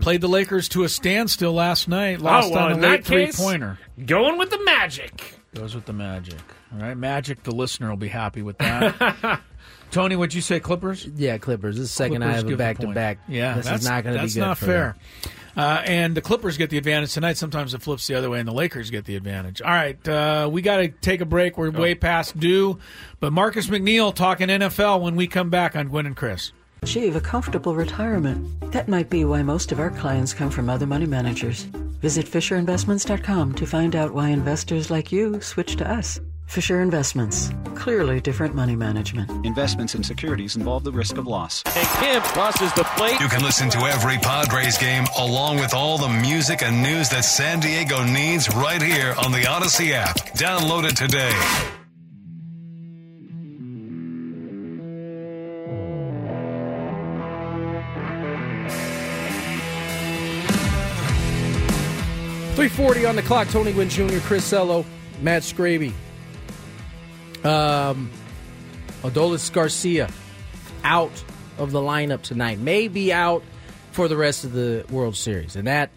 Played 0.00 0.22
the 0.22 0.28
Lakers 0.28 0.68
to 0.70 0.84
a 0.84 0.88
standstill 0.88 1.52
last 1.52 1.86
night. 1.86 2.20
Lost 2.20 2.48
oh, 2.48 2.54
well, 2.54 2.64
on 2.64 2.72
a 2.72 2.74
in 2.76 2.80
late 2.80 3.04
that 3.04 3.04
case, 3.04 3.36
three 3.36 3.44
pointer. 3.44 3.78
going 4.06 4.38
with 4.38 4.48
the 4.50 4.64
Magic. 4.64 5.34
Goes 5.54 5.74
with 5.74 5.86
the 5.86 5.92
Magic. 5.92 6.40
All 6.72 6.80
right, 6.80 6.96
Magic. 6.96 7.42
The 7.44 7.54
listener 7.54 7.88
will 7.88 7.96
be 7.96 8.08
happy 8.08 8.42
with 8.42 8.58
that. 8.58 9.40
Tony, 9.90 10.16
would 10.16 10.34
you 10.34 10.40
say 10.40 10.58
Clippers? 10.58 11.06
Yeah, 11.06 11.38
Clippers. 11.38 11.76
This 11.76 11.84
is 11.84 11.90
the 11.90 11.94
second 11.94 12.16
Clippers 12.18 12.34
I 12.34 12.36
have 12.38 12.52
a 12.52 12.56
back 12.56 12.78
to 12.78 12.88
back. 12.88 13.18
Yeah, 13.28 13.54
this 13.54 13.66
that's, 13.66 13.82
is 13.82 13.88
not 13.88 14.02
going 14.02 14.16
to 14.16 14.22
be 14.22 14.28
good. 14.28 14.34
that's 14.34 14.36
not 14.36 14.58
for 14.58 14.66
fair. 14.66 14.96
them. 15.22 15.32
Uh, 15.56 15.82
and 15.84 16.16
the 16.16 16.20
Clippers 16.20 16.56
get 16.56 16.70
the 16.70 16.78
advantage 16.78 17.14
tonight. 17.14 17.36
Sometimes 17.36 17.74
it 17.74 17.82
flips 17.82 18.08
the 18.08 18.16
other 18.16 18.28
way, 18.28 18.40
and 18.40 18.48
the 18.48 18.52
Lakers 18.52 18.90
get 18.90 19.04
the 19.04 19.14
advantage. 19.14 19.62
All 19.62 19.70
right, 19.70 20.08
uh, 20.08 20.48
we 20.50 20.62
got 20.62 20.78
to 20.78 20.88
take 20.88 21.20
a 21.20 21.24
break. 21.24 21.56
We're 21.56 21.70
way 21.70 21.94
past 21.94 22.38
due. 22.38 22.80
But 23.20 23.32
Marcus 23.32 23.68
McNeill 23.68 24.12
talking 24.12 24.48
NFL 24.48 25.00
when 25.00 25.14
we 25.14 25.28
come 25.28 25.50
back 25.50 25.76
on 25.76 25.88
Gwynn 25.88 26.06
and 26.06 26.16
Chris. 26.16 26.50
Achieve 26.84 27.16
a 27.16 27.20
comfortable 27.22 27.74
retirement. 27.74 28.46
That 28.72 28.88
might 28.88 29.08
be 29.08 29.24
why 29.24 29.42
most 29.42 29.72
of 29.72 29.80
our 29.80 29.88
clients 29.88 30.34
come 30.34 30.50
from 30.50 30.68
other 30.68 30.86
money 30.86 31.06
managers. 31.06 31.62
Visit 32.02 32.26
FisherInvestments.com 32.26 33.54
to 33.54 33.66
find 33.66 33.96
out 33.96 34.12
why 34.12 34.28
investors 34.28 34.90
like 34.90 35.10
you 35.10 35.40
switch 35.40 35.76
to 35.76 35.90
us. 35.90 36.20
Fisher 36.44 36.82
Investments. 36.82 37.50
Clearly 37.74 38.20
different 38.20 38.54
money 38.54 38.76
management. 38.76 39.46
Investments 39.46 39.94
in 39.94 40.04
securities 40.04 40.56
involve 40.56 40.84
the 40.84 40.92
risk 40.92 41.16
of 41.16 41.26
loss. 41.26 41.62
And 41.74 41.88
Kim 42.00 42.20
crosses 42.20 42.70
the 42.74 42.84
plate. 42.98 43.18
You 43.18 43.28
can 43.28 43.42
listen 43.42 43.70
to 43.70 43.78
every 43.78 44.18
Padres 44.18 44.76
game 44.76 45.06
along 45.18 45.60
with 45.60 45.72
all 45.72 45.96
the 45.96 46.10
music 46.10 46.60
and 46.60 46.82
news 46.82 47.08
that 47.08 47.24
San 47.24 47.60
Diego 47.60 48.04
needs 48.04 48.54
right 48.56 48.82
here 48.82 49.14
on 49.24 49.32
the 49.32 49.46
Odyssey 49.48 49.94
app. 49.94 50.16
Download 50.36 50.84
it 50.86 50.98
today. 50.98 51.32
Three 62.54 62.68
forty 62.68 63.04
on 63.04 63.16
the 63.16 63.22
clock. 63.22 63.48
Tony 63.48 63.72
Gwynn 63.72 63.88
Jr., 63.88 64.18
Chris 64.20 64.52
Ello, 64.52 64.84
Matt 65.20 65.42
Scraby. 65.42 65.92
Um, 67.42 68.10
Adolis 69.02 69.52
Garcia 69.52 70.08
out 70.84 71.10
of 71.58 71.72
the 71.72 71.80
lineup 71.80 72.22
tonight. 72.22 72.58
May 72.60 72.86
be 72.86 73.12
out 73.12 73.42
for 73.90 74.06
the 74.06 74.16
rest 74.16 74.44
of 74.44 74.52
the 74.52 74.84
World 74.88 75.16
Series, 75.16 75.56
and 75.56 75.66
that 75.66 75.90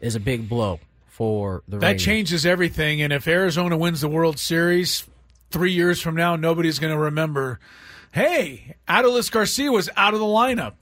is 0.00 0.16
a 0.16 0.20
big 0.20 0.48
blow 0.48 0.80
for 1.06 1.62
the 1.68 1.78
That 1.78 1.86
Rangers. 1.86 2.04
changes 2.04 2.46
everything. 2.46 3.00
And 3.00 3.12
if 3.12 3.28
Arizona 3.28 3.76
wins 3.76 4.00
the 4.00 4.08
World 4.08 4.40
Series 4.40 5.04
three 5.50 5.72
years 5.72 6.00
from 6.00 6.16
now, 6.16 6.34
nobody's 6.34 6.80
going 6.80 6.92
to 6.92 6.98
remember. 6.98 7.60
Hey, 8.10 8.74
Adolis 8.88 9.30
Garcia 9.30 9.70
was 9.70 9.88
out 9.96 10.14
of 10.14 10.20
the 10.20 10.26
lineup. 10.26 10.74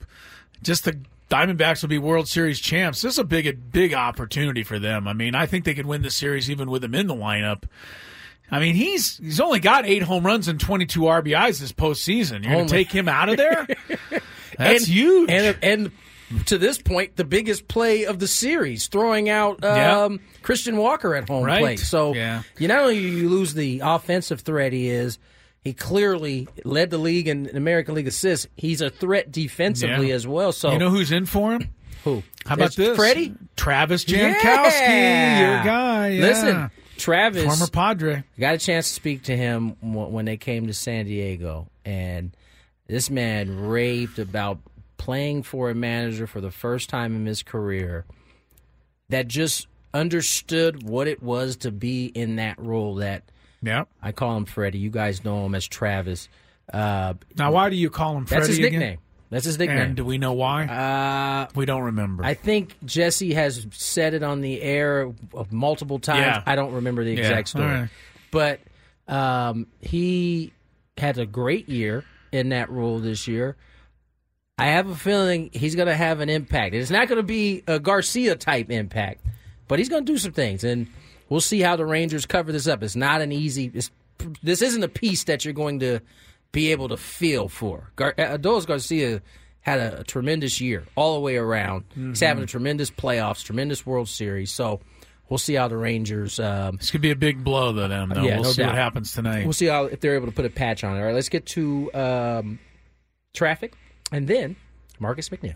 Just 0.63 0.83
the 0.85 0.99
Diamondbacks 1.31 1.81
will 1.81 1.89
be 1.89 1.97
World 1.97 2.27
Series 2.27 2.59
champs. 2.59 3.01
This 3.01 3.13
is 3.13 3.19
a 3.19 3.23
big, 3.23 3.71
big 3.71 3.93
opportunity 3.93 4.63
for 4.63 4.77
them. 4.79 5.07
I 5.07 5.13
mean, 5.13 5.33
I 5.33 5.45
think 5.45 5.63
they 5.63 5.73
could 5.73 5.85
win 5.85 6.01
the 6.01 6.11
series 6.11 6.51
even 6.51 6.69
with 6.69 6.83
him 6.83 6.93
in 6.93 7.07
the 7.07 7.15
lineup. 7.15 7.63
I 8.51 8.59
mean, 8.59 8.75
he's 8.75 9.17
he's 9.17 9.39
only 9.39 9.61
got 9.61 9.85
eight 9.85 10.03
home 10.03 10.25
runs 10.25 10.49
and 10.49 10.59
twenty 10.59 10.85
two 10.85 11.01
RBIs 11.01 11.61
this 11.61 11.71
postseason. 11.71 12.43
You're 12.43 12.51
going 12.53 12.67
to 12.67 12.71
take 12.73 12.91
him 12.91 13.07
out 13.07 13.29
of 13.29 13.37
there? 13.37 13.65
That's 14.57 14.83
and, 14.83 14.87
huge. 14.87 15.29
And 15.31 15.57
and 15.63 15.91
to 16.47 16.57
this 16.57 16.77
point, 16.77 17.15
the 17.15 17.23
biggest 17.23 17.69
play 17.69 18.05
of 18.05 18.19
the 18.19 18.27
series, 18.27 18.87
throwing 18.87 19.29
out 19.29 19.63
um, 19.63 20.19
Christian 20.41 20.75
Walker 20.75 21.15
at 21.15 21.29
home 21.29 21.45
Right. 21.45 21.61
plate. 21.61 21.79
So 21.79 22.13
Yeah. 22.13 22.43
you 22.59 22.67
not 22.67 22.79
only 22.81 22.97
you 22.99 23.29
lose 23.29 23.53
the 23.53 23.81
offensive 23.83 24.41
threat 24.41 24.73
he 24.73 24.89
is, 24.89 25.17
he 25.61 25.73
clearly 25.73 26.47
led 26.65 26.89
the 26.89 26.97
league 26.97 27.27
in 27.27 27.55
American 27.55 27.95
League 27.95 28.07
assists. 28.07 28.47
He's 28.55 28.81
a 28.81 28.89
threat 28.89 29.31
defensively 29.31 30.09
Yeah. 30.09 30.15
as 30.15 30.27
well. 30.27 30.51
So 30.51 30.71
you 30.71 30.77
know 30.79 30.89
who's 30.89 31.11
in 31.11 31.25
for 31.25 31.53
him? 31.53 31.69
Who? 32.03 32.23
How 32.45 32.55
about 32.55 32.67
It's 32.67 32.75
this? 32.75 32.95
Freddie? 32.97 33.33
Travis 33.55 34.03
Jankowski, 34.05 34.79
Yeah. 34.79 35.39
your 35.55 35.63
guy. 35.63 36.07
Yeah. 36.09 36.21
Listen, 36.25 36.71
Travis, 36.97 37.43
Former 37.45 37.67
Padre. 37.67 38.23
got 38.39 38.55
a 38.55 38.57
chance 38.57 38.87
to 38.87 38.93
speak 38.93 39.23
to 39.23 39.37
him 39.37 39.75
when 39.81 40.25
they 40.25 40.37
came 40.37 40.65
to 40.67 40.73
San 40.73 41.05
Diego, 41.05 41.69
and 41.85 42.35
this 42.87 43.09
man 43.11 43.59
raved 43.67 44.17
about 44.19 44.59
playing 44.97 45.43
for 45.43 45.69
a 45.69 45.75
manager 45.75 46.25
for 46.27 46.41
the 46.41 46.51
first 46.51 46.89
time 46.89 47.15
in 47.15 47.25
his 47.25 47.43
career 47.43 48.05
that 49.09 49.27
just 49.27 49.67
understood 49.93 50.83
what 50.83 51.07
it 51.07 51.21
was 51.21 51.55
to 51.57 51.71
be 51.71 52.05
in 52.05 52.37
that 52.37 52.57
role. 52.59 52.95
That 52.95 53.23
yeah, 53.61 53.83
I 54.01 54.11
call 54.11 54.35
him 54.37 54.45
Freddie. 54.45 54.79
You 54.79 54.89
guys 54.89 55.23
know 55.23 55.45
him 55.45 55.55
as 55.55 55.67
Travis. 55.67 56.29
Uh, 56.71 57.13
Now, 57.37 57.51
why 57.51 57.69
do 57.69 57.75
you 57.75 57.89
call 57.89 58.15
him 58.17 58.25
Freddie 58.25 58.39
That's 58.41 58.47
his 58.49 58.57
again? 58.59 58.71
nickname. 58.79 58.97
That's 59.29 59.45
his 59.45 59.57
nickname. 59.57 59.77
And 59.77 59.95
do 59.95 60.03
we 60.03 60.17
know 60.17 60.33
why? 60.33 60.65
Uh, 60.65 61.47
we 61.55 61.65
don't 61.65 61.83
remember. 61.83 62.25
I 62.25 62.33
think 62.33 62.75
Jesse 62.83 63.33
has 63.33 63.65
said 63.71 64.13
it 64.13 64.23
on 64.23 64.41
the 64.41 64.61
air 64.61 65.11
multiple 65.51 65.99
times. 65.99 66.19
Yeah. 66.19 66.43
I 66.45 66.55
don't 66.55 66.73
remember 66.73 67.03
the 67.05 67.11
Yeah, 67.13 67.19
exact 67.19 67.47
story, 67.49 67.65
right. 67.65 67.89
but 68.31 68.59
um, 69.07 69.67
he 69.79 70.51
had 70.97 71.17
a 71.17 71.25
great 71.25 71.69
year 71.69 72.03
in 72.33 72.49
that 72.49 72.69
role 72.69 72.99
this 72.99 73.27
year. 73.27 73.55
I 74.57 74.65
have 74.67 74.89
a 74.89 74.95
feeling 74.95 75.49
he's 75.53 75.75
going 75.75 75.87
to 75.87 75.95
have 75.95 76.19
an 76.19 76.29
impact. 76.29 76.75
It's 76.75 76.91
not 76.91 77.07
going 77.07 77.17
to 77.17 77.23
be 77.23 77.63
a 77.67 77.79
Garcia 77.79 78.35
type 78.35 78.69
impact, 78.69 79.25
but 79.67 79.79
he's 79.79 79.89
going 79.89 80.05
to 80.05 80.11
do 80.11 80.17
some 80.17 80.33
things, 80.33 80.63
and 80.65 80.87
we'll 81.31 81.41
see 81.41 81.61
how 81.61 81.75
the 81.77 81.85
Rangers 81.85 82.27
cover 82.27 82.51
this 82.51 82.67
up. 82.67 82.83
It's 82.83 82.95
not 82.95 83.21
an 83.21 83.31
easy. 83.31 83.71
It's, 83.73 83.89
this 84.43 84.61
isn't 84.61 84.83
a 84.83 84.87
piece 84.89 85.23
that 85.23 85.45
you're 85.45 85.53
going 85.55 85.79
to 85.79 86.01
be 86.51 86.71
able 86.73 86.89
to 86.89 86.97
feel 86.97 87.47
for. 87.47 87.89
Gar- 87.95 88.13
Adolis 88.17 88.67
Garcia 88.67 89.21
had 89.61 89.79
a, 89.79 89.99
a 90.01 90.03
tremendous 90.03 90.59
year 90.59 90.83
all 90.95 91.13
the 91.15 91.21
way 91.21 91.37
around. 91.37 91.85
He's 91.95 92.19
Mhm. 92.19 92.27
having 92.27 92.43
a 92.43 92.47
tremendous 92.47 92.91
playoffs, 92.91 93.43
tremendous 93.43 93.85
World 93.85 94.09
Series. 94.09 94.51
So 94.51 94.81
we'll 95.29 95.37
see 95.37 95.53
how 95.53 95.67
the 95.69 95.77
Rangers. 95.77 96.39
Um, 96.39 96.75
this 96.77 96.91
could 96.91 97.01
be 97.01 97.11
a 97.11 97.15
big 97.15 97.43
blow 97.43 97.71
to 97.73 97.87
them. 97.87 98.09
Though. 98.09 98.23
yeah, 98.23 98.35
we'll 98.35 98.43
no 98.43 98.51
see 98.51 98.61
doubt. 98.63 98.69
what 98.69 98.75
happens 98.75 99.13
tonight. 99.13 99.45
We'll 99.45 99.53
see 99.53 99.67
how 99.67 99.85
if 99.85 100.01
they're 100.01 100.15
able 100.15 100.25
to 100.27 100.33
put 100.33 100.45
a 100.45 100.49
patch 100.49 100.83
on 100.83 100.95
it. 100.97 100.99
All 100.99 101.05
right, 101.05 101.15
let's 101.15 101.29
get 101.29 101.45
to 101.47 101.91
um, 101.93 102.59
traffic, 103.33 103.73
and 104.11 104.27
then 104.27 104.55
Marcus 104.99 105.29
McNeill. 105.29 105.55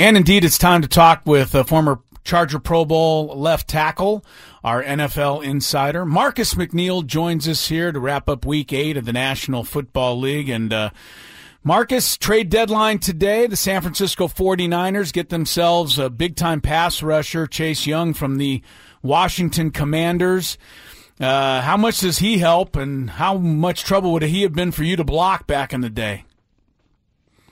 And 0.00 0.16
indeed, 0.16 0.46
it's 0.46 0.56
time 0.56 0.80
to 0.80 0.88
talk 0.88 1.26
with 1.26 1.54
uh, 1.54 1.62
former 1.62 2.00
Charger 2.24 2.58
Pro 2.58 2.86
Bowl 2.86 3.38
left 3.38 3.68
tackle, 3.68 4.24
our 4.64 4.82
NFL 4.82 5.44
insider. 5.44 6.06
Marcus 6.06 6.54
McNeill 6.54 7.04
joins 7.04 7.46
us 7.46 7.68
here 7.68 7.92
to 7.92 8.00
wrap 8.00 8.26
up 8.26 8.46
week 8.46 8.72
eight 8.72 8.96
of 8.96 9.04
the 9.04 9.12
National 9.12 9.62
Football 9.62 10.18
League. 10.18 10.48
And 10.48 10.72
uh, 10.72 10.88
Marcus, 11.62 12.16
trade 12.16 12.48
deadline 12.48 12.98
today. 12.98 13.46
The 13.46 13.56
San 13.56 13.82
Francisco 13.82 14.26
49ers 14.26 15.12
get 15.12 15.28
themselves 15.28 15.98
a 15.98 16.08
big 16.08 16.34
time 16.34 16.62
pass 16.62 17.02
rusher, 17.02 17.46
Chase 17.46 17.86
Young 17.86 18.14
from 18.14 18.38
the 18.38 18.62
Washington 19.02 19.70
Commanders. 19.70 20.56
Uh, 21.20 21.60
how 21.60 21.76
much 21.76 22.00
does 22.00 22.20
he 22.20 22.38
help, 22.38 22.74
and 22.74 23.10
how 23.10 23.36
much 23.36 23.84
trouble 23.84 24.14
would 24.14 24.22
he 24.22 24.40
have 24.40 24.54
been 24.54 24.72
for 24.72 24.82
you 24.82 24.96
to 24.96 25.04
block 25.04 25.46
back 25.46 25.74
in 25.74 25.82
the 25.82 25.90
day? 25.90 26.24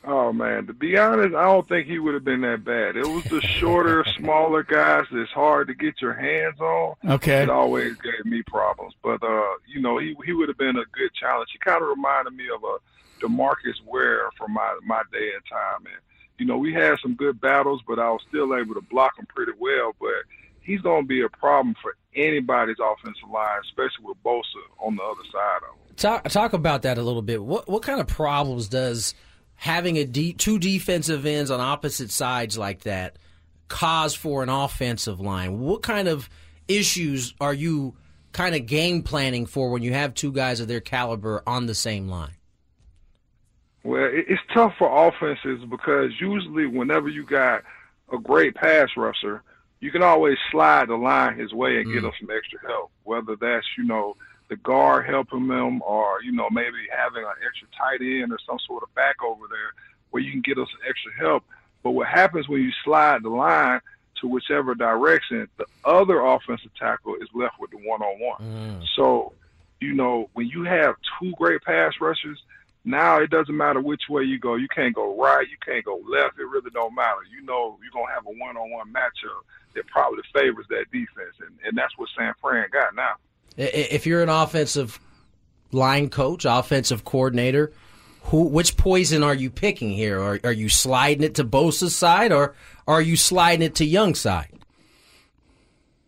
Oh 0.05 0.33
man, 0.33 0.67
to 0.67 0.73
be 0.73 0.97
honest, 0.97 1.35
I 1.35 1.45
don't 1.45 1.69
think 1.69 1.87
he 1.87 1.99
would 1.99 2.15
have 2.15 2.25
been 2.25 2.41
that 2.43 2.65
bad. 2.65 2.97
It 2.97 3.07
was 3.07 3.25
the 3.25 3.41
shorter, 3.41 4.05
smaller 4.17 4.63
guys 4.63 5.05
that's 5.13 5.31
hard 5.31 5.69
to 5.69 5.75
get 5.75 6.01
your 6.01 6.15
hands 6.15 6.61
on. 6.61 6.95
Okay. 7.05 7.43
It 7.43 7.51
always 7.51 7.97
gave 7.97 8.25
me 8.25 8.43
problems. 8.43 8.95
But 9.03 9.23
uh, 9.23 9.55
you 9.67 9.81
know, 9.81 9.99
he 9.99 10.17
he 10.25 10.33
would 10.33 10.49
have 10.49 10.59
been 10.59 10.77
a 10.77 10.85
good 10.93 11.13
challenge. 11.15 11.51
He 11.53 11.59
kind 11.59 11.83
of 11.83 11.89
reminded 11.89 12.35
me 12.35 12.45
of 12.55 12.63
a 12.63 12.79
DeMarcus 13.21 13.85
Ware 13.87 14.31
from 14.37 14.55
my 14.55 14.79
my 14.85 15.03
day 15.13 15.31
and 15.35 15.45
time. 15.51 15.87
And 15.93 16.01
you 16.39 16.47
know, 16.47 16.57
we 16.57 16.73
had 16.73 16.99
some 17.01 17.15
good 17.15 17.41
battles, 17.41 17.83
but 17.87 17.99
I 17.99 18.11
was 18.11 18.23
still 18.29 18.57
able 18.57 18.75
to 18.75 18.81
block 18.83 19.19
him 19.19 19.27
pretty 19.27 19.53
well. 19.59 19.95
But 20.01 20.25
he's 20.63 20.81
going 20.81 21.03
to 21.03 21.09
be 21.09 21.23
a 21.23 21.29
problem 21.29 21.75
for 21.83 21.97
anybody's 22.15 22.77
offensive 22.81 23.29
line, 23.33 23.61
especially 23.65 24.05
with 24.05 24.23
Bosa 24.25 24.63
on 24.79 24.97
the 24.97 25.03
other 25.03 25.25
side 25.33 25.59
of 25.69 25.75
him. 25.75 25.95
Talk 25.97 26.29
talk 26.29 26.53
about 26.53 26.83
that 26.83 26.99
a 26.99 27.03
little 27.03 27.23
bit. 27.23 27.43
What 27.43 27.69
what 27.69 27.83
kind 27.83 28.01
of 28.01 28.07
problems 28.07 28.69
does 28.69 29.15
having 29.59 29.97
a 29.99 30.05
de- 30.05 30.33
two 30.33 30.59
defensive 30.59 31.27
ends 31.27 31.51
on 31.51 31.61
opposite 31.61 32.11
sides 32.11 32.57
like 32.57 32.83
that 32.83 33.17
cause 33.67 34.15
for 34.15 34.43
an 34.43 34.49
offensive 34.49 35.21
line? 35.21 35.59
What 35.59 35.83
kind 35.83 36.09
of 36.09 36.31
issues 36.69 37.35
are 37.41 37.53
you 37.53 37.95
kind 38.33 38.55
of 38.55 38.67
game 38.67 39.03
planning 39.03 39.47
for 39.47 39.71
when 39.71 39.83
you 39.83 39.93
have 39.93 40.15
two 40.15 40.33
guys 40.33 40.61
of 40.61 40.69
their 40.69 40.81
caliber 40.81 41.43
on 41.47 41.67
the 41.67 41.75
same 41.75 42.09
line? 42.09 42.33
Well, 43.83 44.09
it's 44.13 44.43
tough 44.55 44.75
for 44.79 45.09
offenses 45.09 45.65
because 45.69 46.13
usually 46.21 46.67
whenever 46.67 47.09
you 47.09 47.25
got 47.25 47.65
a 48.13 48.19
great 48.19 48.55
pass 48.55 48.89
rusher, 48.97 49.43
you 49.81 49.91
can 49.91 50.03
always 50.03 50.37
slide 50.51 50.89
the 50.89 50.97
line 50.97 51.37
his 51.37 51.53
way 51.53 51.81
and 51.81 51.93
get 51.93 52.03
mm. 52.03 52.07
him 52.07 52.13
some 52.21 52.31
extra 52.37 52.61
help. 52.69 52.91
Whether 53.03 53.37
that's 53.37 53.67
you 53.77 53.85
know 53.85 54.17
the 54.49 54.57
guard 54.57 55.07
helping 55.07 55.47
them, 55.49 55.83
or 55.83 56.23
you 56.23 56.33
know 56.33 56.49
maybe 56.51 56.77
having 56.97 57.23
an 57.25 57.35
extra 57.47 57.69
tight 57.77 58.01
end 58.01 58.33
or 58.33 58.39
some 58.47 58.59
sort 58.67 58.83
of 58.83 58.95
back 58.95 59.17
over 59.23 59.47
there 59.49 59.73
where 60.11 60.23
you 60.23 60.33
can 60.33 60.41
get 60.41 60.59
us 60.59 60.69
extra 60.89 61.13
help. 61.19 61.45
But 61.83 61.93
what 61.93 62.09
happens 62.09 62.49
when 62.49 62.63
you 62.63 62.73
slide 62.85 63.23
the 63.23 63.29
line 63.29 63.81
to 64.21 64.29
whichever 64.29 64.75
direction, 64.75 65.49
the 65.59 65.67
other 65.85 66.21
offensive 66.21 66.75
tackle 66.79 67.15
is 67.17 67.29
left 67.35 67.59
with 67.61 67.71
the 67.71 67.77
one 67.79 68.03
on 68.03 68.21
one. 68.21 68.37
So, 68.97 69.33
you 69.81 69.93
know, 69.95 70.29
when 70.33 70.49
you 70.49 70.65
have 70.65 70.97
two 71.21 71.33
great 71.39 71.63
pass 71.63 71.93
rushers, 72.01 72.43
now 72.85 73.21
it 73.21 73.31
doesn't 73.31 73.57
matter 73.57 73.81
which 73.81 74.03
way 74.09 74.25
you 74.25 74.39
go. 74.39 74.55
You 74.57 74.69
can't 74.69 74.95
go 74.95 75.17
right, 75.21 75.47
you 75.49 75.57
can't 75.65 75.85
go 75.85 76.01
left. 76.09 76.39
It 76.39 76.49
really 76.49 76.71
don't 76.71 76.95
matter. 76.95 77.21
You 77.31 77.45
know, 77.45 77.79
you're 77.83 77.93
gonna 77.93 78.13
have 78.15 78.27
a 78.27 78.31
one 78.31 78.57
on 78.57 78.71
one 78.71 78.93
matchup 78.93 79.45
that 79.75 79.87
probably 79.87 80.23
favors 80.33 80.67
that 80.71 80.87
defense, 80.91 81.37
and, 81.41 81.55
and 81.65 81.77
that's 81.77 81.97
what 81.99 82.09
San 82.17 82.33
Fran 82.41 82.67
got 82.73 82.95
now. 82.95 83.15
If 83.59 84.07
you're 84.07 84.23
an 84.23 84.29
offensive 84.29 85.01
line 85.73 86.09
coach, 86.09 86.47
offensive 86.49 87.05
coordinator, 87.05 87.73
who 88.23 88.45
which 88.45 88.77
poison 88.77 89.23
are 89.23 89.35
you 89.35 89.51
picking 89.51 89.91
here? 89.91 90.21
Are, 90.21 90.39
are 90.45 90.53
you 90.53 90.69
sliding 90.69 91.25
it 91.25 91.35
to 91.37 91.45
Bosa's 91.45 91.97
side, 91.97 92.33
or 92.33 92.55
are 92.87 93.03
you 93.03 93.17
sliding 93.17 93.67
it 93.67 93.75
to 93.77 93.85
Young's 93.85 94.21
side? 94.21 94.53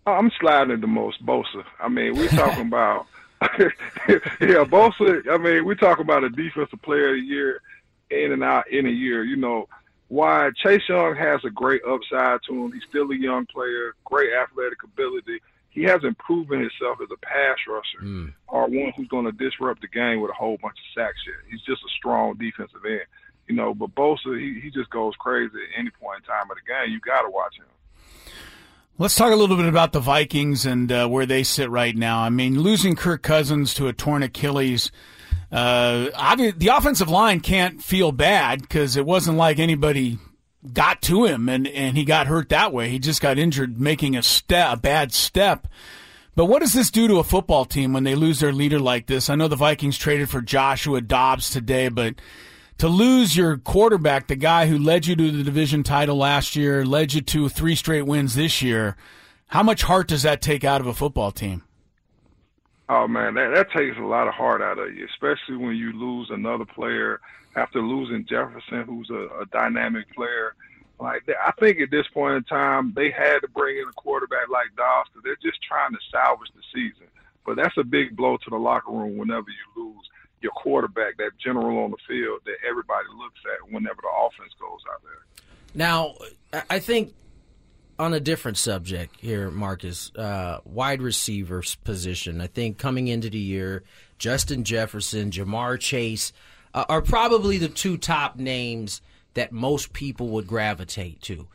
Oh, 0.07 0.13
I'm 0.13 0.31
sliding 0.41 0.73
it 0.73 0.81
the 0.81 0.87
most 0.87 1.25
Bosa. 1.25 1.65
I 1.79 1.89
mean, 1.89 2.17
we're 2.17 2.29
talking 2.29 2.67
about 2.69 3.07
yeah, 3.43 4.65
Bosa. 4.65 5.29
I 5.31 5.39
mean, 5.39 5.65
we're 5.65 5.75
talking 5.75 6.05
about 6.05 6.25
a 6.25 6.31
defensive 6.31 6.81
player 6.83 7.11
of 7.11 7.17
the 7.17 7.27
year 7.27 7.63
in 8.11 8.33
and 8.33 8.45
out 8.45 8.71
in 8.71 8.87
a 8.87 8.91
year. 8.91 9.25
You 9.25 9.37
know, 9.37 9.69
why 10.09 10.51
Chase 10.63 10.83
Young 10.89 11.17
has 11.17 11.41
a 11.45 11.51
great 11.51 11.83
upside 11.89 12.41
to 12.49 12.65
him. 12.65 12.73
He's 12.73 12.83
still 12.89 13.11
a 13.11 13.17
young 13.17 13.47
player, 13.47 13.95
great 14.05 14.33
athletic 14.35 14.83
ability. 14.83 15.41
He 15.71 15.85
hasn't 15.85 16.19
proven 16.19 16.61
himself 16.61 16.99
as 17.01 17.09
a 17.13 17.17
pass 17.19 17.57
rusher 17.69 18.31
or 18.49 18.63
one 18.69 18.93
who's 18.97 19.09
going 19.09 19.25
to 19.25 19.33
disrupt 19.33 19.81
the 19.81 19.89
game 19.89 20.21
with 20.21 20.31
a 20.31 20.35
whole 20.35 20.59
bunch 20.61 20.77
of 20.77 21.01
sacks 21.01 21.19
yet. 21.27 21.37
He's 21.51 21.63
just 21.63 21.83
a 21.83 21.89
strong 21.97 22.35
defensive 22.35 22.85
end. 22.85 23.07
You 23.49 23.57
know, 23.57 23.75
but 23.75 23.95
Bosa, 23.95 24.39
he, 24.39 24.61
he 24.61 24.71
just 24.71 24.91
goes 24.91 25.15
crazy 25.19 25.55
at 25.55 25.81
any 25.81 25.91
point 25.91 26.23
in 26.23 26.25
time 26.25 26.51
of 26.51 26.57
the 26.57 26.73
game. 26.73 26.93
You 26.93 27.01
got 27.01 27.23
to 27.23 27.31
watch 27.31 27.57
him. 27.57 27.67
Let's 28.99 29.15
talk 29.15 29.33
a 29.33 29.37
little 29.37 29.57
bit 29.57 29.67
about 29.67 29.93
the 29.93 30.01
Vikings 30.01 30.67
and 30.67 30.93
uh, 30.93 31.09
where 31.09 31.25
they 31.25 31.43
sit 31.43 31.71
right 31.71 31.97
now. 31.97 32.21
I 32.21 32.29
mean, 32.29 32.61
losing 32.61 32.97
Kirk 32.97 33.23
Cousins 33.23 33.73
to 33.75 33.89
a 33.89 33.93
torn 33.93 34.23
Achilles, 34.23 34.93
uh, 35.51 36.11
obvi- 36.15 36.59
the 36.59 36.69
offensive 36.69 37.09
line 37.09 37.41
can't 37.41 37.83
feel 37.83 38.13
bad 38.13 38.61
because 38.61 38.97
it 38.97 39.07
wasn't 39.07 39.39
like 39.39 39.59
anybody 39.59 40.19
got 40.73 41.03
to 41.03 41.25
him 41.25 41.49
and, 41.49 41.67
and 41.69 41.97
he 41.97 42.05
got 42.05 42.27
hurt 42.27 42.49
that 42.51 42.73
way. 42.73 42.91
He 42.91 42.99
just 42.99 43.21
got 43.21 43.39
injured 43.39 43.81
making 43.81 44.17
a 44.17 44.23
step, 44.23 44.75
a 44.75 44.77
bad 44.77 45.13
step. 45.13 45.67
But 46.37 46.47
what 46.47 46.61
does 46.61 46.73
this 46.73 46.91
do 46.91 47.09
to 47.09 47.19
a 47.19 47.25
football 47.25 47.65
team 47.65 47.93
when 47.93 48.05
they 48.05 48.15
lose 48.15 48.41
their 48.41 48.53
leader 48.53 48.79
like 48.79 49.07
this? 49.07 49.29
I 49.29 49.35
know 49.35 49.49
the 49.49 49.57
Vikings 49.57 49.99
traded 49.99 50.31
for 50.31 50.41
Joshua 50.41 51.01
Dobbs 51.01 51.51
today, 51.51 51.89
but 51.89 52.15
to 52.79 52.89
lose 52.89 53.37
your 53.37 53.59
quarterback, 53.59 54.27
the 54.27 54.37
guy 54.37 54.67
who 54.67 54.79
led 54.79 55.07
you 55.07 55.17
to 55.17 55.31
the 55.31 55.43
division 55.43 55.83
title 55.83 56.17
last 56.17 56.57
year, 56.57 56.85
led 56.85 57.13
you 57.13 57.21
to 57.21 57.49
three 57.49 57.75
straight 57.75 58.07
wins 58.07 58.35
this 58.35 58.63
year, 58.63 58.97
how 59.49 59.63
much 59.63 59.83
heart 59.83 60.09
does 60.09 60.23
that 60.23 60.41
take 60.41 60.65
out 60.65 60.81
of 60.81 60.87
a 60.87 60.95
football 60.95 61.33
team? 61.33 61.63
Oh 62.89 63.07
man, 63.07 63.35
that 63.35 63.53
that 63.55 63.71
takes 63.71 63.97
a 63.99 64.03
lot 64.03 64.27
of 64.27 64.35
heart 64.35 64.63
out 64.63 64.79
of 64.79 64.95
you, 64.95 65.07
especially 65.13 65.57
when 65.57 65.77
you 65.77 65.93
lose 65.93 66.29
another 66.31 66.65
player 66.65 67.21
after 67.57 67.81
losing 67.83 68.27
Jefferson, 68.27 68.85
who's 68.85 69.11
a, 69.11 69.29
a 69.41 69.47
dynamic 69.53 70.13
player. 70.15 70.55
Like 70.99 71.23
I 71.29 71.53
think 71.59 71.81
at 71.81 71.91
this 71.91 72.07
point 72.13 72.37
in 72.37 72.45
time, 72.45 72.93
they 72.95 73.11
had 73.11 73.41
to 73.41 73.49
bring 73.49 73.79
in 73.79 73.89
a 73.89 73.93
quarterback 73.93 74.49
like 74.51 74.75
Dobbs 74.77 75.09
because 75.13 75.25
they're 75.25 75.51
just 75.51 75.63
trying 75.63 75.93
to 75.93 75.99
salvage 76.11 76.51
the 76.55 76.63
season. 76.75 77.07
But 77.47 77.57
that's 77.57 77.77
a 77.79 77.85
big 77.85 78.17
blow 78.17 78.37
to 78.37 78.51
the 78.51 78.57
locker 78.59 78.93
room 78.93 79.17
whenever 79.17 79.47
you 79.49 79.83
lose 79.83 80.05
your 80.43 80.53
quarterback, 80.53 81.17
that 81.19 81.33
general 81.43 81.85
on 81.85 81.91
the 81.91 81.97
field 82.07 82.41
that 82.45 82.57
everybody 82.69 83.07
looks 83.17 83.41
at 83.45 83.73
whenever 83.73 84.01
the 84.03 84.09
offense 84.09 84.53
goes 84.61 84.81
out 84.93 85.03
there. 85.03 85.45
Now, 85.75 86.15
I- 86.53 86.77
I 86.77 86.79
think 86.79 87.15
on 87.99 88.15
a 88.15 88.21
different 88.21 88.57
subject 88.57 89.17
here, 89.21 89.51
Marcus, 89.51 90.11
uh, 90.17 90.61
wide 90.65 91.03
receivers 91.03 91.75
position. 91.77 92.41
I 92.41 92.47
think 92.47 92.79
coming 92.79 93.09
into 93.09 93.29
the 93.29 93.39
year, 93.39 93.85
Justin 94.19 94.65
Jefferson, 94.65 95.31
Ja'Marr 95.31 95.79
Chase 95.79 96.33
uh, 96.75 96.85
are 96.89 97.03
probably 97.03 97.59
the 97.59 97.69
two 97.69 97.97
top 97.97 98.37
names 98.37 99.01
that 99.35 99.53
most 99.53 99.93
people 99.93 100.29
would 100.29 100.47
gravitate 100.47 101.21
to. 101.23 101.47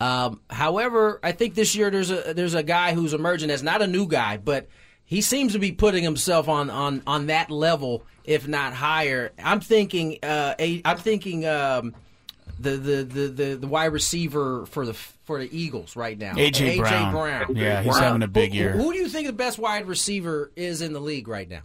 Um, 0.00 0.40
however, 0.50 1.20
I 1.22 1.32
think 1.32 1.54
this 1.54 1.76
year 1.76 1.90
there's 1.90 2.10
a 2.10 2.34
there's 2.34 2.54
a 2.54 2.62
guy 2.62 2.92
who's 2.92 3.14
emerging 3.14 3.50
as 3.50 3.62
not 3.62 3.82
a 3.82 3.86
new 3.86 4.06
guy, 4.06 4.36
but 4.36 4.68
he 5.04 5.20
seems 5.20 5.52
to 5.52 5.58
be 5.58 5.72
putting 5.72 6.02
himself 6.02 6.48
on 6.48 6.70
on 6.70 7.02
on 7.06 7.26
that 7.26 7.50
level, 7.50 8.04
if 8.24 8.48
not 8.48 8.72
higher. 8.74 9.32
I'm 9.38 9.60
thinking, 9.60 10.18
uh, 10.22 10.54
a, 10.58 10.82
I'm 10.84 10.98
thinking. 10.98 11.46
Um, 11.46 11.94
the, 12.58 12.76
the, 12.76 13.02
the, 13.02 13.28
the, 13.28 13.54
the 13.56 13.66
wide 13.66 13.86
receiver 13.92 14.66
for 14.66 14.86
the 14.86 14.94
for 14.94 15.38
the 15.40 15.56
Eagles 15.56 15.96
right 15.96 16.16
now. 16.16 16.34
A.J. 16.36 16.78
Brown. 16.78 17.12
Brown. 17.12 17.56
Yeah, 17.56 17.82
he's 17.82 17.98
having 17.98 18.22
a 18.22 18.28
big 18.28 18.52
Who- 18.52 18.58
year. 18.58 18.70
Who, 18.72 18.92
do 18.92 18.98
you 18.98 19.08
think 19.08 19.26
the 19.26 19.32
best 19.32 19.58
wide 19.58 19.86
receiver 19.86 20.50
is 20.54 20.80
in 20.80 20.92
the 20.92 21.00
league 21.00 21.28
right 21.28 21.48
now? 21.48 21.62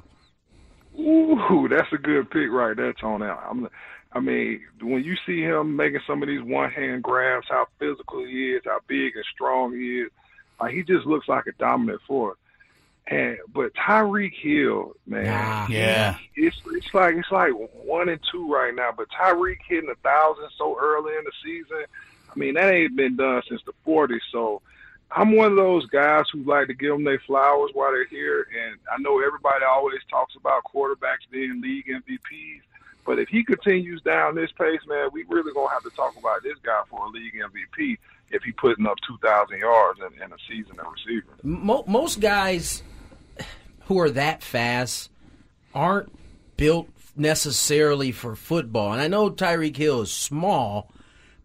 Ooh, 1.00 1.68
that's 1.70 1.92
a 1.94 1.98
good 1.98 2.30
pick 2.32 2.50
right 2.50 2.76
there, 2.76 2.94
Tony. 2.94 3.26
I'm, 3.26 3.68
I 4.14 4.20
mean, 4.20 4.62
when 4.82 5.04
you 5.04 5.16
see 5.26 5.42
him 5.42 5.76
making 5.76 6.00
some 6.08 6.24
of 6.24 6.28
these 6.28 6.42
one-hand 6.42 7.04
grabs, 7.04 7.48
how 7.50 7.68
physical 7.78 8.26
he 8.26 8.54
is, 8.54 8.64
how 8.66 8.80
big 8.88 9.16
and 9.16 9.26
strong 9.34 9.74
he 9.74 10.02
is, 10.02 10.12
like 10.60 10.74
he 10.74 10.84
just 10.84 11.06
looks 11.06 11.28
like 11.28 11.46
a 11.46 11.52
dominant 11.54 12.02
force. 12.08 12.38
And 13.10 13.38
but 13.54 13.74
Tyreek 13.76 14.34
Hill, 14.42 14.94
man, 15.06 15.54
Yeah. 15.70 16.18
it's 16.36 16.58
it's 16.74 16.94
like 16.94 17.16
it's 17.16 17.32
like 17.32 17.52
one 17.74 18.10
and 18.10 18.20
two 18.32 18.52
right 18.52 18.74
now. 18.76 18.92
But 18.96 19.08
Tyreek 19.10 19.58
hitting 19.68 19.90
a 19.90 19.96
thousand 19.96 20.50
so 20.58 20.78
early 20.80 21.14
in 21.16 21.24
the 21.24 21.32
season, 21.44 21.86
I 22.34 22.38
mean 22.38 22.56
that 22.56 22.74
ain't 22.74 22.98
been 22.98 23.16
done 23.16 23.42
since 23.48 23.62
the 23.66 23.72
'40s. 23.86 24.20
So 24.32 24.62
I'm 25.12 25.36
one 25.36 25.52
of 25.52 25.58
those 25.58 25.86
guys 25.88 26.26
who 26.32 26.44
like 26.44 26.68
to 26.68 26.74
give 26.74 26.92
them 26.92 27.04
their 27.04 27.22
flowers 27.26 27.72
while 27.74 27.92
they're 27.92 28.06
here. 28.06 28.48
And 28.66 28.78
I 28.92 28.98
know 29.00 29.22
everybody 29.26 29.64
always 29.66 30.02
talks 30.10 30.36
about 30.36 30.64
quarterbacks 30.64 31.30
being 31.32 31.62
league 31.62 31.86
MVPs, 31.88 32.62
but 33.06 33.20
if 33.20 33.30
he 33.30 33.44
continues 33.44 34.02
down 34.02 34.36
this 34.36 34.52
pace, 34.52 34.82
man, 34.88 35.10
we 35.14 35.24
really 35.30 35.54
gonna 35.54 35.70
have 35.70 35.84
to 35.84 35.90
talk 35.92 36.18
about 36.18 36.44
this 36.44 36.58
guy 36.62 36.82
for 36.90 37.06
a 37.06 37.10
league 37.10 37.34
MVP 37.36 37.98
if 38.32 38.44
he 38.44 38.52
putting 38.52 38.86
up 38.86 38.98
2,000 39.08 39.60
yards 39.60 40.00
in, 40.00 40.22
in 40.22 40.34
a 40.34 40.38
season 40.50 40.78
at 40.78 40.86
receiver. 40.92 41.34
Most 41.44 42.20
guys 42.20 42.84
who 43.86 44.00
are 44.00 44.10
that 44.10 44.44
fast 44.44 45.10
aren't 45.74 46.12
built 46.58 46.90
necessarily 47.16 48.12
for 48.12 48.36
football. 48.36 48.92
And 48.92 49.02
I 49.02 49.08
know 49.08 49.30
Tyreek 49.30 49.78
Hill 49.78 50.02
is 50.02 50.12
small, 50.12 50.92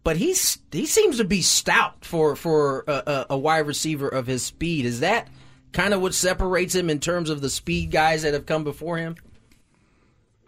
but 0.03 0.17
he's 0.17 0.59
he 0.71 0.85
seems 0.85 1.17
to 1.17 1.23
be 1.23 1.41
stout 1.41 2.03
for 2.05 2.35
for 2.35 2.83
a, 2.87 3.25
a, 3.31 3.37
wide 3.37 3.65
receiver 3.67 4.07
of 4.07 4.27
his 4.27 4.43
speed. 4.43 4.85
Is 4.85 4.99
that 4.99 5.27
kind 5.71 5.93
of 5.93 6.01
what 6.01 6.13
separates 6.13 6.75
him 6.75 6.89
in 6.89 6.99
terms 6.99 7.29
of 7.29 7.41
the 7.41 7.49
speed 7.49 7.91
guys 7.91 8.23
that 8.23 8.33
have 8.33 8.45
come 8.45 8.63
before 8.63 8.97
him? 8.97 9.15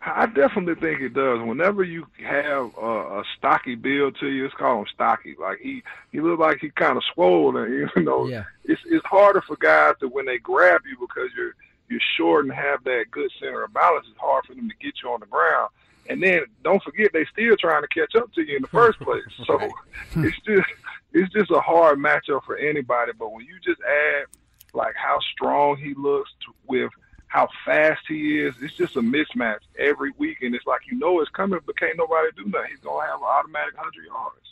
I 0.07 0.27
definitely 0.27 0.75
think 0.75 1.01
it 1.01 1.15
does. 1.15 1.41
Whenever 1.41 1.83
you 1.83 2.05
have 2.23 2.77
a, 2.77 3.19
a 3.19 3.23
stocky 3.37 3.73
build 3.73 4.15
to 4.19 4.27
you, 4.27 4.45
it's 4.45 4.53
called 4.53 4.81
him 4.81 4.93
stocky. 4.93 5.35
Like 5.39 5.57
he, 5.59 5.81
he 6.11 6.21
look 6.21 6.39
like 6.39 6.59
he 6.59 6.69
kind 6.69 6.95
of 6.95 7.03
swollen. 7.13 7.89
You 7.95 8.03
know, 8.03 8.27
Yeah. 8.27 8.43
it's 8.65 8.81
it's 8.85 9.05
harder 9.05 9.41
for 9.41 9.55
guys 9.55 9.95
to 10.01 10.07
when 10.07 10.25
they 10.25 10.37
grab 10.37 10.81
you 10.87 10.95
because 10.99 11.31
you're 11.35 11.55
you're 11.89 11.99
short 12.17 12.45
and 12.45 12.53
have 12.53 12.83
that 12.83 13.05
good 13.09 13.31
center 13.39 13.63
of 13.63 13.73
balance. 13.73 14.05
It's 14.09 14.19
hard 14.19 14.45
for 14.45 14.53
them 14.53 14.69
to 14.69 14.75
get 14.79 14.95
you 15.01 15.09
on 15.09 15.21
the 15.21 15.25
ground. 15.25 15.69
And 16.07 16.21
then 16.21 16.41
don't 16.63 16.83
forget 16.83 17.11
they 17.13 17.25
still 17.25 17.55
trying 17.57 17.81
to 17.81 17.87
catch 17.87 18.15
up 18.15 18.31
to 18.33 18.41
you 18.41 18.57
in 18.57 18.61
the 18.61 18.67
first 18.67 18.99
place. 19.01 19.23
So 19.45 19.59
it's 20.17 20.39
just 20.45 20.67
it's 21.13 21.33
just 21.33 21.51
a 21.51 21.59
hard 21.59 21.99
matchup 21.99 22.43
for 22.43 22.57
anybody. 22.57 23.11
But 23.17 23.31
when 23.31 23.45
you 23.45 23.55
just 23.63 23.81
add 23.81 24.25
like 24.73 24.95
how 24.95 25.17
strong 25.33 25.77
he 25.77 25.93
looks 25.95 26.29
to, 26.45 26.53
with 26.67 26.91
how 27.27 27.47
fast 27.65 28.01
he 28.07 28.39
is, 28.39 28.53
it's 28.61 28.75
just 28.75 28.95
a 28.95 29.01
mismatch 29.01 29.59
every 29.79 30.11
week, 30.17 30.41
and 30.41 30.53
it's 30.53 30.65
like 30.65 30.81
you 30.89 30.97
know 30.97 31.19
it's 31.21 31.31
coming, 31.31 31.59
but 31.65 31.77
can't 31.77 31.97
nobody 31.97 32.29
do 32.35 32.45
nothing. 32.45 32.69
He's 32.69 32.79
gonna 32.79 33.05
have 33.05 33.19
an 33.19 33.27
automatic 33.27 33.75
hundred 33.75 34.05
yards. 34.05 34.45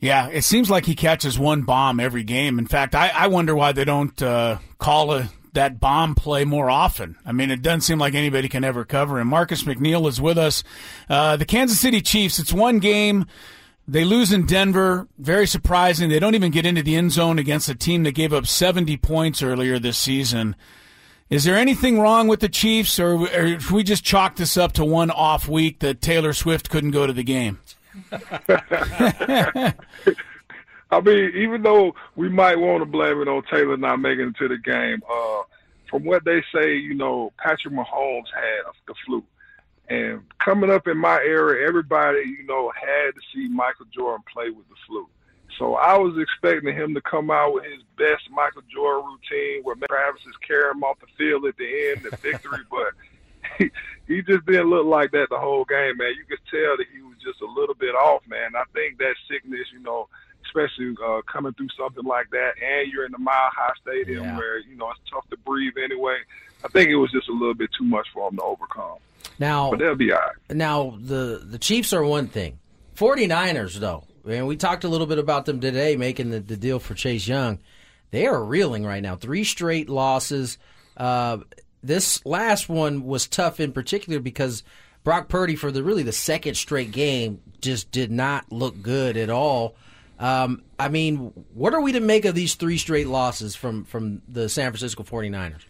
Yeah, 0.00 0.30
it 0.30 0.42
seems 0.42 0.68
like 0.68 0.84
he 0.84 0.96
catches 0.96 1.38
one 1.38 1.62
bomb 1.62 2.00
every 2.00 2.24
game. 2.24 2.58
In 2.58 2.66
fact, 2.66 2.96
I, 2.96 3.08
I 3.14 3.28
wonder 3.28 3.54
why 3.54 3.70
they 3.70 3.84
don't 3.84 4.20
uh, 4.20 4.58
call 4.78 5.12
a, 5.12 5.30
that 5.52 5.80
bomb 5.80 6.14
play 6.14 6.44
more 6.44 6.70
often. 6.70 7.16
I 7.26 7.32
mean, 7.32 7.50
it 7.50 7.62
doesn't 7.62 7.82
seem 7.82 7.98
like 7.98 8.14
anybody 8.14 8.48
can 8.48 8.64
ever 8.64 8.84
cover 8.84 9.20
him. 9.20 9.28
Marcus 9.28 9.64
McNeill 9.64 10.08
is 10.08 10.20
with 10.20 10.38
us. 10.38 10.64
Uh, 11.08 11.36
the 11.36 11.44
Kansas 11.44 11.78
City 11.78 12.00
Chiefs, 12.00 12.38
it's 12.38 12.52
one 12.52 12.78
game. 12.78 13.26
They 13.86 14.04
lose 14.04 14.32
in 14.32 14.46
Denver. 14.46 15.08
Very 15.18 15.46
surprising. 15.46 16.08
They 16.08 16.18
don't 16.18 16.34
even 16.34 16.52
get 16.52 16.64
into 16.64 16.82
the 16.82 16.96
end 16.96 17.12
zone 17.12 17.38
against 17.38 17.68
a 17.68 17.74
team 17.74 18.04
that 18.04 18.12
gave 18.12 18.32
up 18.32 18.46
70 18.46 18.96
points 18.98 19.42
earlier 19.42 19.78
this 19.78 19.98
season. 19.98 20.56
Is 21.28 21.44
there 21.44 21.56
anything 21.56 21.98
wrong 21.98 22.28
with 22.28 22.40
the 22.40 22.48
Chiefs, 22.48 23.00
or, 23.00 23.14
or 23.14 23.58
we 23.72 23.82
just 23.82 24.04
chalk 24.04 24.36
this 24.36 24.56
up 24.56 24.72
to 24.72 24.84
one 24.84 25.10
off 25.10 25.48
week 25.48 25.80
that 25.80 26.02
Taylor 26.02 26.32
Swift 26.32 26.70
couldn't 26.70 26.90
go 26.90 27.06
to 27.06 27.12
the 27.12 27.24
game? 27.24 27.58
I 30.92 31.00
mean, 31.00 31.32
even 31.34 31.62
though 31.62 31.94
we 32.16 32.28
might 32.28 32.58
want 32.58 32.82
to 32.82 32.86
blame 32.86 33.22
it 33.22 33.28
on 33.28 33.42
Taylor 33.50 33.78
not 33.78 33.98
making 33.98 34.28
it 34.28 34.36
to 34.36 34.48
the 34.48 34.58
game, 34.58 35.02
uh, 35.10 35.42
from 35.88 36.04
what 36.04 36.24
they 36.24 36.42
say, 36.54 36.76
you 36.76 36.94
know, 36.94 37.32
Patrick 37.38 37.72
Mahomes 37.72 38.28
had 38.34 38.64
the 38.86 38.94
flu. 39.06 39.24
And 39.88 40.22
coming 40.38 40.70
up 40.70 40.86
in 40.86 40.98
my 40.98 41.16
era, 41.16 41.66
everybody, 41.66 42.20
you 42.20 42.44
know, 42.46 42.70
had 42.78 43.14
to 43.14 43.20
see 43.34 43.48
Michael 43.48 43.86
Jordan 43.92 44.22
play 44.32 44.50
with 44.50 44.68
the 44.68 44.74
flu. 44.86 45.08
So 45.58 45.74
I 45.76 45.96
was 45.96 46.16
expecting 46.18 46.74
him 46.74 46.94
to 46.94 47.00
come 47.00 47.30
out 47.30 47.54
with 47.54 47.64
his 47.64 47.82
best 47.96 48.30
Michael 48.30 48.62
Jordan 48.72 49.16
routine 49.16 49.62
where 49.64 49.76
Travis 49.88 50.22
is 50.22 50.36
carrying 50.46 50.76
him 50.76 50.84
off 50.84 51.00
the 51.00 51.06
field 51.16 51.46
at 51.46 51.56
the 51.56 51.90
end, 51.90 52.02
the 52.02 52.16
victory, 52.16 52.64
but 52.70 52.92
he, 53.58 53.70
he 54.08 54.22
just 54.22 54.44
didn't 54.46 54.70
look 54.70 54.86
like 54.86 55.10
that 55.12 55.28
the 55.30 55.38
whole 55.38 55.64
game, 55.64 55.96
man. 55.96 56.14
You 56.16 56.24
could 56.28 56.44
tell 56.50 56.76
that 56.76 56.86
he 56.92 57.02
was 57.02 57.16
just 57.22 57.40
a 57.40 57.46
little 57.46 57.74
bit 57.74 57.94
off, 57.94 58.22
man. 58.26 58.56
I 58.56 58.64
think 58.72 58.98
that 58.98 59.14
sickness, 59.28 59.68
you 59.72 59.80
know, 59.80 60.08
especially 60.46 60.94
uh, 61.04 61.20
coming 61.32 61.52
through 61.54 61.68
something 61.78 62.04
like 62.04 62.30
that, 62.30 62.52
and 62.62 62.90
you're 62.92 63.04
in 63.06 63.12
the 63.12 63.18
Mile 63.18 63.34
High 63.54 63.72
Stadium 63.82 64.24
Yeah. 64.24 64.36
where, 64.36 64.58
you 64.60 64.76
know, 64.76 64.90
it's 64.90 65.00
tough 65.10 65.28
to 65.30 65.36
breathe 65.38 65.74
anyway. 65.82 66.16
I 66.64 66.68
think 66.68 66.90
it 66.90 66.96
was 66.96 67.10
just 67.10 67.28
a 67.28 67.32
little 67.32 67.54
bit 67.54 67.70
too 67.76 67.84
much 67.84 68.06
for 68.14 68.30
them 68.30 68.38
to 68.38 68.44
overcome. 68.44 68.98
Now, 69.38 69.70
But 69.70 69.78
they'll 69.80 69.94
be 69.96 70.12
all 70.12 70.18
right. 70.18 70.56
Now 70.56 70.96
the 71.00 71.42
the 71.44 71.58
Chiefs 71.58 71.92
are 71.92 72.04
one 72.04 72.28
thing. 72.28 72.58
49ers 72.96 73.78
though. 73.80 74.04
And 74.28 74.46
we 74.46 74.56
talked 74.56 74.84
a 74.84 74.88
little 74.88 75.06
bit 75.08 75.18
about 75.18 75.46
them 75.46 75.60
today 75.60 75.96
making 75.96 76.30
the, 76.30 76.38
the 76.40 76.56
deal 76.56 76.78
for 76.78 76.94
Chase 76.94 77.26
Young. 77.26 77.58
They 78.12 78.26
are 78.26 78.44
reeling 78.44 78.84
right 78.84 79.02
now. 79.02 79.16
Three 79.16 79.42
straight 79.42 79.88
losses. 79.88 80.58
Uh, 80.96 81.38
this 81.82 82.24
last 82.24 82.68
one 82.68 83.04
was 83.04 83.26
tough 83.26 83.58
in 83.58 83.72
particular 83.72 84.20
because 84.20 84.62
Brock 85.02 85.28
Purdy 85.28 85.56
for 85.56 85.72
the 85.72 85.82
really 85.82 86.04
the 86.04 86.12
second 86.12 86.54
straight 86.54 86.92
game 86.92 87.40
just 87.60 87.90
did 87.90 88.12
not 88.12 88.52
look 88.52 88.80
good 88.82 89.16
at 89.16 89.30
all. 89.30 89.74
Um, 90.18 90.62
I 90.78 90.88
mean, 90.88 91.32
what 91.54 91.74
are 91.74 91.80
we 91.80 91.92
to 91.92 92.00
make 92.00 92.24
of 92.24 92.34
these 92.34 92.54
three 92.54 92.78
straight 92.78 93.08
losses 93.08 93.56
from 93.56 93.84
from 93.84 94.22
the 94.28 94.48
San 94.48 94.70
Francisco 94.70 95.02
49ers? 95.02 95.64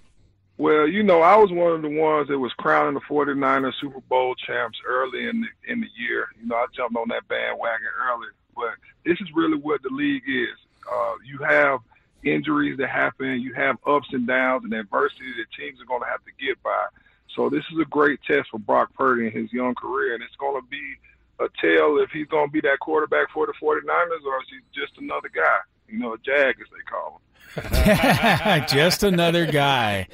Well, 0.59 0.87
you 0.87 1.03
know, 1.03 1.23
I 1.23 1.37
was 1.37 1.51
one 1.51 1.73
of 1.73 1.83
the 1.83 1.89
ones 1.89 2.29
that 2.29 2.39
was 2.39 2.53
crowning 2.53 2.95
the 2.95 3.01
49ers 3.01 3.73
Super 3.81 4.01
Bowl 4.03 4.35
champs 4.35 4.79
early 4.87 5.29
in 5.29 5.41
the 5.41 5.73
in 5.73 5.81
the 5.81 5.89
year. 5.99 6.29
You 6.41 6.47
know, 6.49 6.57
I 6.57 6.67
jumped 6.75 6.97
on 6.97 7.09
that 7.09 7.27
bandwagon 7.29 7.87
early, 7.99 8.29
but 8.55 8.75
this 9.05 9.21
is 9.21 9.29
really 9.35 9.57
what 9.57 9.83
the 9.83 9.89
league 9.91 10.23
is. 10.27 10.57
Uh, 10.91 11.15
you 11.25 11.39
have 11.39 11.81
injuries 12.23 12.79
that 12.79 12.89
happen, 12.89 13.41
you 13.41 13.55
have 13.55 13.77
ups 13.87 14.09
and 14.13 14.27
downs 14.27 14.65
and 14.65 14.73
adversity 14.73 15.33
that 15.37 15.47
teams 15.59 15.81
are 15.81 15.87
going 15.87 16.03
to 16.03 16.09
have 16.09 16.23
to 16.25 16.31
get 16.45 16.63
by. 16.63 16.87
So 17.35 17.49
this 17.49 17.65
is 17.73 17.79
a 17.81 17.87
great 17.87 18.21
test 18.27 18.51
for 18.51 18.59
Brock 18.59 18.93
Purdy 18.95 19.27
in 19.27 19.33
his 19.33 19.53
young 19.53 19.75
career, 19.75 20.15
and 20.15 20.23
it's 20.23 20.37
going 20.37 20.61
to 20.61 20.69
be 20.69 20.97
a 21.43 21.49
tell 21.61 21.99
if 21.99 22.11
he's 22.11 22.27
going 22.29 22.49
to 22.49 22.53
be 22.53 22.61
that 22.63 22.79
quarterback 22.81 23.31
for 23.33 23.47
the 23.47 23.53
49ers 23.53 24.25
or 24.25 24.41
is 24.41 24.49
he 24.51 24.81
just 24.81 24.93
another 24.99 25.29
guy, 25.35 25.59
you 25.89 25.99
know, 25.99 26.15
a 26.15 26.19
jag 26.19 26.57
as 26.61 26.67
they 26.71 26.85
call 26.89 27.21
him. 27.21 27.23
Just 28.67 29.03
another 29.03 29.45
guy. 29.45 30.09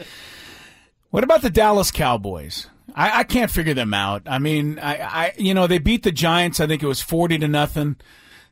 What 1.10 1.22
about 1.22 1.42
the 1.42 1.50
Dallas 1.50 1.92
Cowboys? 1.92 2.66
I, 2.94 3.20
I 3.20 3.24
can't 3.24 3.50
figure 3.50 3.74
them 3.74 3.94
out. 3.94 4.22
I 4.26 4.38
mean, 4.38 4.78
I, 4.78 4.96
I, 4.96 5.32
you 5.38 5.54
know, 5.54 5.66
they 5.66 5.78
beat 5.78 6.02
the 6.02 6.12
Giants. 6.12 6.58
I 6.58 6.66
think 6.66 6.82
it 6.82 6.88
was 6.88 7.00
forty 7.00 7.38
to 7.38 7.48
nothing. 7.48 7.96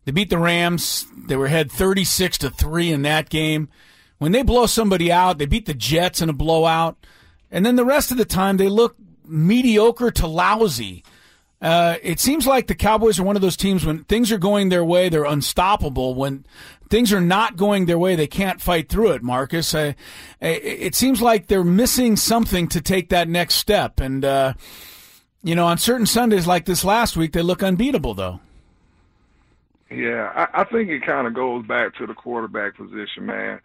They 0.05 0.13
beat 0.13 0.31
the 0.31 0.39
Rams. 0.39 1.07
They 1.27 1.37
were 1.37 1.47
ahead 1.47 1.73
thirty 1.73 2.05
six 2.05 2.39
to 2.39 2.51
three 2.51 2.93
in 2.93 3.03
that 3.03 3.29
game. 3.29 3.69
When 4.19 4.33
they 4.33 4.43
blow 4.43 4.67
somebody 4.67 5.11
out, 5.11 5.39
they 5.39 5.47
beat 5.47 5.67
the 5.67 5.75
Jets 5.75 6.23
in 6.23 6.29
a 6.29 6.33
blowout, 6.35 6.97
and 7.51 7.67
then 7.67 7.77
the 7.77 7.85
rest 7.85 8.11
of 8.11 8.19
the 8.19 8.25
time 8.25 8.57
they 8.57 8.69
look 8.69 8.97
mediocre 9.25 10.11
to 10.13 10.27
lousy. 10.27 11.03
Uh, 11.61 11.97
it 12.03 12.21
seems 12.21 12.47
like 12.47 12.67
the 12.67 12.75
Cowboys 12.75 13.19
are 13.19 13.25
one 13.25 13.35
of 13.37 13.43
those 13.43 13.57
teams 13.57 13.85
when 13.85 14.05
things 14.05 14.31
are 14.31 14.39
going 14.39 14.69
their 14.69 14.85
way, 14.85 15.09
they're 15.09 15.25
unstoppable. 15.25 16.15
When 16.15 16.45
things 16.91 17.13
are 17.13 17.21
not 17.21 17.57
going 17.57 17.87
their 17.87 17.99
way, 17.99 18.15
they 18.15 18.27
can't 18.27 18.61
fight 18.61 18.89
through 18.89 19.13
it. 19.13 19.23
Marcus, 19.23 19.75
uh, 19.75 19.95
it 20.41 20.95
seems 20.95 21.23
like 21.23 21.47
they're 21.47 21.65
missing 21.65 22.17
something 22.17 22.69
to 22.69 22.81
take 22.81 23.09
that 23.09 23.29
next 23.29 23.55
step. 23.55 24.01
And 24.01 24.25
uh, 24.25 24.53
you 25.43 25.55
know, 25.55 25.67
on 25.67 25.79
certain 25.79 26.07
Sundays 26.07 26.47
like 26.47 26.65
this 26.65 26.85
last 26.85 27.17
week, 27.17 27.33
they 27.33 27.43
look 27.43 27.63
unbeatable, 27.63 28.15
though. 28.15 28.41
Yeah, 29.91 30.33
I, 30.35 30.63
I 30.63 30.65
think 30.65 30.91
it 30.91 31.07
kind 31.07 31.27
of 31.27 31.35
goes 31.35 31.65
back 31.65 31.95
to 31.97 32.07
the 32.07 32.15
quarterback 32.15 32.77
position, 32.77 33.27
man. 33.27 33.61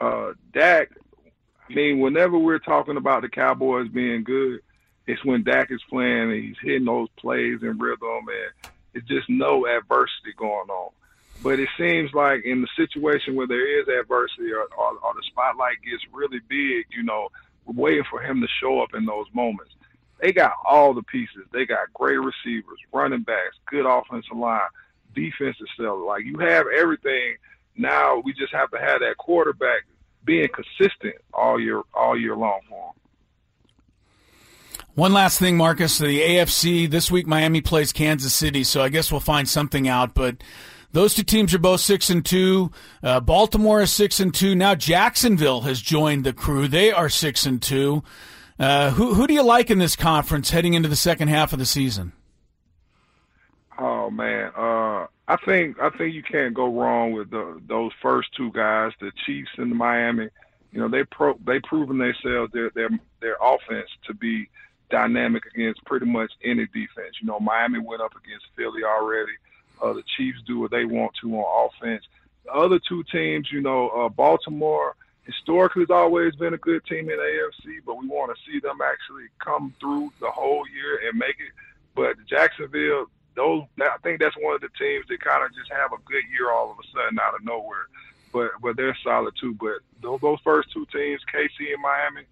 Uh, 0.00 0.32
Dak, 0.54 0.90
I 1.68 1.74
mean, 1.74 2.00
whenever 2.00 2.38
we're 2.38 2.58
talking 2.58 2.96
about 2.96 3.20
the 3.22 3.28
Cowboys 3.28 3.88
being 3.88 4.24
good, 4.24 4.60
it's 5.06 5.24
when 5.24 5.44
Dak 5.44 5.70
is 5.70 5.82
playing 5.88 6.32
and 6.32 6.44
he's 6.44 6.56
hitting 6.62 6.86
those 6.86 7.08
plays 7.16 7.62
in 7.62 7.78
rhythm, 7.78 8.26
and 8.28 8.72
it's 8.94 9.06
just 9.06 9.28
no 9.28 9.66
adversity 9.66 10.32
going 10.36 10.68
on. 10.68 10.90
But 11.42 11.60
it 11.60 11.68
seems 11.78 12.12
like 12.14 12.44
in 12.44 12.62
the 12.62 12.68
situation 12.76 13.36
where 13.36 13.46
there 13.46 13.80
is 13.80 13.86
adversity 13.88 14.52
or, 14.52 14.66
or, 14.76 14.98
or 15.02 15.14
the 15.14 15.22
spotlight 15.30 15.76
gets 15.82 16.02
really 16.12 16.40
big, 16.48 16.86
you 16.90 17.02
know, 17.02 17.28
waiting 17.66 18.04
for 18.10 18.22
him 18.22 18.40
to 18.40 18.48
show 18.60 18.80
up 18.80 18.94
in 18.94 19.04
those 19.04 19.26
moments. 19.32 19.72
They 20.20 20.32
got 20.32 20.52
all 20.64 20.94
the 20.94 21.02
pieces. 21.02 21.44
They 21.52 21.66
got 21.66 21.92
great 21.92 22.18
receivers, 22.18 22.78
running 22.92 23.22
backs, 23.22 23.56
good 23.66 23.86
offensive 23.86 24.36
line, 24.36 24.60
defensive 25.14 25.66
stellar. 25.74 26.04
Like 26.04 26.24
you 26.24 26.38
have 26.38 26.66
everything. 26.74 27.36
Now 27.76 28.22
we 28.24 28.32
just 28.32 28.54
have 28.54 28.70
to 28.70 28.78
have 28.78 29.00
that 29.00 29.18
quarterback 29.18 29.82
being 30.24 30.48
consistent 30.48 31.16
all 31.34 31.60
year 31.60 31.82
all 31.94 32.18
year 32.18 32.34
long 32.34 32.60
for 32.68 32.88
him. 32.88 33.05
One 34.96 35.12
last 35.12 35.38
thing, 35.38 35.58
Marcus. 35.58 35.98
The 35.98 36.22
AFC 36.22 36.90
this 36.90 37.10
week, 37.10 37.26
Miami 37.26 37.60
plays 37.60 37.92
Kansas 37.92 38.32
City, 38.32 38.64
so 38.64 38.80
I 38.80 38.88
guess 38.88 39.12
we'll 39.12 39.20
find 39.20 39.46
something 39.46 39.86
out. 39.86 40.14
But 40.14 40.38
those 40.92 41.12
two 41.12 41.22
teams 41.22 41.52
are 41.52 41.58
both 41.58 41.82
six 41.82 42.08
and 42.08 42.24
two. 42.24 42.70
Uh, 43.02 43.20
Baltimore 43.20 43.82
is 43.82 43.92
six 43.92 44.20
and 44.20 44.32
two. 44.32 44.54
Now 44.54 44.74
Jacksonville 44.74 45.60
has 45.60 45.82
joined 45.82 46.24
the 46.24 46.32
crew. 46.32 46.66
They 46.66 46.92
are 46.92 47.10
six 47.10 47.44
and 47.44 47.60
two. 47.60 48.04
Uh, 48.58 48.90
who 48.92 49.12
who 49.12 49.26
do 49.26 49.34
you 49.34 49.42
like 49.42 49.70
in 49.70 49.78
this 49.78 49.96
conference 49.96 50.48
heading 50.48 50.72
into 50.72 50.88
the 50.88 50.96
second 50.96 51.28
half 51.28 51.52
of 51.52 51.58
the 51.58 51.66
season? 51.66 52.14
Oh 53.78 54.08
man, 54.08 54.50
uh, 54.56 55.08
I 55.28 55.36
think 55.44 55.78
I 55.78 55.90
think 55.90 56.14
you 56.14 56.22
can't 56.22 56.54
go 56.54 56.74
wrong 56.74 57.12
with 57.12 57.28
the, 57.30 57.60
those 57.68 57.92
first 58.00 58.28
two 58.34 58.50
guys, 58.52 58.92
the 58.98 59.12
Chiefs 59.26 59.50
and 59.58 59.70
the 59.70 59.76
Miami. 59.76 60.30
You 60.72 60.80
know 60.80 60.88
they 60.88 61.04
pro 61.04 61.38
they 61.44 61.60
proven 61.60 61.98
themselves 61.98 62.50
their 62.54 62.70
their 62.70 62.88
their 63.20 63.36
offense 63.42 63.90
to 64.06 64.14
be 64.14 64.48
dynamic 64.90 65.44
against 65.46 65.84
pretty 65.84 66.06
much 66.06 66.32
any 66.44 66.66
defense. 66.66 67.16
You 67.20 67.26
know 67.26 67.40
Miami 67.40 67.78
went 67.78 68.02
up 68.02 68.12
against 68.12 68.46
Philly 68.56 68.84
already. 68.84 69.32
Uh, 69.82 69.92
the 69.92 70.02
Chiefs 70.16 70.38
do 70.46 70.58
what 70.58 70.70
they 70.70 70.84
want 70.84 71.12
to 71.20 71.34
on 71.34 71.70
offense. 71.70 72.04
The 72.44 72.52
other 72.52 72.78
two 72.78 73.02
teams, 73.04 73.50
you 73.50 73.60
know, 73.60 73.88
uh, 73.88 74.08
Baltimore 74.08 74.94
historically 75.24 75.82
has 75.82 75.90
always 75.90 76.34
been 76.36 76.54
a 76.54 76.58
good 76.58 76.84
team 76.86 77.10
in 77.10 77.18
AFC, 77.18 77.80
but 77.84 77.98
we 77.98 78.06
want 78.06 78.34
to 78.34 78.42
see 78.50 78.60
them 78.60 78.78
actually 78.80 79.26
come 79.38 79.74
through 79.80 80.12
the 80.20 80.30
whole 80.30 80.64
year 80.68 81.08
and 81.08 81.18
make 81.18 81.36
it. 81.40 81.52
But 81.94 82.16
Jacksonville, 82.26 83.06
those 83.34 83.64
I 83.80 83.96
think 84.02 84.20
that's 84.20 84.36
one 84.38 84.54
of 84.54 84.60
the 84.60 84.70
teams 84.78 85.06
that 85.08 85.20
kind 85.20 85.44
of 85.44 85.54
just 85.54 85.70
have 85.72 85.92
a 85.92 86.02
good 86.04 86.24
year 86.30 86.50
all 86.50 86.70
of 86.70 86.78
a 86.78 86.86
sudden 86.94 87.18
out 87.18 87.34
of 87.34 87.44
nowhere. 87.44 87.86
But 88.32 88.52
but 88.62 88.76
they're 88.76 88.96
solid 89.02 89.34
too. 89.40 89.54
But 89.54 89.78
those, 90.00 90.20
those 90.20 90.38
first 90.44 90.72
two 90.72 90.86
teams, 90.86 91.20
KC 91.32 91.72
and 91.72 91.82
Miami, 91.82 92.22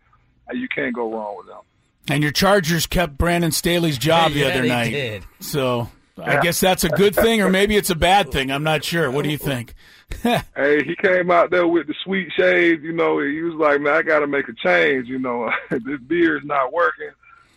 uh, 0.51 0.55
you 0.55 0.69
can't 0.69 0.95
go 0.95 1.13
wrong 1.13 1.37
with 1.37 1.47
them. 1.47 1.63
And 2.09 2.23
your 2.23 2.33
Chargers 2.33 2.87
kept 2.87 3.17
Brandon 3.17 3.51
Staley's 3.51 3.99
job 3.99 4.33
the 4.33 4.45
other 4.51 4.65
night. 4.65 4.91
did. 4.91 5.25
So 5.41 5.89
I 6.19 6.41
guess 6.41 6.61
that's 6.61 6.85
a 6.85 6.89
good 6.89 7.15
thing, 7.15 7.41
or 7.41 7.51
maybe 7.51 7.77
it's 7.77 7.91
a 7.91 7.95
bad 7.97 8.31
thing. 8.31 8.51
I'm 8.51 8.63
not 8.63 8.85
sure. 8.85 9.11
What 9.11 9.25
do 9.25 9.31
you 9.31 9.39
think? 9.39 9.75
hey, 10.23 10.85
he 10.85 10.95
came 10.97 11.31
out 11.31 11.51
there 11.51 11.67
with 11.67 11.87
the 11.87 11.95
sweet 12.05 12.31
shades. 12.37 12.83
You 12.83 12.93
know, 12.93 13.19
he 13.21 13.41
was 13.43 13.55
like, 13.55 13.81
"Man, 13.81 13.95
I 13.95 14.03
got 14.03 14.21
to 14.21 14.27
make 14.27 14.49
a 14.49 14.53
change." 14.53 15.09
You 15.09 15.19
know, 15.19 15.51
this 15.71 16.01
beer's 16.07 16.45
not 16.45 16.73
working. 16.73 17.11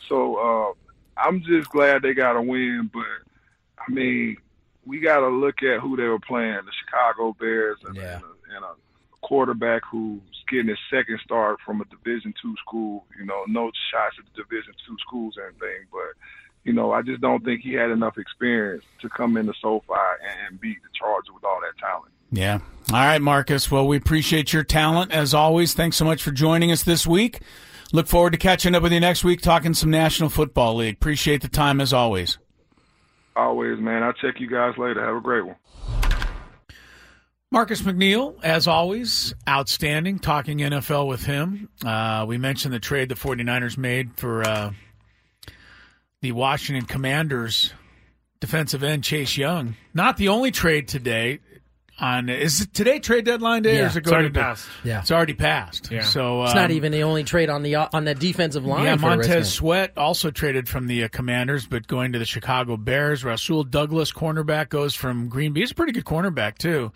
So 0.08 0.36
uh, 0.36 0.74
I'm 1.22 1.44
just 1.44 1.70
glad 1.70 2.02
they 2.02 2.14
got 2.14 2.36
a 2.36 2.42
win. 2.42 2.90
But 2.92 3.06
I 3.78 3.92
mean, 3.92 4.38
we 4.86 5.00
got 5.00 5.20
to 5.20 5.28
look 5.28 5.62
at 5.62 5.82
who 5.82 5.96
they 5.96 6.08
were 6.08 6.20
playing: 6.20 6.60
the 6.66 6.72
Chicago 6.86 7.36
Bears 7.40 7.78
and, 7.86 7.98
and, 7.98 8.24
a, 8.24 8.56
and 8.56 8.66
a 8.66 8.74
quarterback 9.28 9.82
who's 9.90 10.22
getting 10.50 10.70
his 10.70 10.78
second 10.90 11.20
start 11.24 11.58
from 11.66 11.82
a 11.82 11.86
Division 11.86 12.34
two 12.42 12.56
school. 12.66 13.06
You 13.20 13.26
know, 13.26 13.44
no 13.48 13.72
shots 13.92 14.16
at 14.18 14.26
the 14.26 14.44
Division 14.44 14.74
two 14.88 14.96
schools 15.06 15.36
or 15.38 15.48
anything, 15.48 15.86
but 15.92 16.16
you 16.64 16.74
know, 16.74 16.92
I 16.92 17.02
just 17.02 17.22
don't 17.22 17.44
think 17.44 17.62
he 17.62 17.74
had 17.74 17.92
enough 17.92 18.18
experience 18.18 18.84
to 19.02 19.10
come 19.10 19.38
into 19.38 19.54
SoFi 19.62 19.94
and, 20.22 20.48
and 20.50 20.62
beat 20.62 20.82
the 20.82 20.90
Chargers 20.98 21.30
with 21.34 21.44
all 21.44 21.60
that 21.62 21.78
talent. 21.78 22.12
Yeah. 22.32 22.60
All 22.92 23.00
right, 23.00 23.22
Marcus. 23.22 23.72
Well, 23.72 23.88
we 23.88 23.98
appreciate 23.98 24.52
your 24.52 24.64
talent 24.64 25.12
as 25.12 25.34
always. 25.34 25.74
Thanks 25.74 25.96
so 25.96 26.06
much 26.06 26.22
for 26.22 26.32
joining 26.32 26.72
us 26.72 26.84
this 26.84 27.08
week. 27.08 27.40
Look 27.94 28.08
forward 28.08 28.32
to 28.32 28.38
catching 28.38 28.76
up 28.76 28.84
with 28.84 28.92
you 28.92 29.00
next 29.00 29.24
week 29.24 29.42
talking 29.42 29.74
some 29.74 29.90
National 29.90 30.30
Football 30.30 30.76
League. 30.76 30.96
Appreciate 30.96 31.42
the 31.42 31.48
time 31.48 31.80
as 31.80 31.94
always. 31.94 32.38
Always, 33.36 33.80
man. 33.80 34.04
I'll 34.04 34.14
check 34.14 34.40
you 34.40 34.48
guys 34.48 34.78
later. 34.78 35.06
Have 35.06 35.16
a 35.16 35.22
great 35.22 35.46
one. 35.46 35.56
Marcus 37.52 37.82
McNeill, 37.82 38.36
as 38.44 38.68
always, 38.68 39.34
outstanding 39.48 40.20
talking 40.20 40.58
NFL 40.60 41.08
with 41.08 41.24
him. 41.24 41.70
Uh, 41.86 42.26
we 42.28 42.38
mentioned 42.38 42.74
the 42.74 42.80
trade 42.80 43.08
the 43.10 43.16
49ers 43.16 43.78
made 43.78 44.18
for 44.18 44.44
uh, 44.44 44.72
the 46.22 46.34
Washington 46.34 46.86
Commanders 46.86 47.74
defensive 48.42 48.84
end 48.84 49.04
Chase 49.04 49.38
Young. 49.38 49.76
Not 49.94 50.18
the 50.18 50.28
only 50.28 50.52
trade 50.52 50.88
today. 50.90 51.40
on 52.00 52.30
is 52.30 52.62
it 52.62 52.74
today 52.76 53.00
trade 53.00 53.26
deadline 53.26 53.64
day 53.64 53.78
or 53.78 53.80
Yeah. 53.80 53.86
is 53.88 53.96
it 53.96 54.00
It's 54.04 54.12
already 54.12 54.30
to 54.30 54.40
passed. 54.40 54.68
Yeah. 54.84 55.00
it's 55.00 55.10
already 55.10 55.34
passed. 55.34 55.90
Yeah. 55.90 56.02
So 56.04 56.44
It's 56.44 56.52
um, 56.52 56.58
not 56.58 56.70
even 56.72 56.92
the 56.92 57.02
only 57.04 57.24
trade 57.24 57.50
on 57.50 57.64
the 57.64 57.76
on 57.76 58.04
the 58.06 58.14
defensive 58.14 58.66
line. 58.66 58.84
Yeah, 58.84 58.96
Montez 58.98 59.52
Sweat 59.54 59.98
also 59.98 60.30
traded 60.30 60.68
from 60.70 60.86
the 60.88 61.06
uh, 61.06 61.08
Commanders, 61.08 61.66
but 61.66 61.88
going 61.88 62.12
to 62.12 62.20
the 62.20 62.26
Chicago 62.26 62.78
Bears. 62.78 63.24
Rasul 63.24 63.64
Douglas, 63.64 64.12
cornerback, 64.12 64.70
goes 64.70 64.94
from 64.94 65.30
Green 65.30 65.54
Bay. 65.54 65.62
He's 65.62 65.72
a 65.72 65.76
pretty 65.76 65.94
good 65.94 66.06
cornerback 66.06 66.58
too. 66.60 66.92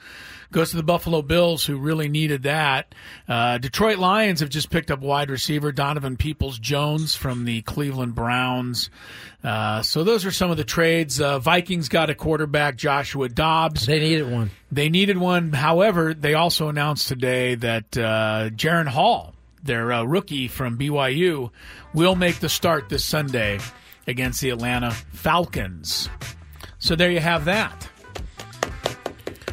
Goes 0.51 0.71
to 0.71 0.77
the 0.77 0.83
Buffalo 0.83 1.21
Bills, 1.21 1.65
who 1.65 1.77
really 1.77 2.09
needed 2.09 2.43
that. 2.43 2.93
Uh, 3.27 3.57
Detroit 3.57 3.99
Lions 3.99 4.41
have 4.41 4.49
just 4.49 4.69
picked 4.69 4.91
up 4.91 4.99
wide 4.99 5.29
receiver 5.29 5.71
Donovan 5.71 6.17
Peoples 6.17 6.59
Jones 6.59 7.15
from 7.15 7.45
the 7.45 7.61
Cleveland 7.61 8.15
Browns. 8.15 8.89
Uh, 9.43 9.81
so 9.81 10.03
those 10.03 10.25
are 10.25 10.31
some 10.31 10.51
of 10.51 10.57
the 10.57 10.65
trades. 10.65 11.21
Uh, 11.21 11.39
Vikings 11.39 11.87
got 11.87 12.09
a 12.09 12.15
quarterback, 12.15 12.75
Joshua 12.75 13.29
Dobbs. 13.29 13.85
They 13.85 13.99
needed 13.99 14.29
one. 14.29 14.51
They 14.71 14.89
needed 14.89 15.17
one. 15.17 15.53
However, 15.53 16.13
they 16.13 16.33
also 16.33 16.67
announced 16.67 17.07
today 17.07 17.55
that 17.55 17.97
uh, 17.97 18.49
Jaren 18.49 18.87
Hall, 18.87 19.33
their 19.63 19.91
uh, 19.93 20.03
rookie 20.03 20.49
from 20.49 20.77
BYU, 20.77 21.49
will 21.93 22.15
make 22.15 22.39
the 22.39 22.49
start 22.49 22.89
this 22.89 23.05
Sunday 23.05 23.59
against 24.05 24.41
the 24.41 24.49
Atlanta 24.49 24.91
Falcons. 24.91 26.09
So 26.79 26.95
there 26.95 27.11
you 27.11 27.19
have 27.21 27.45
that. 27.45 27.89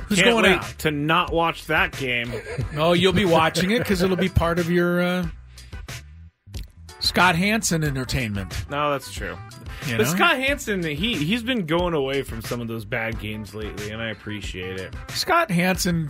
Who's 0.09 0.19
Can't 0.19 0.31
going 0.31 0.45
wait 0.45 0.59
out? 0.59 0.79
to 0.79 0.91
not 0.91 1.33
watch 1.33 1.67
that 1.67 1.93
game. 1.93 2.33
Oh, 2.77 2.93
you'll 2.93 3.13
be 3.13 3.25
watching 3.25 3.71
it 3.73 3.81
because 3.81 4.03
it'll 4.03 4.17
be 4.17 4.29
part 4.29 4.59
of 4.59 4.71
your 4.71 5.01
uh, 5.01 5.27
Scott 7.01 7.35
Hanson 7.35 7.83
entertainment. 7.83 8.67
No, 8.71 8.91
that's 8.91 9.13
true. 9.13 9.37
You 9.87 9.97
but 9.97 10.05
know? 10.05 10.11
Scott 10.15 10.37
Hanson, 10.37 10.83
he 10.83 11.17
he's 11.17 11.43
been 11.43 11.67
going 11.67 11.95
away 11.95 12.23
from 12.23 12.43
some 12.43 12.61
of 12.61 12.69
those 12.69 12.85
bad 12.85 13.19
games 13.21 13.55
lately, 13.55 13.91
and 13.91 14.01
I 14.03 14.11
appreciate 14.11 14.79
it. 14.79 14.95
Scott 15.09 15.51
Hanson 15.51 16.09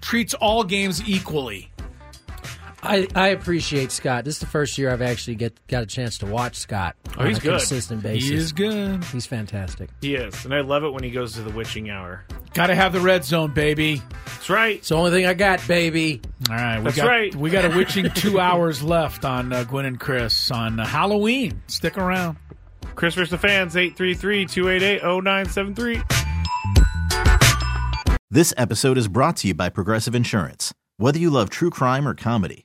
treats 0.00 0.34
all 0.34 0.64
games 0.64 1.06
equally. 1.08 1.70
I, 2.82 3.06
I 3.14 3.28
appreciate 3.28 3.92
Scott. 3.92 4.24
This 4.24 4.36
is 4.36 4.40
the 4.40 4.46
first 4.46 4.78
year 4.78 4.90
I've 4.90 5.02
actually 5.02 5.34
get 5.34 5.54
got 5.68 5.82
a 5.82 5.86
chance 5.86 6.16
to 6.18 6.26
watch 6.26 6.56
Scott 6.56 6.96
Oh, 7.16 7.20
on 7.22 7.26
he's 7.28 7.36
a 7.38 7.40
good. 7.42 7.58
consistent 7.58 8.02
basis. 8.02 8.28
He 8.30 8.34
is 8.34 8.52
good. 8.52 9.04
He's 9.04 9.26
fantastic. 9.26 9.90
He 10.00 10.14
is, 10.14 10.44
and 10.46 10.54
I 10.54 10.62
love 10.62 10.82
it 10.84 10.90
when 10.92 11.02
he 11.04 11.10
goes 11.10 11.34
to 11.34 11.42
the 11.42 11.50
witching 11.50 11.90
hour. 11.90 12.24
Got 12.54 12.68
to 12.68 12.74
have 12.74 12.92
the 12.94 13.00
red 13.00 13.22
zone, 13.24 13.52
baby. 13.52 14.00
That's 14.24 14.48
right. 14.48 14.76
It's 14.76 14.88
the 14.88 14.94
only 14.96 15.10
thing 15.10 15.26
I 15.26 15.34
got, 15.34 15.60
baby. 15.68 16.22
All 16.48 16.56
right, 16.56 16.78
we 16.78 16.84
That's 16.84 16.96
got, 16.96 17.06
right. 17.06 17.34
We 17.36 17.50
got 17.50 17.66
a 17.66 17.68
witching 17.76 18.08
two 18.14 18.40
hours 18.40 18.82
left 18.82 19.24
on 19.26 19.52
uh, 19.52 19.64
Gwynn 19.64 19.84
and 19.86 20.00
Chris 20.00 20.50
on 20.50 20.80
uh, 20.80 20.86
Halloween. 20.86 21.60
Stick 21.66 21.98
around. 21.98 22.38
Chris 22.96 23.14
vs. 23.14 23.30
the 23.30 23.36
fans, 23.38 23.74
833-288-0973. 23.74 26.02
This 28.30 28.54
episode 28.56 28.96
is 28.96 29.08
brought 29.08 29.36
to 29.38 29.48
you 29.48 29.54
by 29.54 29.68
Progressive 29.68 30.14
Insurance. 30.14 30.72
Whether 30.98 31.18
you 31.18 31.30
love 31.30 31.50
true 31.50 31.70
crime 31.70 32.06
or 32.06 32.14
comedy, 32.14 32.64